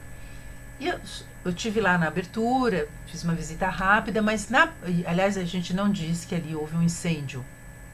E 0.80 0.88
eu, 0.88 0.98
eu 1.44 1.52
tive 1.52 1.80
lá 1.80 1.96
na 1.98 2.08
abertura, 2.08 2.88
fiz 3.06 3.22
uma 3.22 3.34
visita 3.34 3.68
rápida, 3.68 4.20
mas 4.22 4.48
na, 4.48 4.72
aliás 5.06 5.36
a 5.36 5.44
gente 5.44 5.74
não 5.74 5.90
diz 5.90 6.24
que 6.24 6.34
ali 6.34 6.54
houve 6.54 6.76
um 6.76 6.82
incêndio. 6.82 7.44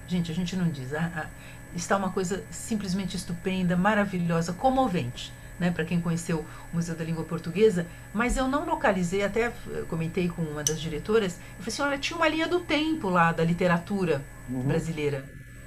Gente, 0.07 0.33
a 0.33 0.35
gente 0.35 0.57
não 0.57 0.69
diz. 0.71 0.95
Ah, 0.95 1.11
ah, 1.15 1.27
está 1.75 1.97
uma 1.97 2.11
coisa 2.11 2.45
simplesmente 2.51 3.17
estupenda, 3.17 3.77
maravilhosa, 3.77 4.53
comovente 4.53 5.33
né, 5.59 5.71
para 5.71 5.85
quem 5.85 6.01
conheceu 6.01 6.45
o 6.73 6.77
Museu 6.77 6.95
da 6.95 7.05
Língua 7.05 7.25
Portuguesa, 7.25 7.87
mas 8.15 8.37
eu 8.37 8.47
não 8.47 8.65
localizei, 8.65 9.25
até 9.25 9.53
comentei 9.89 10.29
com 10.29 10.43
uma 10.43 10.63
das 10.63 10.81
diretoras, 10.81 11.35
eu 11.59 11.65
falei 11.65 11.69
assim, 11.69 11.83
olha, 11.83 11.99
tinha 11.99 12.17
uma 12.17 12.29
linha 12.29 12.47
do 12.47 12.61
tempo 12.61 13.09
lá 13.09 13.33
da 13.33 13.45
literatura 13.45 14.25
uhum. 14.49 14.63
brasileira. 14.63 15.25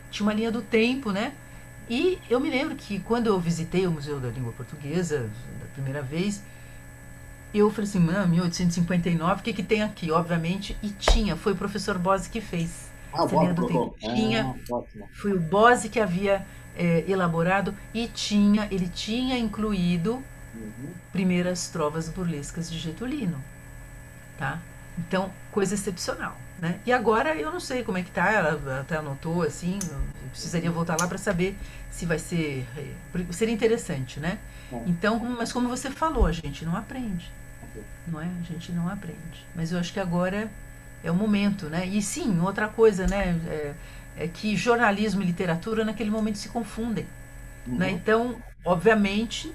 Tinha 0.09 0.25
uma 0.25 0.33
linha 0.33 0.51
do 0.51 0.61
tempo, 0.61 1.11
né? 1.11 1.33
E 1.89 2.19
eu 2.29 2.39
me 2.39 2.49
lembro 2.49 2.75
que 2.75 2.99
quando 2.99 3.27
eu 3.27 3.39
visitei 3.39 3.85
o 3.85 3.91
Museu 3.91 4.19
da 4.19 4.29
Língua 4.29 4.53
Portuguesa, 4.53 5.29
da 5.59 5.65
primeira 5.73 6.01
vez, 6.01 6.41
eu 7.53 7.69
falei 7.69 7.89
assim, 7.89 7.99
mano, 7.99 8.29
1859, 8.29 9.41
o 9.41 9.43
que, 9.43 9.53
que 9.53 9.63
tem 9.63 9.83
aqui? 9.83 10.11
Obviamente, 10.11 10.77
e 10.81 10.89
tinha, 10.89 11.35
foi 11.35 11.53
o 11.53 11.55
professor 11.55 11.97
Bose 11.97 12.29
que 12.29 12.39
fez. 12.39 12.90
Ah, 13.13 13.23
essa 13.25 13.35
linha 13.35 13.53
do 13.53 13.67
tempo. 13.67 13.95
Tinha, 13.99 14.55
ah, 14.71 15.05
foi 15.13 15.33
o 15.33 15.39
Bose 15.39 15.89
que 15.89 15.99
havia 15.99 16.45
é, 16.75 17.03
elaborado 17.07 17.75
e 17.93 18.07
tinha, 18.07 18.67
ele 18.71 18.87
tinha 18.87 19.37
incluído 19.37 20.23
uhum. 20.55 20.93
primeiras 21.11 21.69
trovas 21.69 22.09
burlescas 22.09 22.69
de 22.69 22.77
Getulino, 22.79 23.41
tá? 24.37 24.59
Então, 24.97 25.31
coisa 25.51 25.73
excepcional, 25.73 26.35
né? 26.59 26.79
E 26.85 26.91
agora 26.91 27.35
eu 27.35 27.51
não 27.51 27.59
sei 27.59 27.83
como 27.83 27.97
é 27.97 28.03
que 28.03 28.11
tá, 28.11 28.31
ela 28.31 28.81
até 28.81 28.97
anotou 28.97 29.41
assim, 29.43 29.79
precisaria 30.29 30.71
voltar 30.71 30.97
lá 30.99 31.07
para 31.07 31.17
saber 31.17 31.57
se 31.89 32.05
vai 32.05 32.19
ser, 32.19 32.65
é, 32.77 33.33
seria 33.33 33.53
interessante, 33.53 34.19
né? 34.19 34.37
É. 34.71 34.81
Então, 34.87 35.19
mas 35.19 35.51
como 35.51 35.67
você 35.67 35.89
falou, 35.89 36.25
a 36.25 36.31
gente 36.31 36.65
não 36.65 36.75
aprende, 36.75 37.31
não 38.07 38.21
é? 38.21 38.25
A 38.25 38.43
gente 38.43 38.71
não 38.71 38.87
aprende. 38.87 39.45
Mas 39.55 39.71
eu 39.71 39.79
acho 39.79 39.91
que 39.93 39.99
agora 39.99 40.49
é 41.03 41.11
o 41.11 41.15
momento, 41.15 41.67
né? 41.67 41.85
E 41.85 42.01
sim, 42.01 42.39
outra 42.39 42.67
coisa, 42.67 43.07
né? 43.07 43.39
É, 43.47 43.73
é 44.17 44.27
que 44.27 44.55
jornalismo 44.55 45.21
e 45.21 45.25
literatura 45.25 45.85
naquele 45.85 46.09
momento 46.09 46.37
se 46.37 46.49
confundem. 46.49 47.05
Uhum. 47.65 47.77
Né? 47.77 47.91
Então, 47.91 48.35
obviamente, 48.65 49.53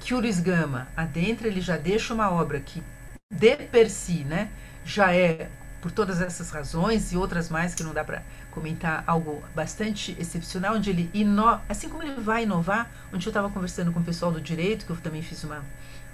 que 0.00 0.14
o 0.14 0.20
Luiz 0.20 0.40
Gama 0.40 0.88
adentra, 0.96 1.48
ele 1.48 1.60
já 1.60 1.76
deixa 1.76 2.14
uma 2.14 2.30
obra 2.30 2.60
que, 2.60 2.82
de 3.30 3.56
per 3.56 3.90
si, 3.90 4.24
né, 4.24 4.48
já 4.84 5.14
é, 5.14 5.48
por 5.80 5.90
todas 5.90 6.20
essas 6.20 6.50
razões 6.50 7.12
e 7.12 7.16
outras 7.16 7.48
mais 7.48 7.74
que 7.74 7.82
não 7.82 7.92
dá 7.92 8.04
para 8.04 8.22
comentar, 8.50 9.04
algo 9.06 9.42
bastante 9.54 10.16
excepcional, 10.18 10.74
onde 10.74 10.90
ele 10.90 11.10
inova, 11.12 11.62
assim 11.68 11.88
como 11.88 12.02
ele 12.02 12.20
vai 12.20 12.44
inovar, 12.44 12.90
onde 13.12 13.26
eu 13.26 13.30
estava 13.30 13.48
conversando 13.50 13.92
com 13.92 14.00
o 14.00 14.04
pessoal 14.04 14.32
do 14.32 14.40
direito, 14.40 14.86
que 14.86 14.90
eu 14.90 14.96
também 14.96 15.22
fiz 15.22 15.44
uma, 15.44 15.62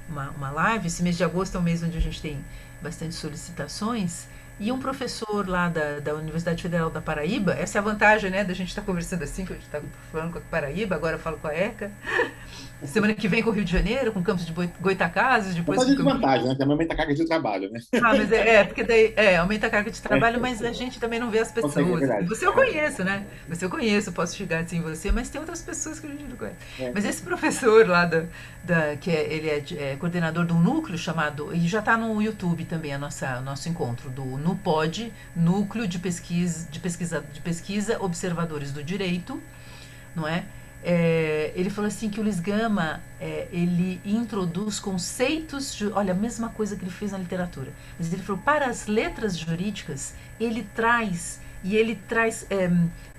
uma, 0.08 0.30
uma 0.30 0.50
live, 0.50 0.86
esse 0.86 1.02
mês 1.02 1.16
de 1.16 1.24
agosto 1.24 1.56
é 1.56 1.60
um 1.60 1.62
mês 1.62 1.82
onde 1.82 1.96
a 1.96 2.00
gente 2.00 2.20
tem 2.20 2.44
bastante 2.82 3.14
solicitações, 3.14 4.26
e 4.58 4.70
um 4.70 4.78
professor 4.78 5.48
lá 5.48 5.68
da, 5.68 6.00
da 6.00 6.14
Universidade 6.14 6.62
Federal 6.62 6.90
da 6.90 7.00
Paraíba, 7.00 7.52
essa 7.54 7.78
é 7.78 7.80
a 7.80 7.82
vantagem, 7.82 8.30
né, 8.30 8.44
da 8.44 8.54
gente 8.54 8.68
estar 8.68 8.82
tá 8.82 8.86
conversando 8.86 9.24
assim, 9.24 9.44
que 9.44 9.52
a 9.52 9.56
gente 9.56 9.66
está 9.66 9.80
falando 10.12 10.32
com 10.32 10.38
a 10.38 10.42
Paraíba, 10.42 10.94
agora 10.94 11.16
eu 11.16 11.18
falo 11.18 11.38
com 11.38 11.48
a 11.48 11.54
ECA. 11.54 11.90
Semana 12.84 13.14
que 13.14 13.26
vem 13.28 13.42
com 13.42 13.50
o 13.50 13.52
Rio 13.52 13.64
de 13.64 13.72
Janeiro, 13.72 14.12
com 14.12 14.20
o 14.20 14.22
campus 14.22 14.44
de 14.44 14.52
Goitacazes, 14.52 15.54
depois 15.54 15.82
com 15.82 15.86
de 15.86 16.02
vantagem, 16.02 16.48
né? 16.48 16.54
Também 16.54 16.72
aumenta 16.72 16.92
a 16.92 16.96
carga 16.96 17.14
de 17.14 17.24
trabalho, 17.24 17.70
né? 17.70 17.80
Ah, 17.94 18.14
mas 18.14 18.30
é, 18.30 18.56
é, 18.56 18.64
porque 18.64 18.84
daí 18.84 19.14
é, 19.16 19.36
aumenta 19.36 19.66
a 19.66 19.70
carga 19.70 19.90
de 19.90 20.02
trabalho, 20.02 20.38
mas 20.40 20.62
a 20.62 20.72
gente 20.72 21.00
também 21.00 21.18
não 21.18 21.30
vê 21.30 21.38
as 21.38 21.50
pessoas. 21.50 22.02
É 22.02 22.22
você 22.24 22.46
eu 22.46 22.52
conheço, 22.52 23.02
né? 23.02 23.24
Você 23.48 23.64
eu 23.64 23.70
conheço, 23.70 24.12
posso 24.12 24.36
chegar 24.36 24.60
assim 24.60 24.78
em 24.78 24.82
você, 24.82 25.10
mas 25.10 25.30
tem 25.30 25.40
outras 25.40 25.62
pessoas 25.62 25.98
que 25.98 26.06
a 26.06 26.10
gente 26.10 26.24
não 26.24 26.36
conhece. 26.36 26.56
É. 26.78 26.92
Mas 26.92 27.06
esse 27.06 27.22
professor 27.22 27.88
lá 27.88 28.04
da, 28.04 28.24
da 28.62 28.96
que 28.96 29.10
é, 29.10 29.32
ele 29.32 29.48
é, 29.48 29.64
é, 29.78 29.96
coordenador 29.96 30.44
de 30.44 30.52
um 30.52 30.60
núcleo 30.60 30.98
chamado 30.98 31.54
e 31.54 31.66
já 31.66 31.78
está 31.78 31.96
no 31.96 32.20
YouTube 32.20 32.66
também 32.66 32.92
a 32.92 32.98
nossa 32.98 33.40
nosso 33.40 33.68
encontro 33.68 34.10
do 34.10 34.36
NUPOD, 34.44 35.12
Núcleo 35.34 35.88
de 35.88 35.98
Pesquisa 35.98 36.68
de 36.70 36.78
Pesquisa 36.78 37.24
de 37.32 37.40
Pesquisa 37.40 38.02
Observadores 38.02 38.70
do 38.72 38.82
Direito, 38.82 39.42
não 40.14 40.28
é? 40.28 40.44
É, 40.86 41.50
ele 41.56 41.70
falou 41.70 41.88
assim 41.88 42.10
que 42.10 42.20
o 42.20 42.22
Luiz 42.22 42.38
Gama 42.38 43.00
é, 43.18 43.48
ele 43.50 44.02
introduz 44.04 44.78
conceitos, 44.78 45.74
de, 45.74 45.86
olha, 45.86 46.12
a 46.12 46.16
mesma 46.16 46.50
coisa 46.50 46.76
que 46.76 46.84
ele 46.84 46.90
fez 46.90 47.12
na 47.12 47.16
literatura, 47.16 47.72
mas 47.98 48.12
ele 48.12 48.22
falou 48.22 48.42
para 48.42 48.66
as 48.66 48.86
letras 48.86 49.38
jurídicas 49.38 50.14
ele 50.38 50.66
traz 50.74 51.40
e 51.62 51.74
ele 51.74 51.96
traz 52.06 52.46
é, 52.50 52.70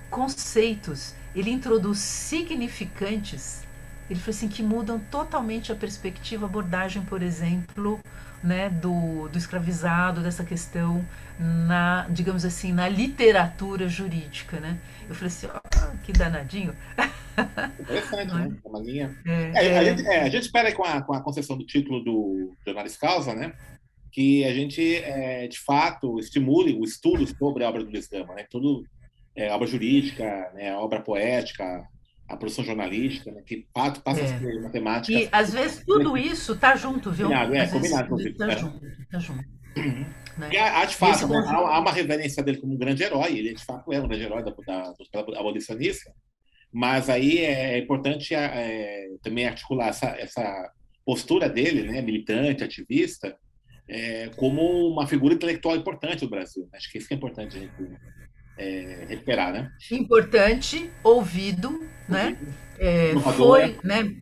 conceitos, 0.08 1.14
ele 1.34 1.50
introduz 1.50 1.98
significantes, 1.98 3.64
ele 4.08 4.20
falou 4.20 4.36
assim 4.36 4.48
que 4.48 4.62
mudam 4.62 5.00
totalmente 5.00 5.72
a 5.72 5.74
perspectiva, 5.74 6.46
abordagem, 6.46 7.02
por 7.02 7.20
exemplo, 7.20 8.00
né, 8.42 8.68
do, 8.68 9.28
do 9.28 9.38
escravizado, 9.38 10.22
dessa 10.22 10.44
questão 10.44 11.04
na, 11.38 12.06
digamos 12.10 12.44
assim, 12.44 12.72
na 12.72 12.88
literatura 12.88 13.88
jurídica, 13.88 14.58
né? 14.58 14.78
Eu 15.08 15.14
falei 15.14 15.28
assim, 15.28 15.46
ó, 15.46 15.60
que 16.02 16.12
danadinho. 16.12 16.74
Interessante, 17.80 18.34
né? 18.34 18.56
É 18.64 18.68
uma 18.68 18.80
linha. 18.80 19.16
É, 19.26 19.32
é, 19.32 19.78
a, 19.78 19.82
é. 19.82 19.84
gente, 19.84 20.06
é, 20.06 20.20
a, 20.22 20.28
gente, 20.28 20.42
espera 20.42 20.72
com 20.72 20.82
a, 20.82 21.02
com 21.02 21.12
a 21.12 21.20
concessão 21.20 21.56
do 21.56 21.66
título 21.66 22.02
do 22.02 22.54
Jornalistas 22.64 23.00
Causa, 23.00 23.34
né? 23.34 23.52
Que 24.10 24.44
a 24.44 24.54
gente, 24.54 24.96
é, 24.96 25.46
de 25.46 25.58
fato, 25.58 26.18
estimule 26.18 26.72
o 26.74 26.84
estudo 26.84 27.26
sobre 27.26 27.64
a 27.64 27.68
obra 27.68 27.84
do 27.84 27.90
Luiz 27.90 28.08
Gama, 28.08 28.34
né? 28.34 28.46
Tudo, 28.50 28.86
obra 29.50 29.66
jurídica, 29.66 30.50
né? 30.54 30.74
obra 30.76 31.02
poética, 31.02 31.86
a 32.28 32.36
produção 32.36 32.64
jornalística, 32.64 33.30
né? 33.30 33.42
que 33.44 33.66
passa 33.72 34.00
a 34.04 34.26
ser 34.26 34.62
matemática. 34.62 35.18
E 35.18 35.28
às 35.30 35.52
vezes 35.52 35.84
tudo 35.84 36.16
isso 36.16 36.54
está 36.54 36.74
junto, 36.74 37.10
viu? 37.10 37.28
Combinado, 37.28 37.54
é, 37.54 37.60
às 37.60 37.70
combinado. 37.70 38.20
Está 38.20 38.50
junto, 38.50 38.80
tá 39.10 39.18
junto. 39.18 39.44
Né? 40.38 40.50
E 40.52 40.56
há, 40.56 40.84
de 40.84 40.94
fato, 40.94 41.26
né, 41.28 41.38
há, 41.46 41.54
há, 41.54 41.80
uma 41.80 41.92
reverência 41.92 42.42
dele 42.42 42.58
como 42.58 42.74
um 42.74 42.78
grande 42.78 43.02
herói, 43.02 43.38
ele 43.38 43.54
de 43.54 43.64
fato 43.64 43.90
é 43.92 44.00
um 44.00 44.08
grande 44.08 44.24
herói 44.24 44.42
da, 44.42 44.50
da, 44.66 44.92
da 44.92 45.40
abolicionista, 45.40 46.12
mas 46.72 47.08
aí 47.08 47.38
é 47.38 47.78
importante 47.78 48.34
é, 48.34 49.08
também 49.22 49.46
articular 49.46 49.88
essa, 49.88 50.08
essa 50.08 50.72
postura 51.04 51.48
dele, 51.48 51.84
né, 51.84 52.02
militante, 52.02 52.64
ativista, 52.64 53.34
é, 53.88 54.28
como 54.36 54.62
uma 54.88 55.06
figura 55.06 55.34
intelectual 55.34 55.76
importante 55.76 56.20
do 56.20 56.30
Brasil. 56.30 56.68
Acho 56.74 56.90
que 56.90 56.98
isso 56.98 57.08
que 57.08 57.14
é 57.14 57.16
importante 57.16 57.56
a 57.56 57.60
gente 57.60 57.72
é, 58.56 59.06
recuperar, 59.08 59.52
né? 59.52 59.70
Importante, 59.90 60.90
ouvido, 61.02 61.86
né? 62.08 62.36
É, 62.78 63.12
foi, 63.36 63.78
né? 63.82 64.16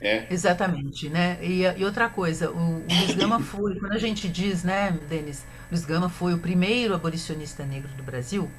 É. 0.00 0.26
Exatamente, 0.30 1.08
né? 1.08 1.38
E, 1.42 1.62
e 1.62 1.84
outra 1.84 2.08
coisa, 2.08 2.50
o, 2.50 2.78
o 2.78 2.84
Luiz 2.88 3.14
Gama 3.14 3.38
foi, 3.42 3.78
quando 3.78 3.92
a 3.92 3.98
gente 3.98 4.28
diz, 4.28 4.64
né, 4.64 4.98
Denis, 5.08 5.44
Luiz 5.70 5.84
Gama 5.84 6.08
foi 6.08 6.32
o 6.32 6.38
primeiro 6.38 6.94
abolicionista 6.94 7.64
negro 7.64 7.90
do 7.96 8.02
Brasil, 8.02 8.50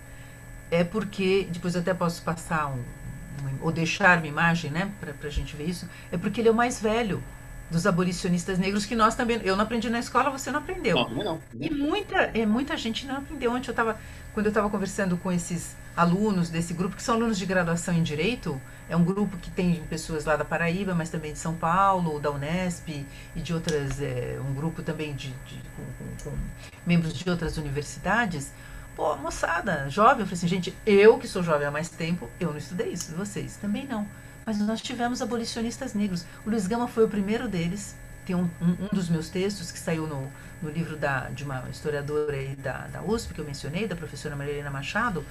é 0.69 0.83
porque, 0.83 1.47
depois 1.51 1.73
eu 1.73 1.81
até 1.81 1.93
posso 1.93 2.21
passar 2.21 2.67
um, 2.67 2.79
um 2.79 3.57
ou 3.61 3.71
deixar 3.71 4.19
uma 4.19 4.27
imagem, 4.27 4.69
né, 4.69 4.91
para 4.99 5.27
a 5.27 5.31
gente 5.31 5.55
ver 5.55 5.65
isso, 5.65 5.89
é 6.11 6.17
porque 6.17 6.41
ele 6.41 6.47
é 6.47 6.51
o 6.51 6.55
mais 6.55 6.79
velho 6.79 7.23
dos 7.71 7.87
abolicionistas 7.87 8.59
negros 8.59 8.85
que 8.85 8.95
nós 8.95 9.15
também. 9.15 9.39
Eu 9.43 9.55
não 9.55 9.63
aprendi 9.63 9.89
na 9.89 9.99
escola, 9.99 10.29
você 10.29 10.51
não 10.51 10.59
aprendeu. 10.59 10.95
Não, 10.95 11.09
não. 11.23 11.39
E 11.57 11.69
muita, 11.69 12.17
é, 12.33 12.45
muita 12.45 12.75
gente 12.75 13.07
não 13.07 13.17
aprendeu. 13.17 13.51
Ontem 13.51 13.69
eu 13.69 13.71
estava, 13.71 13.97
quando 14.33 14.45
eu 14.45 14.49
estava 14.51 14.69
conversando 14.69 15.17
com 15.17 15.31
esses 15.31 15.75
alunos 15.95 16.49
desse 16.49 16.73
grupo, 16.73 16.95
que 16.95 17.03
são 17.03 17.15
alunos 17.15 17.37
de 17.37 17.45
graduação 17.45 17.93
em 17.93 18.03
Direito, 18.03 18.59
é 18.89 18.95
um 18.95 19.03
grupo 19.03 19.37
que 19.37 19.49
tem 19.49 19.75
pessoas 19.89 20.25
lá 20.25 20.35
da 20.35 20.45
Paraíba, 20.45 20.93
mas 20.93 21.09
também 21.09 21.33
de 21.33 21.39
São 21.39 21.53
Paulo, 21.53 22.19
da 22.19 22.31
Unesp 22.31 22.89
e 23.35 23.39
de 23.39 23.53
outras, 23.53 24.01
é, 24.01 24.39
um 24.45 24.53
grupo 24.53 24.81
também 24.81 25.13
de, 25.13 25.29
de 25.45 25.61
com, 25.75 25.83
com, 25.97 26.29
com, 26.31 26.37
membros 26.85 27.13
de 27.13 27.29
outras 27.29 27.57
universidades. 27.57 28.51
Pô, 28.95 29.15
moçada, 29.17 29.89
jovem, 29.89 30.21
eu 30.21 30.25
falei 30.25 30.37
assim, 30.37 30.47
gente, 30.47 30.77
eu 30.85 31.17
que 31.17 31.27
sou 31.27 31.41
jovem 31.41 31.67
há 31.67 31.71
mais 31.71 31.89
tempo, 31.89 32.29
eu 32.39 32.51
não 32.51 32.57
estudei 32.57 32.89
isso, 32.89 33.15
vocês 33.15 33.55
também 33.57 33.85
não. 33.85 34.07
Mas 34.45 34.59
nós 34.59 34.81
tivemos 34.81 35.21
abolicionistas 35.21 35.93
negros. 35.93 36.25
O 36.45 36.49
Luiz 36.49 36.67
Gama 36.67 36.87
foi 36.87 37.05
o 37.05 37.07
primeiro 37.07 37.47
deles. 37.47 37.95
Tem 38.25 38.35
um, 38.35 38.49
um, 38.61 38.87
dos 38.93 39.09
meus 39.09 39.29
textos 39.29 39.71
que 39.71 39.79
saiu 39.79 40.07
no, 40.07 40.31
no 40.61 40.69
livro 40.69 40.95
da, 40.95 41.29
de 41.29 41.43
uma 41.43 41.63
historiadora 41.69 42.37
da, 42.57 42.87
da 42.87 43.01
USP, 43.01 43.33
que 43.33 43.39
eu 43.39 43.45
mencionei, 43.45 43.87
da 43.87 43.95
professora 43.95 44.35
Marilena 44.35 44.69
Machado. 44.69 45.25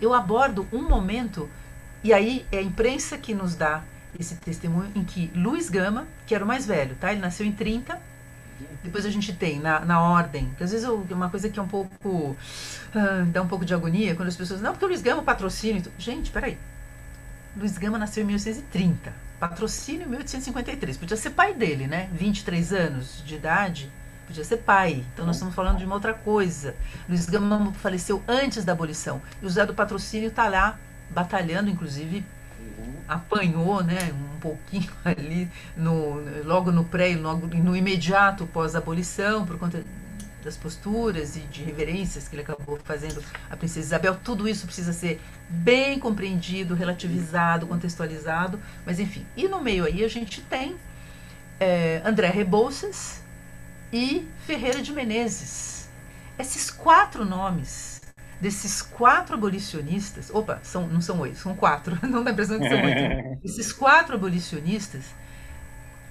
Eu 0.00 0.12
abordo 0.12 0.66
um 0.72 0.88
momento, 0.88 1.48
e 2.02 2.12
aí 2.12 2.46
é 2.52 2.58
a 2.58 2.62
imprensa 2.62 3.16
que 3.16 3.34
nos 3.34 3.54
dá 3.54 3.82
esse 4.18 4.36
testemunho, 4.36 4.90
em 4.94 5.04
que 5.04 5.30
Luiz 5.34 5.68
Gama, 5.68 6.06
que 6.26 6.34
era 6.34 6.44
o 6.44 6.46
mais 6.46 6.66
velho, 6.66 6.94
tá? 6.96 7.10
ele 7.10 7.20
nasceu 7.20 7.46
em 7.46 7.52
30, 7.52 7.98
depois 8.82 9.04
a 9.04 9.10
gente 9.10 9.32
tem 9.32 9.58
na, 9.58 9.80
na 9.80 10.00
ordem, 10.00 10.50
que 10.56 10.62
às 10.62 10.70
vezes 10.70 10.86
eu, 10.86 11.04
uma 11.10 11.28
coisa 11.28 11.48
que 11.48 11.58
é 11.58 11.62
um 11.62 11.68
pouco. 11.68 12.08
Uh, 12.08 13.24
dá 13.32 13.42
um 13.42 13.48
pouco 13.48 13.64
de 13.64 13.74
agonia, 13.74 14.14
quando 14.14 14.28
as 14.28 14.36
pessoas. 14.36 14.60
Não, 14.60 14.72
porque 14.72 14.84
o 14.84 14.88
Luiz 14.88 15.02
Gama 15.02 15.22
patrocina. 15.22 15.82
Gente, 15.98 16.30
peraí. 16.30 16.58
Luiz 17.56 17.76
Gama 17.78 17.98
nasceu 17.98 18.22
em 18.22 18.26
1830. 18.26 19.23
Patrocínio 19.48 20.06
em 20.06 20.08
1853. 20.08 20.96
Podia 20.96 21.16
ser 21.18 21.30
pai 21.30 21.52
dele, 21.52 21.86
né? 21.86 22.08
23 22.12 22.72
anos 22.72 23.22
de 23.26 23.34
idade. 23.34 23.92
Podia 24.26 24.42
ser 24.42 24.56
pai. 24.58 25.04
Então 25.12 25.26
nós 25.26 25.36
estamos 25.36 25.54
falando 25.54 25.76
de 25.76 25.84
uma 25.84 25.96
outra 25.96 26.14
coisa. 26.14 26.74
Luiz 27.06 27.26
Gama 27.26 27.72
faleceu 27.74 28.22
antes 28.26 28.64
da 28.64 28.72
abolição. 28.72 29.20
E 29.42 29.46
o 29.46 29.50
Zé 29.50 29.66
do 29.66 29.74
Patrocínio 29.74 30.28
está 30.28 30.48
lá 30.48 30.78
batalhando, 31.10 31.68
inclusive 31.68 32.24
apanhou 33.06 33.84
né, 33.84 34.14
um 34.14 34.40
pouquinho 34.40 34.90
ali 35.04 35.50
no, 35.76 36.22
logo 36.42 36.72
no 36.72 36.84
pré 36.84 37.14
logo 37.14 37.46
no 37.46 37.76
imediato 37.76 38.46
pós-abolição, 38.46 39.44
por 39.44 39.58
conta 39.58 39.84
das 40.44 40.56
posturas 40.56 41.36
e 41.36 41.40
de 41.40 41.64
reverências 41.64 42.28
que 42.28 42.34
ele 42.34 42.42
acabou 42.42 42.78
fazendo 42.84 43.22
à 43.50 43.56
princesa 43.56 43.86
Isabel, 43.86 44.16
tudo 44.22 44.46
isso 44.46 44.66
precisa 44.66 44.92
ser 44.92 45.20
bem 45.48 45.98
compreendido, 45.98 46.74
relativizado, 46.74 47.66
contextualizado, 47.66 48.60
mas 48.84 49.00
enfim. 49.00 49.26
E 49.36 49.48
no 49.48 49.60
meio 49.60 49.84
aí 49.84 50.04
a 50.04 50.08
gente 50.08 50.42
tem 50.42 50.76
é, 51.58 52.02
André 52.04 52.28
Rebouças 52.28 53.22
e 53.92 54.28
Ferreira 54.46 54.82
de 54.82 54.92
Menezes. 54.92 55.88
Esses 56.38 56.70
quatro 56.70 57.24
nomes 57.24 57.94
desses 58.40 58.82
quatro 58.82 59.36
abolicionistas, 59.36 60.30
opa, 60.30 60.60
são, 60.62 60.86
não 60.86 61.00
são 61.00 61.18
oito, 61.20 61.38
são 61.38 61.54
quatro, 61.54 61.98
não 62.06 62.22
dá 62.22 62.30
a 62.30 62.32
impressão 62.32 62.58
que 62.58 62.68
são 62.68 62.84
oito. 62.84 63.40
Esses 63.42 63.72
quatro 63.72 64.16
abolicionistas, 64.16 65.04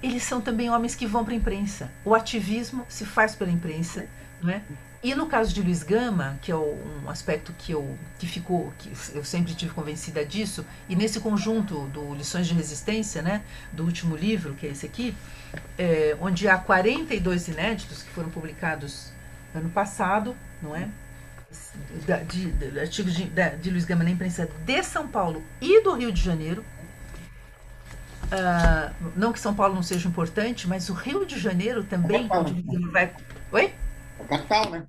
eles 0.02 0.22
são 0.24 0.40
também 0.40 0.68
homens 0.68 0.96
que 0.96 1.06
vão 1.06 1.24
para 1.24 1.34
a 1.34 1.36
imprensa. 1.36 1.92
O 2.04 2.14
ativismo 2.14 2.84
se 2.88 3.04
faz 3.04 3.36
pela 3.36 3.50
imprensa, 3.50 4.06
né? 4.44 4.62
E 5.02 5.14
no 5.14 5.26
caso 5.26 5.52
de 5.52 5.60
Luiz 5.60 5.82
Gama, 5.82 6.38
que 6.40 6.50
é 6.50 6.56
um 6.56 7.10
aspecto 7.10 7.52
que 7.58 7.72
eu 7.72 7.98
que 8.18 8.26
ficou, 8.26 8.72
que 8.78 8.90
eu 9.14 9.22
sempre 9.22 9.54
tive 9.54 9.74
convencida 9.74 10.24
disso, 10.24 10.64
e 10.88 10.96
nesse 10.96 11.20
conjunto 11.20 11.86
do 11.88 12.14
Lições 12.14 12.46
de 12.46 12.54
Resistência, 12.54 13.20
né, 13.20 13.42
do 13.70 13.84
último 13.84 14.16
livro, 14.16 14.54
que 14.54 14.66
é 14.66 14.70
esse 14.70 14.86
aqui, 14.86 15.14
é, 15.78 16.16
onde 16.20 16.48
há 16.48 16.56
42 16.56 17.48
inéditos 17.48 18.02
que 18.02 18.10
foram 18.10 18.30
publicados 18.30 19.12
ano 19.54 19.68
passado, 19.68 20.34
não 20.62 20.74
é? 20.74 20.88
De, 22.06 22.24
de, 22.24 22.70
de 22.70 22.80
artigos 22.80 23.14
de, 23.14 23.30
de, 23.60 23.70
Luiz 23.70 23.84
Gama 23.84 24.04
na 24.04 24.10
imprensa 24.10 24.48
de 24.64 24.82
São 24.82 25.06
Paulo 25.06 25.44
e 25.60 25.82
do 25.82 25.92
Rio 25.94 26.10
de 26.10 26.20
Janeiro. 26.20 26.64
Uh, 28.24 29.12
não 29.14 29.32
que 29.32 29.38
São 29.38 29.54
Paulo 29.54 29.74
não 29.74 29.82
seja 29.82 30.08
importante, 30.08 30.66
mas 30.66 30.88
o 30.88 30.94
Rio 30.94 31.26
de 31.26 31.38
Janeiro 31.38 31.84
também, 31.84 32.26
onde 32.32 32.88
vai. 32.90 33.12
Oi? 33.52 33.72
Capital, 34.24 34.70
né? 34.70 34.86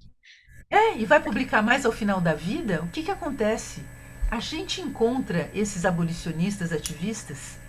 É, 0.70 0.98
e 0.98 1.06
vai 1.06 1.22
publicar 1.22 1.62
mais 1.62 1.86
ao 1.86 1.92
final 1.92 2.20
da 2.20 2.34
vida, 2.34 2.82
o 2.82 2.88
que, 2.88 3.04
que 3.04 3.12
acontece? 3.12 3.84
A 4.30 4.40
gente 4.40 4.82
encontra 4.82 5.50
esses 5.54 5.86
abolicionistas 5.86 6.72
ativistas 6.72 7.60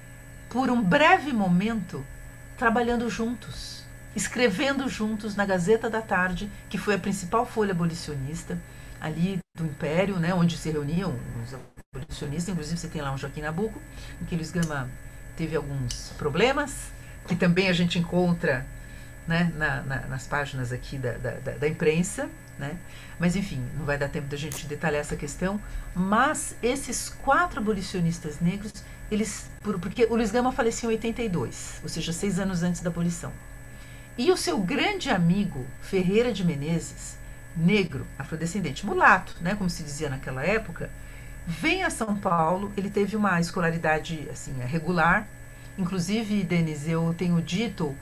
por 0.49 0.71
um 0.71 0.83
breve 0.83 1.33
momento 1.33 2.05
trabalhando 2.57 3.09
juntos, 3.11 3.85
escrevendo 4.15 4.89
juntos 4.89 5.37
na 5.37 5.45
Gazeta 5.45 5.91
da 5.91 6.01
Tarde, 6.01 6.51
que 6.71 6.79
foi 6.79 6.95
a 6.95 6.99
principal 6.99 7.45
folha 7.45 7.73
abolicionista 7.73 8.59
ali 9.01 9.39
do 9.55 9.67
Império, 9.67 10.19
né, 10.19 10.33
onde 10.33 10.57
se 10.57 10.71
reuniam 10.71 11.15
os 11.43 11.55
abolicionistas, 11.95 12.49
inclusive 12.49 12.79
você 12.79 12.89
tem 12.89 13.03
lá 13.03 13.13
um 13.13 13.19
Joaquim 13.19 13.43
Nabuco, 13.43 13.81
em 14.21 14.25
que 14.25 14.35
Luiz 14.35 14.51
Gama 14.51 14.89
teve 15.37 15.55
alguns 15.55 16.13
problemas, 16.17 16.91
que 17.29 17.37
também 17.37 17.69
a 17.69 17.73
gente 17.73 17.99
encontra 17.99 18.67
né, 19.27 19.53
na, 19.57 19.83
na, 19.83 20.01
nas 20.07 20.27
páginas 20.27 20.73
aqui 20.73 20.99
da, 20.99 21.13
da, 21.13 21.33
da, 21.53 21.69
imprensa, 21.69 22.29
né? 22.59 22.77
Mas 23.19 23.35
enfim, 23.35 23.63
não 23.77 23.85
vai 23.85 23.99
dar 23.99 24.09
tempo 24.09 24.29
da 24.29 24.37
gente 24.37 24.67
detalhar 24.67 25.01
essa 25.01 25.17
questão. 25.17 25.61
Mas 25.95 26.57
esses 26.63 27.09
quatro 27.09 27.61
abolicionistas 27.61 28.41
negros, 28.41 28.73
eles, 29.11 29.51
porque 29.81 30.05
o 30.05 30.15
Luiz 30.15 30.31
Gama 30.31 30.53
faleceu 30.53 30.91
em 30.91 30.95
82, 30.95 31.81
ou 31.83 31.89
seja, 31.89 32.13
seis 32.13 32.39
anos 32.39 32.63
antes 32.63 32.81
da 32.81 32.91
abolição. 32.91 33.33
E 34.17 34.31
o 34.31 34.37
seu 34.37 34.59
grande 34.59 35.11
amigo 35.11 35.67
Ferreira 35.81 36.33
de 36.33 36.45
Menezes, 36.45 37.19
negro, 37.57 38.07
afrodescendente, 38.19 38.87
mulato, 38.87 39.35
né, 39.41 39.55
como 39.55 39.69
se 39.69 39.83
dizia 39.83 40.09
naquela 40.09 40.43
época, 40.43 40.91
vem 41.47 41.83
a 41.85 41.91
São 41.91 42.17
Paulo. 42.17 42.73
Ele 42.77 42.91
teve 42.91 43.17
uma 43.17 43.41
escolaridade 43.41 44.29
assim 44.31 44.55
regular. 44.61 45.27
Inclusive, 45.77 46.43
Denis, 46.43 46.89
eu 46.89 47.15
tenho 47.17 47.41
dito 47.43 47.95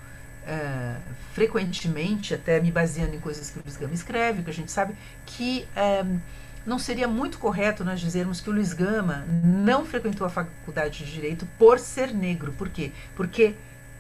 é, 0.47 0.97
frequentemente, 1.33 2.35
até 2.35 2.61
me 2.61 2.71
baseando 2.71 3.15
em 3.15 3.21
coisas 3.21 3.51
que 3.51 3.59
o 3.59 3.63
Luiz 3.63 3.77
Gama 3.77 3.95
escreve, 3.95 4.43
que 4.43 4.51
a 4.51 4.55
gente 4.55 4.71
sabe, 4.71 4.95
que 5.27 5.67
é, 5.75 6.05
não 6.67 6.79
seria 6.79 7.09
muito 7.09 7.39
correto 7.39 7.85
nós 7.85 8.01
dizermos 8.01 8.41
que 8.41 8.49
o 8.49 8.53
Luiz 8.53 8.73
Gama 8.73 9.25
não 9.43 9.85
frequentou 9.85 10.27
a 10.27 10.31
faculdade 10.31 11.05
de 11.05 11.13
Direito 11.13 11.47
por 11.59 11.79
ser 11.79 12.13
negro. 12.13 12.53
Por 12.53 12.69
quê? 12.69 12.93
Porque 13.15 13.55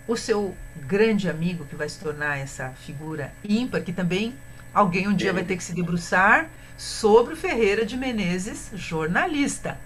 o 0.06 0.16
seu 0.16 0.54
grande 0.86 1.28
amigo, 1.28 1.64
que 1.64 1.76
vai 1.76 1.88
se 1.88 1.98
tornar 1.98 2.38
essa 2.38 2.70
figura 2.70 3.32
ímpar, 3.42 3.82
que 3.82 3.92
também 3.92 4.34
alguém 4.72 5.08
um 5.08 5.14
dia 5.14 5.32
vai 5.32 5.44
ter 5.44 5.56
que 5.56 5.64
se 5.64 5.72
debruçar 5.72 6.48
sobre 6.76 7.34
o 7.34 7.36
Ferreira 7.36 7.86
de 7.86 7.96
Menezes, 7.96 8.70
jornalista. 8.74 9.78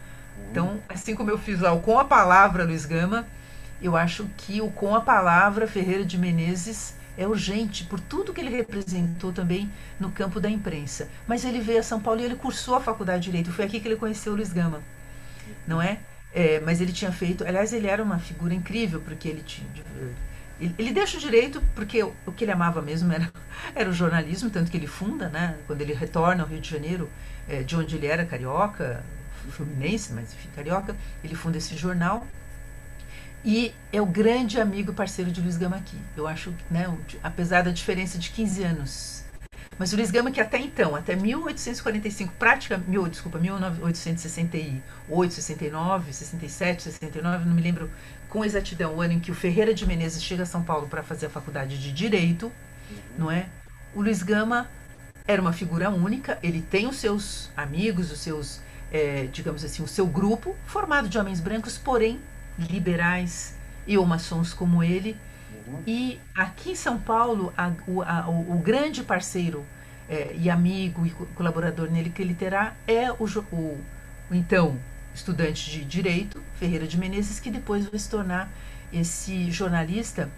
Então, 0.50 0.80
assim 0.88 1.14
como 1.14 1.30
eu 1.30 1.38
fiz 1.38 1.60
lá 1.60 1.76
Com 1.76 1.98
a 1.98 2.04
Palavra 2.04 2.64
Luiz 2.64 2.86
Gama, 2.86 3.26
eu 3.80 3.96
acho 3.96 4.28
que 4.36 4.60
o 4.60 4.70
com 4.70 4.94
a 4.94 5.00
palavra 5.00 5.66
Ferreira 5.66 6.04
de 6.04 6.18
Menezes 6.18 6.94
é 7.16 7.26
urgente 7.26 7.84
por 7.84 7.98
tudo 7.98 8.32
que 8.32 8.40
ele 8.40 8.50
representou 8.50 9.32
também 9.32 9.70
no 9.98 10.10
campo 10.10 10.40
da 10.40 10.48
imprensa. 10.48 11.08
Mas 11.26 11.44
ele 11.44 11.60
veio 11.60 11.80
a 11.80 11.82
São 11.82 12.00
Paulo 12.00 12.20
e 12.20 12.24
ele 12.24 12.36
cursou 12.36 12.76
a 12.76 12.80
faculdade 12.80 13.24
de 13.24 13.30
Direito. 13.30 13.52
Foi 13.52 13.64
aqui 13.64 13.80
que 13.80 13.88
ele 13.88 13.96
conheceu 13.96 14.32
o 14.32 14.36
Luiz 14.36 14.52
Gama, 14.52 14.80
não 15.66 15.82
é? 15.82 15.98
é 16.32 16.60
mas 16.60 16.80
ele 16.80 16.92
tinha 16.92 17.10
feito, 17.10 17.44
aliás, 17.44 17.72
ele 17.72 17.88
era 17.88 18.02
uma 18.02 18.18
figura 18.18 18.54
incrível 18.54 19.00
porque 19.00 19.28
ele 19.28 19.42
tinha 19.42 19.68
ele, 20.60 20.74
ele 20.76 20.92
deixa 20.92 21.16
o 21.16 21.20
direito 21.20 21.62
porque 21.74 22.02
o, 22.02 22.32
que 22.36 22.44
ele 22.44 22.50
amava 22.50 22.82
mesmo 22.82 23.12
era, 23.12 23.30
era 23.74 23.88
o 23.88 23.92
jornalismo, 23.92 24.50
tanto 24.50 24.70
que 24.70 24.76
ele 24.76 24.86
funda, 24.86 25.28
né? 25.28 25.56
Quando 25.66 25.80
ele 25.80 25.92
retorna 25.92 26.42
ao 26.42 26.48
Rio 26.48 26.60
de 26.60 26.68
Janeiro, 26.68 27.08
é, 27.48 27.62
de 27.62 27.76
onde 27.76 27.96
ele 27.96 28.06
era 28.06 28.24
carioca, 28.26 29.04
fluminense, 29.50 30.12
mas 30.12 30.32
enfim, 30.34 30.48
carioca, 30.54 30.94
ele 31.24 31.34
funda 31.34 31.56
esse 31.58 31.76
jornal 31.76 32.26
e 33.44 33.72
é 33.92 34.00
o 34.00 34.06
grande 34.06 34.60
amigo 34.60 34.92
parceiro 34.92 35.30
de 35.30 35.40
Luiz 35.40 35.56
Gama 35.56 35.76
aqui. 35.76 35.96
Eu 36.16 36.26
acho, 36.26 36.52
né, 36.70 36.92
apesar 37.22 37.62
da 37.62 37.70
diferença 37.70 38.18
de 38.18 38.30
15 38.30 38.64
anos 38.64 39.24
Mas 39.78 39.92
o 39.92 39.96
Luiz 39.96 40.10
Gama, 40.10 40.30
que 40.32 40.40
até 40.40 40.58
então, 40.58 40.96
até 40.96 41.14
1845, 41.14 42.34
praticamente, 42.38 42.90
mil, 42.90 43.06
desculpa, 43.06 43.38
1868, 43.38 45.34
69, 45.34 46.12
67, 46.12 46.82
69, 46.82 47.44
não 47.44 47.54
me 47.54 47.62
lembro 47.62 47.88
com 48.28 48.44
exatidão 48.44 48.96
o 48.96 49.00
ano 49.00 49.14
em 49.14 49.20
que 49.20 49.30
o 49.30 49.34
Ferreira 49.34 49.72
de 49.72 49.86
Menezes 49.86 50.22
chega 50.22 50.42
a 50.42 50.46
São 50.46 50.62
Paulo 50.64 50.88
para 50.88 51.02
fazer 51.02 51.26
a 51.26 51.30
faculdade 51.30 51.80
de 51.80 51.92
Direito, 51.92 52.46
uhum. 52.90 52.96
não 53.16 53.30
é? 53.30 53.46
O 53.94 54.02
Luiz 54.02 54.22
Gama 54.22 54.68
era 55.26 55.40
uma 55.40 55.52
figura 55.52 55.90
única, 55.90 56.38
ele 56.42 56.60
tem 56.60 56.88
os 56.88 56.96
seus 56.96 57.50
amigos, 57.56 58.10
os 58.10 58.18
seus, 58.18 58.60
é, 58.90 59.28
digamos 59.30 59.64
assim, 59.64 59.82
o 59.82 59.88
seu 59.88 60.06
grupo, 60.06 60.56
formado 60.66 61.08
de 61.08 61.18
homens 61.18 61.38
brancos, 61.38 61.78
porém 61.78 62.18
liberais 62.58 63.56
e 63.86 63.96
ou 63.96 64.04
maçons 64.04 64.52
como 64.52 64.82
ele, 64.82 65.16
e 65.86 66.20
aqui 66.34 66.72
em 66.72 66.74
São 66.74 66.98
Paulo, 66.98 67.52
a, 67.56 67.72
o, 67.86 68.02
a, 68.02 68.28
o, 68.28 68.58
grande 68.58 69.02
parceiro 69.02 69.64
é, 70.08 70.34
e 70.34 70.48
amigo 70.50 71.06
e 71.06 71.10
colaborador 71.10 71.90
nele 71.90 72.10
que 72.10 72.22
ele 72.22 72.34
terá 72.34 72.74
é 72.86 73.10
o, 73.12 73.24
o, 73.52 73.56
o, 73.56 73.84
então 74.30 74.78
estudante 75.14 75.70
de 75.70 75.84
Direito, 75.84 76.42
Ferreira 76.58 76.86
de 76.86 76.96
Menezes, 76.96 77.40
que 77.40 77.50
depois 77.50 77.86
vai 77.86 77.98
se 77.98 78.08
tornar 78.08 78.50
esse 78.92 79.50
jornalista 79.50 80.30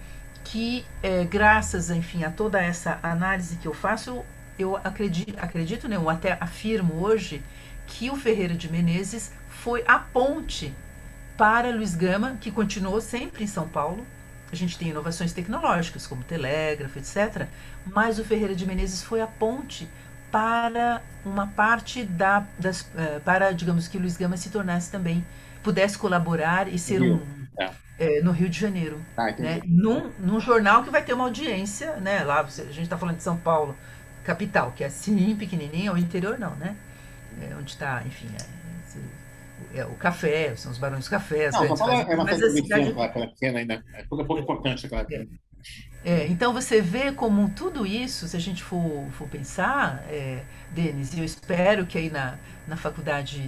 que, 0.43 0.85
é, 1.03 1.25
graças 1.25 1.91
enfim, 1.91 2.25
a 2.25 2.31
toda 2.31 2.61
essa 2.61 2.99
análise 3.03 3.57
que 3.57 3.69
eu 3.69 3.75
faço, 3.75 4.25
eu 4.59 4.77
acredito, 4.77 5.39
acredito 5.39 5.89
né, 5.89 5.97
eu 5.97 6.09
até 6.09 6.37
afirmo 6.41 6.95
hoje 6.95 7.43
que 7.87 8.11
o 8.11 8.17
Ferreira 8.17 8.55
de 8.55 8.71
Menezes 8.71 9.33
foi 9.49 9.85
a 9.87 9.99
ponte 9.99 10.75
para 11.41 11.71
Luiz 11.71 11.95
Gama, 11.95 12.37
que 12.39 12.51
continuou 12.51 13.01
sempre 13.01 13.45
em 13.45 13.47
São 13.47 13.67
Paulo, 13.67 14.07
a 14.53 14.55
gente 14.55 14.77
tem 14.77 14.89
inovações 14.89 15.33
tecnológicas, 15.33 16.07
como 16.07 16.23
telégrafo, 16.23 16.99
etc. 16.99 17.47
Mas 17.87 18.19
o 18.19 18.25
Ferreira 18.25 18.55
de 18.55 18.67
Menezes 18.67 19.03
foi 19.03 19.23
a 19.23 19.27
ponte 19.27 19.89
para 20.31 21.01
uma 21.25 21.47
parte 21.47 22.05
da, 22.05 22.47
das, 22.59 22.83
uh, 22.83 23.23
para, 23.25 23.53
digamos, 23.53 23.89
que 23.89 23.97
Luiz 23.97 24.19
Gama 24.19 24.37
se 24.37 24.51
tornasse 24.51 24.93
também, 24.93 25.25
pudesse 25.63 25.97
colaborar 25.97 26.69
e 26.69 26.79
ser 26.79 27.01
Rio. 27.01 27.15
um. 27.15 27.47
É. 27.59 27.71
É, 27.99 28.21
no 28.21 28.33
Rio 28.33 28.51
de 28.51 28.59
Janeiro. 28.59 29.01
Ah, 29.17 29.33
né? 29.39 29.63
num, 29.65 30.11
num 30.19 30.41
jornal 30.41 30.85
que 30.85 30.91
vai 30.91 31.03
ter 31.03 31.15
uma 31.15 31.25
audiência, 31.25 31.97
né? 31.97 32.23
Lá, 32.23 32.41
a 32.41 32.45
gente 32.45 32.83
está 32.83 32.99
falando 32.99 33.17
de 33.17 33.23
São 33.23 33.39
Paulo, 33.39 33.75
capital, 34.25 34.73
que 34.73 34.85
é 34.85 34.89
assim, 34.89 35.35
pequenininha, 35.37 35.91
o 35.91 35.97
interior 35.97 36.39
não, 36.39 36.55
né? 36.57 36.77
É, 37.41 37.55
onde 37.59 37.71
está, 37.71 38.03
enfim, 38.05 38.29
é, 38.39 38.60
é, 39.75 39.85
o 39.85 39.95
café, 39.95 40.55
são 40.57 40.73
os 40.73 40.79
barões 40.79 41.05
do 41.05 41.11
café. 41.11 41.51
Não, 41.51 41.77
São 41.77 41.91
é 41.91 42.15
uma 42.15 42.27
coisa 42.27 42.51
cidade... 42.51 42.91
aquela 43.01 43.27
pequena 43.29 43.59
ainda, 43.61 43.85
é 43.95 44.05
pouco, 44.05 44.25
pouco 44.25 44.43
importante 44.43 44.87
aquela 44.87 45.07
é. 45.11 45.27
É, 46.03 46.27
então 46.29 46.53
você 46.55 46.81
vê 46.81 47.13
como 47.13 47.51
tudo 47.51 47.87
isso, 47.87 48.27
se 48.27 48.37
a 48.37 48.41
gente 48.41 48.63
for, 48.63 49.07
for 49.13 49.29
pensar, 49.29 50.03
é, 50.09 50.43
Denis, 50.71 51.17
eu 51.17 51.25
espero 51.25 51.85
que 51.85 51.99
aí 51.99 52.09
na, 52.09 52.39
na 52.67 52.77
faculdade 52.77 53.39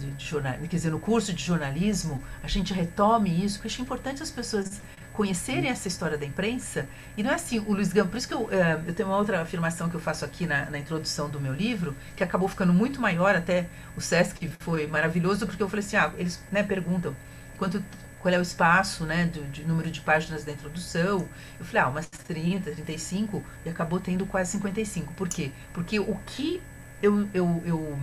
de, 0.00 0.12
de 0.12 0.24
jornalismo, 0.24 0.68
quer 0.68 0.76
dizer, 0.76 0.90
no 0.90 1.00
curso 1.00 1.32
de 1.32 1.42
jornalismo, 1.42 2.22
a 2.42 2.46
gente 2.46 2.72
retome 2.72 3.44
isso, 3.44 3.56
porque 3.58 3.66
acho 3.66 3.82
importante 3.82 4.22
as 4.22 4.30
pessoas 4.30 4.80
conhecerem 5.12 5.70
essa 5.70 5.88
história 5.88 6.16
da 6.16 6.24
imprensa. 6.24 6.88
E 7.16 7.22
não 7.22 7.30
é 7.30 7.34
assim, 7.34 7.58
o 7.58 7.72
Luiz 7.72 7.92
Gama, 7.92 8.10
por 8.10 8.16
isso 8.16 8.28
que 8.28 8.34
eu, 8.34 8.44
uh, 8.44 8.82
eu 8.86 8.94
tenho 8.94 9.08
uma 9.08 9.18
outra 9.18 9.40
afirmação 9.42 9.88
que 9.88 9.94
eu 9.94 10.00
faço 10.00 10.24
aqui 10.24 10.46
na, 10.46 10.70
na, 10.70 10.78
introdução 10.78 11.28
do 11.28 11.40
meu 11.40 11.52
livro, 11.52 11.94
que 12.16 12.24
acabou 12.24 12.48
ficando 12.48 12.72
muito 12.72 13.00
maior, 13.00 13.36
até 13.36 13.66
o 13.96 14.00
SESC 14.00 14.50
foi 14.58 14.86
maravilhoso, 14.86 15.46
porque 15.46 15.62
eu 15.62 15.68
falei 15.68 15.84
assim, 15.84 15.96
ah, 15.96 16.12
eles 16.16 16.42
né, 16.50 16.62
perguntam 16.62 17.14
quanto, 17.58 17.84
qual 18.20 18.32
é 18.32 18.38
o 18.38 18.42
espaço, 18.42 19.04
né, 19.04 19.26
de, 19.26 19.42
de, 19.48 19.64
número 19.64 19.90
de 19.90 20.00
páginas 20.00 20.44
da 20.44 20.52
introdução. 20.52 21.28
Eu 21.58 21.64
falei, 21.64 21.82
ah, 21.82 21.88
umas 21.88 22.06
30, 22.06 22.70
35, 22.70 23.44
e 23.66 23.68
acabou 23.68 24.00
tendo 24.00 24.24
quase 24.26 24.52
55. 24.52 25.12
Por 25.14 25.28
quê? 25.28 25.52
Porque 25.72 26.00
o 26.00 26.16
que 26.26 26.62
eu, 27.02 27.28
eu, 27.34 27.62
eu 27.66 27.98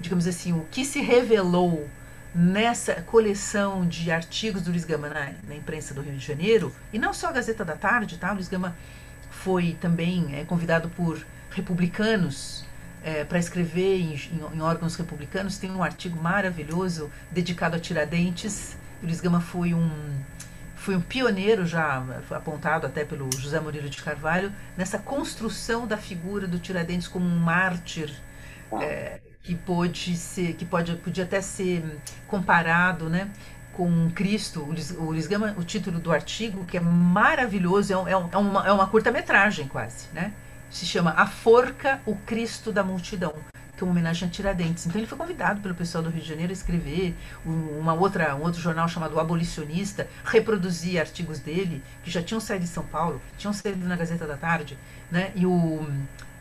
digamos 0.00 0.26
assim, 0.26 0.52
o 0.52 0.64
que 0.70 0.84
se 0.84 1.00
revelou 1.00 1.88
nessa 2.34 2.94
coleção 3.02 3.86
de 3.86 4.10
artigos 4.10 4.62
do 4.62 4.70
Luiz 4.70 4.84
Gama 4.84 5.08
na, 5.08 5.32
na, 5.46 5.54
imprensa 5.54 5.92
do 5.92 6.00
Rio 6.00 6.14
de 6.14 6.24
Janeiro, 6.24 6.74
e 6.92 6.98
não 6.98 7.12
só 7.12 7.28
a 7.28 7.32
Gazeta 7.32 7.64
da 7.64 7.76
Tarde, 7.76 8.18
tá? 8.18 8.30
O 8.30 8.34
Luiz 8.34 8.48
Gama 8.48 8.76
foi 9.30 9.76
também 9.80 10.36
é, 10.36 10.44
convidado 10.44 10.88
por 10.90 11.24
republicanos 11.50 12.64
é, 13.02 13.24
para 13.24 13.38
escrever 13.38 13.96
em, 13.96 14.14
em, 14.14 14.56
em, 14.56 14.60
órgãos 14.60 14.94
republicanos. 14.94 15.58
Tem 15.58 15.70
um 15.70 15.82
artigo 15.82 16.20
maravilhoso 16.20 17.10
dedicado 17.30 17.76
a 17.76 17.80
Tiradentes. 17.80 18.76
O 19.02 19.06
Luiz 19.06 19.20
Gama 19.20 19.40
foi 19.40 19.74
um, 19.74 19.90
foi 20.76 20.94
um 20.94 21.00
pioneiro, 21.00 21.66
já 21.66 22.04
apontado 22.30 22.86
até 22.86 23.04
pelo 23.04 23.28
José 23.36 23.58
Murilo 23.58 23.88
de 23.88 24.02
Carvalho, 24.02 24.52
nessa 24.76 24.98
construção 24.98 25.86
da 25.86 25.96
figura 25.96 26.46
do 26.46 26.58
Tiradentes 26.58 27.08
como 27.08 27.24
um 27.24 27.38
mártir. 27.38 28.12
É, 28.80 29.20
que 29.42 29.54
pode 29.54 30.16
ser, 30.16 30.54
que 30.54 30.64
pode, 30.64 30.94
podia 30.96 31.24
até 31.24 31.40
ser 31.40 31.82
comparado, 32.26 33.08
né, 33.08 33.30
com 33.72 34.10
Cristo, 34.10 34.62
o 34.62 35.04
Luiz 35.04 35.28
o 35.56 35.64
título 35.64 35.98
do 35.98 36.12
artigo, 36.12 36.64
que 36.64 36.76
é 36.76 36.80
maravilhoso, 36.80 37.92
é, 37.92 37.96
um, 37.96 38.08
é, 38.08 38.12
é 38.12 38.36
uma, 38.36 38.66
é 38.66 38.72
uma 38.72 38.86
curta-metragem 38.86 39.68
quase, 39.68 40.08
né? 40.12 40.32
Se 40.70 40.84
chama 40.86 41.14
A 41.16 41.26
Forca, 41.26 42.00
o 42.06 42.14
Cristo 42.14 42.70
da 42.70 42.84
Multidão, 42.84 43.34
que 43.76 43.82
é 43.82 43.84
uma 43.84 43.92
homenagem 43.92 44.28
a 44.28 44.30
Tiradentes. 44.30 44.86
Então 44.86 45.00
ele 45.00 45.06
foi 45.06 45.16
convidado 45.16 45.60
pelo 45.60 45.74
pessoal 45.74 46.04
do 46.04 46.10
Rio 46.10 46.20
de 46.20 46.28
Janeiro 46.28 46.50
a 46.50 46.52
escrever 46.52 47.16
uma 47.44 47.94
outra, 47.94 48.36
um 48.36 48.42
outro 48.42 48.60
jornal 48.60 48.86
chamado 48.86 49.14
o 49.16 49.20
Abolicionista, 49.20 50.06
reproduzir 50.24 51.00
artigos 51.00 51.40
dele, 51.40 51.82
que 52.04 52.10
já 52.10 52.22
tinham 52.22 52.40
saído 52.40 52.64
de 52.64 52.70
São 52.70 52.84
Paulo, 52.84 53.20
tinham 53.38 53.52
saído 53.52 53.88
na 53.88 53.96
Gazeta 53.96 54.26
da 54.26 54.36
Tarde, 54.36 54.78
né? 55.10 55.32
E 55.34 55.46
o 55.46 55.88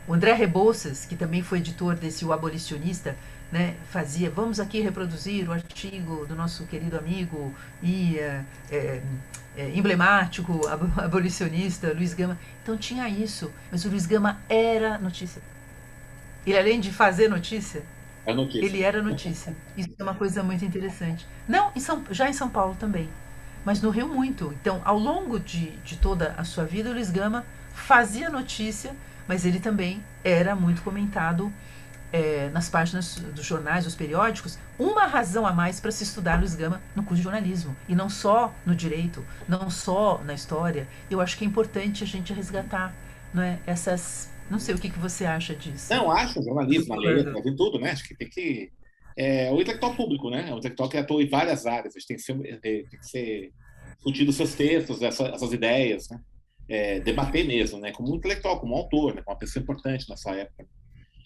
o 0.08 0.14
André 0.14 0.34
Rebouças, 0.34 1.06
que 1.06 1.16
também 1.16 1.43
foi 1.43 1.60
editor 1.60 1.95
desse 1.95 2.26
O 2.26 2.34
Abolicionista, 2.34 3.16
né, 3.52 3.76
fazia, 3.89 4.30
vamos 4.30 4.60
aqui 4.60 4.80
reproduzir 4.80 5.50
o 5.50 5.52
artigo 5.52 6.26
do 6.26 6.36
nosso 6.36 6.66
querido 6.66 6.97
amigo 6.97 7.54
e 7.82 8.18
é, 8.20 8.43
é, 8.72 9.02
é, 9.58 9.70
emblemático 9.72 10.62
abolicionista 10.97 11.93
Luiz 11.93 12.14
Gama. 12.14 12.38
Então 12.62 12.78
tinha 12.78 13.10
isso, 13.10 13.52
mas 13.72 13.84
o 13.86 13.89
Luiz 13.89 14.06
Gama 14.06 14.39
era 14.47 14.97
notícia. 15.00 15.41
Ele, 16.45 16.58
além 16.58 16.80
de 16.80 16.91
fazer 16.91 17.28
notícia, 17.28 17.84
é 18.26 18.34
notícia. 18.34 18.66
ele 18.66 18.84
era 18.84 19.02
notícia. 19.02 19.56
Isso 19.76 19.89
é 19.97 20.04
uma 20.04 20.16
coisa 20.16 20.43
muito 20.43 20.64
interessante. 20.64 21.28
Não, 21.47 21.72
em 21.76 21.80
São, 21.80 22.04
já 22.12 22.30
em 22.30 22.34
São 22.34 22.50
Paulo 22.50 22.76
também, 22.80 23.10
mas 23.66 23.82
no 23.82 23.89
Rio 23.89 24.08
muito. 24.08 24.54
Então, 24.62 24.82
ao 24.86 24.97
longo 24.97 25.39
de, 25.39 25.72
de 25.78 25.97
toda 25.97 26.34
a 26.38 26.43
sua 26.43 26.66
vida, 26.66 26.89
o 26.89 26.93
Luiz 26.93 27.10
Gama 27.10 27.45
fazia 27.74 28.30
notícia 28.30 28.95
mas 29.30 29.45
ele 29.45 29.59
também 29.59 30.03
era 30.23 30.55
muito 30.55 30.82
comentado 30.82 31.53
é, 32.11 32.49
nas 32.49 32.67
páginas 32.67 33.17
dos 33.17 33.45
jornais, 33.45 33.84
dos 33.84 33.93
periódicos, 33.93 34.57
uma 34.80 35.05
razão 35.05 35.45
a 35.45 35.53
mais 35.53 35.80
para 35.80 35.91
se 35.91 36.03
estudar 36.03 36.39
Luiz 36.39 36.55
Gama 36.55 36.82
no 36.95 37.03
curso 37.03 37.17
de 37.17 37.21
jornalismo. 37.21 37.75
E 37.88 37.93
não 37.93 38.09
só 38.09 38.51
no 38.65 38.75
direito, 38.75 39.23
não 39.47 39.69
só 39.69 40.19
na 40.25 40.34
história. 40.34 40.88
Eu 41.11 41.21
acho 41.21 41.38
que 41.38 41.45
é 41.45 41.47
importante 41.47 42.03
a 42.03 42.07
gente 42.07 42.34
resgatar 42.34 42.91
não 43.32 43.43
é, 43.43 43.59
essas. 43.67 44.32
Não 44.49 44.57
sei 44.57 44.73
o 44.73 44.80
que, 44.80 44.89
que 44.89 44.97
você 44.97 45.25
acha 45.25 45.53
disso. 45.53 45.93
Não, 45.93 46.09
acho, 46.09 46.41
jornalismo, 46.41 46.95
a 46.95 46.97
letra, 46.97 47.32
em 47.45 47.55
tudo, 47.55 47.77
né? 47.80 47.91
Acho 47.91 48.07
que 48.07 48.15
tem 48.15 48.27
que. 48.27 48.71
É, 49.15 49.51
o 49.51 49.61
intelectual 49.61 49.93
público, 49.93 50.32
né? 50.32 50.51
O 50.51 50.57
intelectual 50.57 50.89
que 50.89 50.97
atua 50.97 51.21
em 51.21 51.30
várias 51.30 51.67
áreas. 51.67 51.93
Tem 51.93 52.17
que 52.17 52.23
ser, 52.23 52.59
tem 52.61 52.84
que 52.88 53.05
ser 53.05 53.51
discutido 53.93 54.34
seus 54.34 54.55
textos, 54.55 55.03
essa, 55.03 55.27
essas 55.27 55.53
ideias, 55.53 56.09
né? 56.09 56.19
É, 56.70 56.99
debater 56.99 57.45
mesmo, 57.45 57.80
né? 57.80 57.91
Como 57.91 58.13
um 58.13 58.15
intelectual, 58.15 58.59
como 58.59 58.76
um 58.76 58.78
autor, 58.78 59.15
né? 59.15 59.22
Como 59.24 59.34
uma 59.34 59.39
pessoa 59.39 59.61
importante 59.61 60.07
na 60.07 60.15
sua 60.15 60.36
época. 60.36 60.65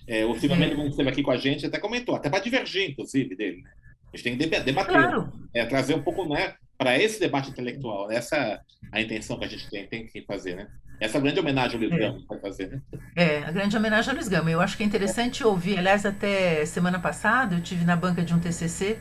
É, 0.07 0.25
o 0.25 0.33
Silvio 0.35 0.57
Mendes, 0.57 0.75
quando 0.75 0.89
esteve 0.89 1.09
aqui 1.09 1.21
com 1.21 1.31
a 1.31 1.37
gente, 1.37 1.65
até 1.65 1.79
comentou, 1.79 2.15
até 2.15 2.29
para 2.29 2.39
divergir, 2.39 2.89
inclusive, 2.89 3.35
dele. 3.35 3.61
Né? 3.61 3.69
A 4.13 4.17
gente 4.17 4.23
tem 4.23 4.37
que 4.37 4.59
debater, 4.61 4.93
claro. 4.93 5.31
é, 5.53 5.65
trazer 5.65 5.95
um 5.95 6.01
pouco 6.01 6.25
né, 6.25 6.55
para 6.77 6.97
esse 6.97 7.19
debate 7.19 7.49
intelectual. 7.49 8.07
Né? 8.07 8.15
Essa 8.15 8.35
é 8.35 8.59
a 8.91 9.01
intenção 9.01 9.37
que 9.37 9.45
a 9.45 9.47
gente 9.47 9.69
tem, 9.69 9.87
tem 9.87 10.07
que 10.07 10.21
fazer, 10.23 10.55
né? 10.55 10.67
Essa 10.99 11.19
grande 11.19 11.39
homenagem 11.39 11.75
ao 11.75 11.79
Luiz 11.79 11.91
é. 11.91 11.97
Gama 11.97 12.23
vai 12.29 12.39
fazer, 12.39 12.69
né? 12.69 12.81
É, 13.15 13.39
a 13.39 13.51
grande 13.51 13.75
homenagem 13.75 14.09
ao 14.09 14.15
Luiz 14.15 14.29
Gama. 14.29 14.49
Eu 14.49 14.61
acho 14.61 14.77
que 14.77 14.83
é 14.83 14.85
interessante 14.85 15.43
ouvir. 15.43 15.77
Aliás, 15.77 16.05
até 16.05 16.65
semana 16.65 16.99
passada 16.99 17.55
eu 17.55 17.61
tive 17.61 17.83
na 17.83 17.95
banca 17.95 18.21
de 18.21 18.33
um 18.33 18.39
TCC 18.39 18.97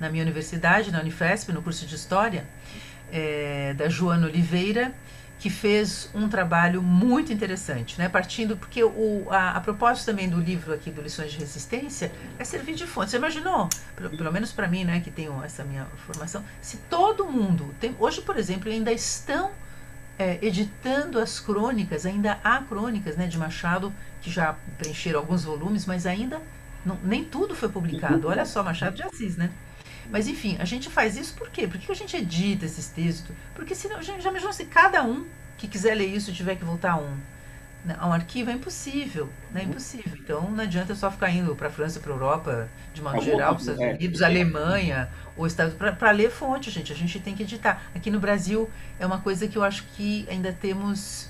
na 0.00 0.10
minha 0.10 0.22
universidade, 0.22 0.90
na 0.90 1.00
Unifesp, 1.00 1.52
no 1.52 1.62
curso 1.62 1.86
de 1.86 1.94
História, 1.94 2.44
é, 3.12 3.74
da 3.74 3.88
Joana 3.88 4.26
Oliveira, 4.26 4.92
que 5.44 5.50
fez 5.50 6.08
um 6.14 6.26
trabalho 6.26 6.82
muito 6.82 7.30
interessante, 7.30 7.98
né? 7.98 8.08
Partindo, 8.08 8.56
porque 8.56 8.82
o, 8.82 9.26
a, 9.28 9.50
a 9.50 9.60
propósito 9.60 10.06
também 10.06 10.26
do 10.26 10.40
livro 10.40 10.72
aqui 10.72 10.90
do 10.90 11.02
Lições 11.02 11.32
de 11.32 11.38
Resistência 11.38 12.10
é 12.38 12.44
servir 12.44 12.74
de 12.74 12.86
fonte. 12.86 13.10
Você 13.10 13.18
imaginou, 13.18 13.68
pelo, 13.94 14.08
pelo 14.08 14.32
menos 14.32 14.52
para 14.52 14.66
mim, 14.66 14.84
né, 14.84 15.00
que 15.00 15.10
tenho 15.10 15.44
essa 15.44 15.62
minha 15.62 15.84
formação, 16.06 16.42
se 16.62 16.78
todo 16.88 17.26
mundo 17.26 17.74
tem, 17.78 17.94
hoje, 17.98 18.22
por 18.22 18.38
exemplo, 18.38 18.72
ainda 18.72 18.90
estão 18.90 19.50
é, 20.18 20.38
editando 20.40 21.18
as 21.18 21.38
crônicas, 21.38 22.06
ainda 22.06 22.38
há 22.42 22.62
crônicas, 22.62 23.14
né, 23.14 23.26
de 23.26 23.36
Machado 23.36 23.92
que 24.22 24.30
já 24.30 24.56
preencheram 24.78 25.20
alguns 25.20 25.44
volumes, 25.44 25.84
mas 25.84 26.06
ainda 26.06 26.40
não, 26.86 26.98
nem 27.04 27.22
tudo 27.22 27.54
foi 27.54 27.68
publicado. 27.68 28.28
Olha 28.28 28.46
só, 28.46 28.62
Machado 28.62 28.96
de 28.96 29.02
Assis, 29.02 29.36
né? 29.36 29.50
Mas 30.10 30.28
enfim, 30.28 30.56
a 30.58 30.64
gente 30.64 30.90
faz 30.90 31.16
isso 31.16 31.34
por 31.34 31.50
quê? 31.50 31.66
Por 31.66 31.78
que 31.78 31.90
a 31.90 31.94
gente 31.94 32.16
edita 32.16 32.64
esses 32.64 32.88
textos? 32.88 33.34
Porque 33.54 33.74
senão, 33.74 34.02
já 34.02 34.14
imaginou 34.14 34.52
se 34.52 34.64
cada 34.64 35.02
um 35.02 35.26
que 35.56 35.68
quiser 35.68 35.94
ler 35.94 36.06
isso 36.06 36.32
tiver 36.32 36.56
que 36.56 36.64
voltar 36.64 36.96
um? 36.96 37.16
um 38.02 38.12
arquivo 38.12 38.50
é 38.50 38.54
impossível, 38.54 39.28
né? 39.52 39.60
É 39.60 39.64
impossível. 39.64 40.16
Então 40.18 40.50
não 40.50 40.64
adianta 40.64 40.94
só 40.94 41.10
ficar 41.10 41.30
indo 41.30 41.54
para 41.54 41.68
a 41.68 41.70
França, 41.70 42.00
para 42.00 42.12
a 42.12 42.14
Europa, 42.14 42.68
de 42.94 43.02
modo 43.02 43.20
geral, 43.22 43.54
para 43.54 43.60
os 43.60 43.68
Estados 43.68 43.82
é, 43.82 43.94
Unidos, 43.94 44.20
é, 44.22 44.24
Alemanha, 44.24 45.08
ou 45.36 45.46
Estados 45.46 45.74
para 45.74 46.10
ler 46.10 46.30
fonte, 46.30 46.70
gente. 46.70 46.92
A 46.92 46.96
gente 46.96 47.20
tem 47.20 47.34
que 47.34 47.42
editar. 47.42 47.82
Aqui 47.94 48.10
no 48.10 48.18
Brasil 48.18 48.70
é 48.98 49.04
uma 49.04 49.20
coisa 49.20 49.46
que 49.46 49.58
eu 49.58 49.62
acho 49.62 49.84
que 49.94 50.26
ainda 50.30 50.52
temos 50.52 51.28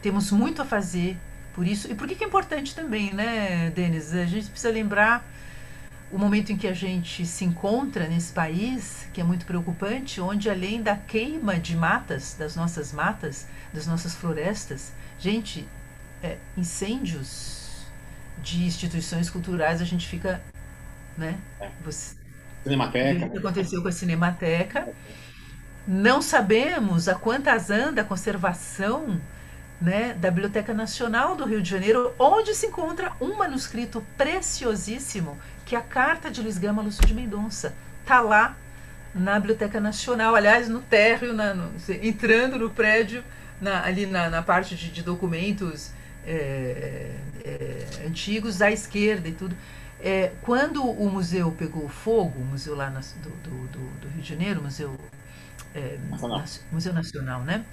temos 0.00 0.32
muito 0.32 0.60
a 0.60 0.64
fazer 0.64 1.16
por 1.54 1.66
isso. 1.66 1.90
E 1.90 1.94
por 1.94 2.08
que, 2.08 2.16
que 2.16 2.24
é 2.24 2.26
importante 2.26 2.74
também, 2.74 3.12
né, 3.12 3.70
Denis? 3.70 4.12
A 4.12 4.24
gente 4.24 4.50
precisa 4.50 4.72
lembrar 4.72 5.24
o 6.12 6.18
momento 6.18 6.52
em 6.52 6.56
que 6.56 6.68
a 6.68 6.74
gente 6.74 7.24
se 7.24 7.44
encontra 7.44 8.06
nesse 8.06 8.32
país, 8.32 9.08
que 9.12 9.20
é 9.20 9.24
muito 9.24 9.46
preocupante, 9.46 10.20
onde 10.20 10.50
além 10.50 10.82
da 10.82 10.94
queima 10.94 11.58
de 11.58 11.74
matas, 11.74 12.36
das 12.38 12.54
nossas 12.54 12.92
matas, 12.92 13.46
das 13.72 13.86
nossas 13.86 14.14
florestas, 14.14 14.92
gente, 15.18 15.66
é, 16.22 16.36
incêndios 16.56 17.86
de 18.42 18.64
instituições 18.64 19.30
culturais, 19.30 19.80
a 19.80 19.84
gente 19.84 20.06
fica, 20.06 20.42
né? 21.16 21.38
É. 21.58 21.70
Você, 21.84 22.14
Cinemateca. 22.62 23.26
O 23.26 23.30
que 23.30 23.38
aconteceu 23.38 23.82
com 23.82 23.88
a 23.88 23.92
Cinemateca? 23.92 24.88
Não 25.86 26.22
sabemos 26.22 27.08
a 27.08 27.14
quantas 27.14 27.70
anda 27.70 28.02
a 28.02 28.04
conservação 28.04 29.20
né, 29.82 30.14
da 30.14 30.30
Biblioteca 30.30 30.72
Nacional 30.72 31.34
do 31.34 31.44
Rio 31.44 31.60
de 31.60 31.68
Janeiro, 31.68 32.14
onde 32.16 32.54
se 32.54 32.66
encontra 32.66 33.12
um 33.20 33.36
manuscrito 33.36 34.04
preciosíssimo, 34.16 35.36
que 35.66 35.74
é 35.74 35.78
a 35.78 35.82
Carta 35.82 36.30
de 36.30 36.40
Luiz 36.40 36.56
Gama 36.56 36.80
Lúcio 36.80 37.04
de 37.04 37.12
Mendonça. 37.12 37.74
Está 38.00 38.20
lá 38.20 38.56
na 39.12 39.38
Biblioteca 39.40 39.80
Nacional, 39.80 40.36
aliás, 40.36 40.68
no 40.68 40.80
térreo, 40.80 41.32
na, 41.32 41.52
no, 41.52 41.72
entrando 42.00 42.58
no 42.58 42.70
prédio, 42.70 43.24
na, 43.60 43.84
ali 43.84 44.06
na, 44.06 44.30
na 44.30 44.40
parte 44.40 44.76
de, 44.76 44.88
de 44.88 45.02
documentos 45.02 45.90
é, 46.24 47.16
é, 47.44 48.06
antigos 48.06 48.62
à 48.62 48.70
esquerda 48.70 49.28
e 49.28 49.32
tudo. 49.32 49.56
É, 50.00 50.32
quando 50.42 50.88
o 50.88 51.10
museu 51.10 51.50
pegou 51.52 51.88
fogo, 51.88 52.40
o 52.40 52.44
museu 52.44 52.76
lá 52.76 52.88
do, 52.88 53.30
do, 53.30 53.66
do, 53.66 54.00
do, 54.00 54.08
Rio 54.08 54.22
de 54.22 54.28
Janeiro, 54.28 54.60
o 54.60 54.62
museu, 54.62 54.96
é, 55.74 55.98
Nacional. 56.08 56.44
museu 56.70 56.92
Nacional, 56.92 57.40
né? 57.42 57.64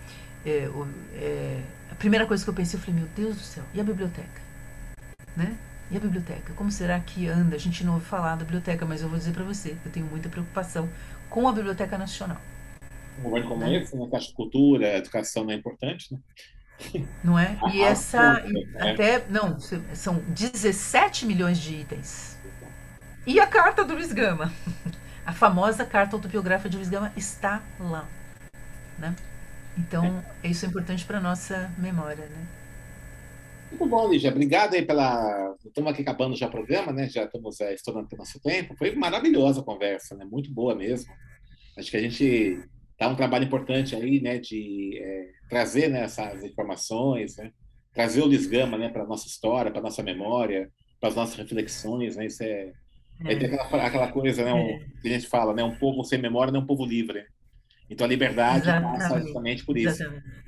É, 0.45 0.69
o, 0.73 0.87
é, 1.15 1.61
a 1.91 1.95
primeira 1.95 2.25
coisa 2.25 2.43
que 2.43 2.49
eu 2.49 2.53
pensei, 2.53 2.79
eu 2.79 2.83
falei, 2.83 2.99
meu 2.99 3.09
Deus 3.15 3.35
do 3.35 3.43
céu, 3.43 3.63
e 3.73 3.79
a 3.79 3.83
biblioteca? 3.83 4.41
Né? 5.35 5.57
E 5.91 5.97
a 5.97 5.99
biblioteca? 5.99 6.53
Como 6.53 6.71
será 6.71 6.99
que 6.99 7.27
anda? 7.27 7.55
A 7.55 7.59
gente 7.59 7.83
não 7.83 7.93
ouve 7.93 8.05
falar 8.05 8.35
da 8.35 8.43
biblioteca, 8.43 8.85
mas 8.85 9.01
eu 9.01 9.09
vou 9.09 9.17
dizer 9.17 9.33
para 9.33 9.43
você, 9.43 9.75
eu 9.83 9.91
tenho 9.91 10.05
muita 10.05 10.29
preocupação 10.29 10.87
com 11.29 11.47
a 11.47 11.51
Biblioteca 11.51 11.97
Nacional. 11.97 12.37
Um 13.19 13.23
governo 13.23 13.49
como 13.49 13.61
né? 13.61 13.75
esse, 13.75 13.95
né, 13.95 14.07
que 14.07 14.15
acha 14.15 14.33
cultura, 14.33 14.97
educação 14.97 15.43
não 15.43 15.51
é 15.51 15.55
importante, 15.55 16.13
né? 16.13 16.19
Não 17.21 17.37
é? 17.37 17.57
E 17.73 17.81
essa, 17.81 18.41
é. 18.75 18.91
até, 18.91 19.25
não, 19.27 19.59
são 19.93 20.23
17 20.29 21.25
milhões 21.25 21.57
de 21.57 21.75
itens. 21.75 22.39
E 23.27 23.37
a 23.37 23.45
carta 23.45 23.83
do 23.83 23.95
Luiz 23.95 24.13
Gama, 24.13 24.53
a 25.25 25.33
famosa 25.33 25.83
carta 25.83 26.15
autobiográfica 26.15 26.69
de 26.69 26.77
Luiz 26.77 26.87
Gama 26.87 27.11
está 27.17 27.61
lá, 27.77 28.07
né? 28.97 29.13
Então, 29.77 30.23
é. 30.43 30.47
isso 30.49 30.65
é 30.65 30.69
importante 30.69 31.05
para 31.05 31.19
nossa 31.19 31.71
memória, 31.77 32.25
né? 32.25 32.47
Muito 33.71 33.85
bom, 33.85 34.09
Lígia. 34.09 34.31
Obrigado 34.31 34.73
aí 34.73 34.83
pela. 34.83 35.55
Estamos 35.63 35.91
aqui 35.91 36.01
acabando 36.01 36.35
já 36.35 36.47
o 36.47 36.51
programa, 36.51 36.91
né? 36.91 37.07
Já 37.07 37.25
estamos 37.25 37.61
é, 37.61 37.73
estourando 37.73 38.07
o 38.11 38.17
nosso 38.17 38.39
tempo. 38.41 38.75
Foi 38.75 38.95
maravilhosa 38.95 39.61
a 39.61 39.63
conversa, 39.63 40.15
né? 40.15 40.25
Muito 40.25 40.51
boa 40.51 40.75
mesmo. 40.75 41.11
Acho 41.77 41.91
que 41.91 41.97
a 41.97 42.01
gente 42.01 42.59
tá 42.97 43.07
um 43.07 43.15
trabalho 43.15 43.45
importante 43.45 43.95
aí, 43.95 44.19
né? 44.19 44.39
De 44.39 44.97
é, 44.97 45.29
trazer 45.47 45.87
né, 45.87 46.01
essas 46.01 46.43
informações, 46.43 47.37
né? 47.37 47.51
Trazer 47.93 48.21
o 48.21 48.25
Luiz 48.25 48.47
Gama, 48.47 48.77
né? 48.77 48.89
Para 48.89 49.05
nossa 49.05 49.27
história, 49.27 49.71
para 49.71 49.81
nossa 49.81 50.01
memória, 50.01 50.71
para 50.99 51.09
as 51.09 51.15
nossas 51.15 51.35
reflexões, 51.35 52.15
né? 52.15 52.25
Isso 52.25 52.41
é, 52.41 52.73
é. 53.25 53.33
é 53.33 53.33
aquela, 53.33 53.85
aquela, 53.85 54.11
coisa, 54.11 54.43
né? 54.43 54.53
Um, 54.53 54.67
é. 54.67 54.85
que 54.99 55.07
a 55.07 55.11
gente 55.11 55.27
fala, 55.27 55.53
né? 55.53 55.63
Um 55.63 55.77
povo 55.77 56.03
sem 56.03 56.19
memória 56.19 56.51
não 56.51 56.61
é 56.61 56.63
um 56.63 56.67
povo 56.67 56.85
livre. 56.85 57.23
Então 57.89 58.05
a 58.05 58.09
liberdade 58.09 58.69
Exatamente. 58.69 58.99
passa 58.99 59.21
justamente 59.21 59.65
por 59.65 59.77
isso. 59.77 60.03
Exatamente. 60.03 60.39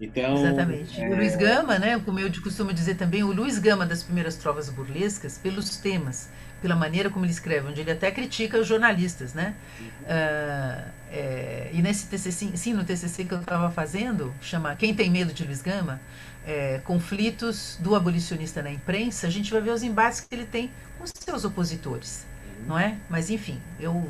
Então, 0.00 0.36
Exatamente. 0.36 1.00
É... 1.00 1.08
O 1.08 1.16
Luiz 1.16 1.36
Gama, 1.36 1.78
né, 1.78 1.98
como 2.04 2.20
eu 2.20 2.30
costumo 2.42 2.72
dizer 2.72 2.96
também, 2.96 3.22
o 3.22 3.32
Luiz 3.32 3.58
Gama 3.58 3.86
das 3.86 4.02
primeiras 4.02 4.36
trovas 4.36 4.68
burlescas, 4.68 5.38
pelos 5.38 5.76
temas, 5.78 6.28
pela 6.60 6.76
maneira 6.76 7.08
como 7.08 7.24
ele 7.24 7.32
escreve, 7.32 7.68
onde 7.68 7.80
ele 7.80 7.90
até 7.90 8.10
critica 8.10 8.58
os 8.58 8.66
jornalistas, 8.66 9.32
né? 9.32 9.54
Uhum. 9.80 9.86
Uh, 9.86 10.90
é, 11.10 11.70
e 11.72 11.80
nesse 11.80 12.06
TCC, 12.08 12.56
sim, 12.56 12.74
no 12.74 12.84
TCC 12.84 13.24
que 13.24 13.32
eu 13.32 13.40
estava 13.40 13.70
fazendo, 13.70 14.34
chama 14.40 14.74
Quem 14.76 14.94
Tem 14.94 15.10
Medo 15.10 15.32
de 15.32 15.44
Luiz 15.44 15.62
Gama, 15.62 16.00
é, 16.46 16.78
conflitos 16.84 17.78
do 17.80 17.94
abolicionista 17.94 18.62
na 18.62 18.70
imprensa, 18.70 19.26
a 19.26 19.30
gente 19.30 19.50
vai 19.50 19.60
ver 19.60 19.70
os 19.70 19.82
embates 19.82 20.20
que 20.20 20.34
ele 20.34 20.46
tem 20.46 20.70
com 20.98 21.04
seus 21.06 21.44
opositores, 21.44 22.26
uhum. 22.60 22.66
não 22.68 22.78
é? 22.78 22.96
Mas 23.08 23.30
enfim, 23.30 23.60
eu 23.80 24.08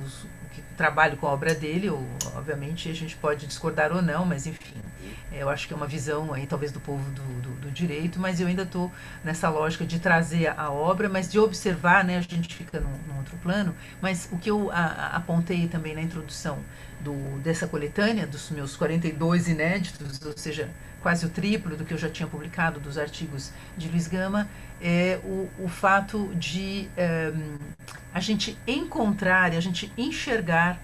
trabalho 0.77 1.17
com 1.17 1.27
a 1.27 1.33
obra 1.33 1.55
dele, 1.55 1.91
ou, 1.91 2.07
obviamente 2.37 2.89
a 2.89 2.95
gente 2.95 3.17
pode 3.17 3.47
discordar 3.47 3.93
ou 3.93 4.03
não, 4.03 4.25
mas 4.25 4.47
enfim, 4.47 4.75
eu 5.33 5.49
acho 5.49 5.67
que 5.67 5.75
é 5.75 5.77
uma 5.77 5.87
visão 5.87 6.33
aí 6.33 6.47
talvez 6.47 6.73
do 6.73 6.81
povo 6.81 7.09
do, 7.11 7.23
do, 7.41 7.51
do 7.63 7.71
direito, 7.71 8.19
mas 8.19 8.41
eu 8.41 8.47
ainda 8.47 8.63
estou 8.63 8.93
nessa 9.25 9.49
lógica 9.49 9.85
de 9.85 9.99
trazer 9.99 10.49
a, 10.49 10.71
obra, 10.71 11.09
mas 11.09 11.31
de 11.31 11.39
observar, 11.39 12.05
né, 12.05 12.19
a 12.19 12.21
gente 12.21 12.55
fica 12.55 12.81
num, 12.81 12.97
num 13.09 13.19
outro 13.19 13.37
plano, 13.39 13.75
mas 14.01 14.29
o 14.31 14.39
que 14.39 14.51
eu 14.51 14.71
a, 14.71 14.77
a, 14.77 15.17
apontei 15.17 15.69
também 15.69 15.95
na 15.95 16.03
introdução 16.03 16.59
do, 17.01 17.39
dessa 17.41 17.67
coletânea, 17.67 18.27
dos 18.27 18.51
meus 18.51 18.77
42 18.77 19.49
inéditos, 19.49 20.21
ou 20.25 20.37
seja, 20.37 20.71
quase 21.03 21.25
o 21.27 21.29
triplo 21.29 21.77
do 21.77 21.85
que 21.85 21.95
eu 21.95 21.99
já 21.99 22.09
tinha 22.09 22.27
publicado 22.27 22.81
dos 22.81 22.99
artigos 22.99 23.53
de 23.77 23.89
Luiz 23.89 24.09
Gama, 24.09 24.49
é 24.81 25.21
o, 25.25 25.49
o 25.65 25.69
fato 25.69 26.35
de 26.35 26.89
um, 27.35 27.59
a 28.13 28.21
gente 28.21 28.59
encontrar 28.67 29.53
e 29.53 29.57
a 29.57 29.61
gente 29.61 29.93
enxergar 29.97 30.81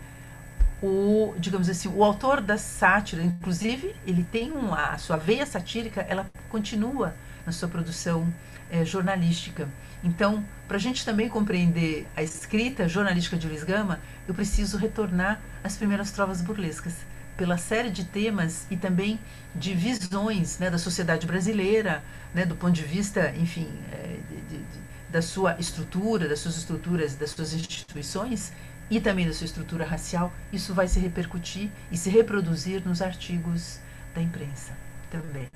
o, 0.82 1.34
digamos 1.38 1.68
assim, 1.68 1.88
o 1.88 2.02
autor 2.02 2.40
da 2.40 2.58
sátira, 2.58 3.22
inclusive, 3.22 3.94
ele 4.06 4.24
tem 4.24 4.50
uma, 4.50 4.86
a 4.86 4.98
sua 4.98 5.16
veia 5.16 5.46
satírica, 5.46 6.04
ela 6.08 6.28
continua 6.50 7.14
na 7.46 7.52
sua 7.52 7.68
produção 7.68 8.26
é, 8.70 8.84
jornalística. 8.84 9.68
Então, 10.02 10.44
para 10.66 10.76
a 10.76 10.80
gente 10.80 11.04
também 11.04 11.28
compreender 11.28 12.08
a 12.16 12.22
escrita 12.22 12.88
jornalística 12.88 13.36
de 13.36 13.46
Luiz 13.46 13.62
Gama, 13.62 14.00
eu 14.26 14.34
preciso 14.34 14.76
retornar 14.76 15.40
às 15.62 15.76
primeiras 15.76 16.10
trovas 16.10 16.42
burlescas, 16.42 16.96
pela 17.36 17.56
série 17.56 17.90
de 17.90 18.04
temas 18.04 18.66
e 18.70 18.76
também 18.76 19.18
de 19.54 19.74
visões 19.74 20.58
né, 20.58 20.70
da 20.70 20.78
sociedade 20.78 21.26
brasileira, 21.26 22.02
né, 22.34 22.44
do 22.44 22.54
ponto 22.56 22.72
de 22.72 22.82
vista, 22.82 23.32
enfim, 23.36 23.68
é, 23.92 24.18
de, 24.28 24.58
de, 24.58 24.64
da 25.10 25.22
sua 25.22 25.56
estrutura, 25.58 26.28
das 26.28 26.38
suas 26.38 26.56
estruturas, 26.56 27.14
das 27.14 27.30
suas 27.30 27.52
instituições 27.52 28.52
e 28.90 29.00
também 29.00 29.26
da 29.26 29.32
sua 29.32 29.44
estrutura 29.44 29.84
racial, 29.84 30.32
isso 30.52 30.74
vai 30.74 30.86
se 30.88 30.98
repercutir 31.00 31.70
e 31.90 31.96
se 31.96 32.10
reproduzir 32.10 32.84
nos 32.86 33.00
artigos 33.00 33.78
da 34.14 34.20
imprensa 34.20 34.72
também. 35.10 35.48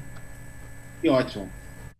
Que 1.01 1.09
ótimo. 1.09 1.51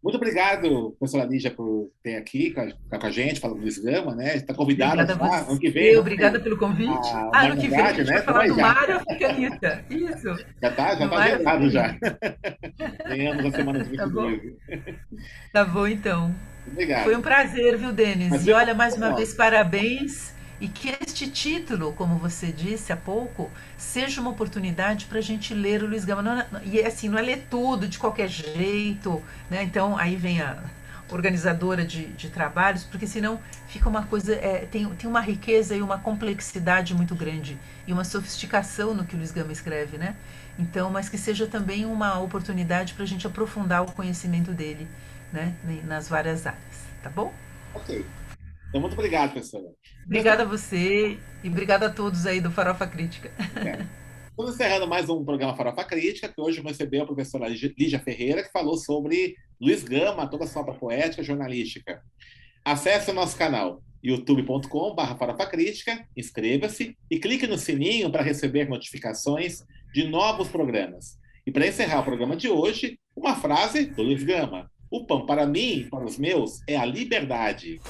Muito 0.07 0.19
obrigado, 0.19 0.95
professora 1.01 1.25
Lígia, 1.25 1.51
por 1.51 1.91
ter 2.01 2.15
aqui 2.15 2.53
com 2.53 2.61
a, 2.61 2.97
com 2.97 3.07
a 3.09 3.11
gente, 3.11 3.41
falando 3.41 3.59
do 3.59 3.83
Gama, 3.83 4.15
né? 4.15 4.37
Está 4.37 4.55
convidada 4.55 5.05
para 5.17 5.39
ano 5.39 5.59
que 5.59 5.69
vem. 5.69 5.95
Eu, 5.95 6.01
obrigada 6.01 6.39
pelo 6.39 6.57
convite. 6.57 7.09
A, 7.09 7.31
ah, 7.35 7.47
ano 7.47 7.61
que 7.61 7.67
vem 7.67 7.81
a 7.81 7.93
gente 7.93 8.07
né? 8.07 8.13
vai 8.13 8.23
falar 8.23 8.47
do 8.47 8.57
Mário 8.57 9.01
Ficanita. 9.01 9.85
Isso. 9.91 10.29
Já 10.63 10.69
está 10.69 10.95
já 10.95 11.09
tá 11.09 11.17
agendado 11.17 11.71
já. 11.71 11.97
Tenhamos 13.09 13.47
a 13.47 13.57
semana 13.57 13.83
de 13.83 13.97
tá 13.97 14.07
bom. 14.07 14.31
Tá 15.53 15.65
bom, 15.65 15.89
então. 15.89 16.33
Obrigado. 16.69 17.03
Foi 17.03 17.17
um 17.17 17.23
prazer, 17.23 17.77
viu, 17.77 17.93
Denis? 17.93 18.47
E 18.47 18.53
olha, 18.53 18.75
mais 18.77 18.97
uma 18.97 19.13
vez, 19.13 19.35
parabéns 19.35 20.36
e 20.61 20.69
que 20.69 20.97
este 21.01 21.29
título, 21.29 21.93
como 21.93 22.17
você 22.17 22.51
disse 22.51 22.93
há 22.93 22.97
pouco, 22.97 23.51
seja 23.77 24.21
uma 24.21 24.31
oportunidade 24.31 25.07
para 25.07 25.19
a 25.19 25.23
gente 25.23 25.53
ler 25.53 25.83
o 25.83 25.87
Luiz 25.87 26.05
Gama. 26.05 26.23
Não, 26.23 26.39
é, 26.39 26.47
e 26.65 26.81
assim, 26.85 27.09
não 27.09 27.19
é 27.19 27.23
ler 27.23 27.47
tudo 27.51 27.87
de 27.87 27.99
qualquer 27.99 28.29
jeito, 28.29 29.23
né? 29.51 29.63
Então 29.63 29.97
aí 29.99 30.17
vem 30.17 30.41
a 30.41 30.57
organizadora 31.11 31.85
de, 31.85 32.07
de 32.09 32.31
trabalhos, 32.31 32.85
porque 32.85 33.07
senão 33.07 33.39
fica 33.69 33.89
uma 33.89 34.05
coisa, 34.05 34.35
é, 34.35 34.67
tem, 34.67 34.89
tem 34.95 35.09
uma 35.09 35.21
riqueza 35.21 35.77
e 35.77 35.83
uma 35.83 35.99
complexidade 35.99 36.95
muito 36.95 37.15
grande 37.15 37.57
e 37.87 37.93
uma 37.93 38.03
sofisticação 38.03 38.93
no 38.95 39.05
que 39.05 39.15
o 39.15 39.19
Luiz 39.19 39.31
Gama 39.31 39.53
escreve, 39.53 39.99
né? 39.99 40.17
Então, 40.59 40.91
mas 40.91 41.09
que 41.09 41.19
seja 41.19 41.47
também 41.47 41.85
uma 41.85 42.19
oportunidade 42.19 42.95
para 42.95 43.05
a 43.05 43.07
gente 43.07 43.27
aprofundar 43.27 43.83
o 43.83 43.93
conhecimento 43.93 44.53
dele, 44.53 44.89
né? 45.33 45.55
Nas 45.85 46.09
várias 46.09 46.47
áreas, 46.47 46.85
tá 47.03 47.11
bom? 47.11 47.33
Ok. 47.75 48.05
Então, 48.69 48.81
muito 48.81 48.95
obrigado, 48.95 49.33
professora. 49.33 49.65
Obrigada 50.05 50.43
a 50.43 50.47
você 50.47 51.19
e 51.43 51.49
obrigada 51.49 51.87
a 51.87 51.91
todos 51.91 52.27
aí 52.27 52.41
do 52.41 52.51
Farofa 52.51 52.87
Crítica. 52.87 53.31
É. 53.57 53.87
Estamos 54.29 54.55
encerrando 54.55 54.87
mais 54.87 55.09
um 55.09 55.25
programa 55.25 55.57
Farofa 55.57 55.83
Crítica, 55.85 56.29
que 56.29 56.39
hoje 56.41 56.61
recebeu 56.61 57.03
a 57.03 57.07
professora 57.07 57.49
Lígia 57.49 57.99
Ferreira, 57.99 58.43
que 58.43 58.53
falou 58.53 58.77
sobre 58.77 59.35
Luiz 59.59 59.83
Gama, 59.83 60.29
toda 60.29 60.45
a 60.45 60.47
sua 60.47 60.61
obra 60.61 60.75
poética 60.75 61.23
jornalística. 61.23 62.03
Acesse 62.63 63.11
o 63.11 63.15
nosso 63.15 63.37
canal 63.37 63.83
youtube.com.br 64.03 65.19
farofacrítica, 65.19 66.07
inscreva-se 66.17 66.97
e 67.11 67.19
clique 67.19 67.47
no 67.47 67.57
sininho 67.57 68.11
para 68.11 68.23
receber 68.23 68.69
notificações 68.69 69.65
de 69.95 70.07
novos 70.07 70.49
programas. 70.49 71.19
E 71.47 71.51
para 71.51 71.67
encerrar 71.67 72.01
o 72.01 72.05
programa 72.05 72.37
de 72.37 72.49
hoje, 72.49 72.99
uma 73.17 73.37
frase 73.37 73.87
do 73.87 74.03
Luiz 74.03 74.23
Gama. 74.23 74.71
O 74.91 75.07
pão, 75.07 75.27
para 75.27 75.47
mim, 75.47 75.89
para 75.91 76.05
os 76.05 76.19
meus, 76.19 76.61
é 76.69 76.77
a 76.77 76.85
liberdade. 76.85 77.81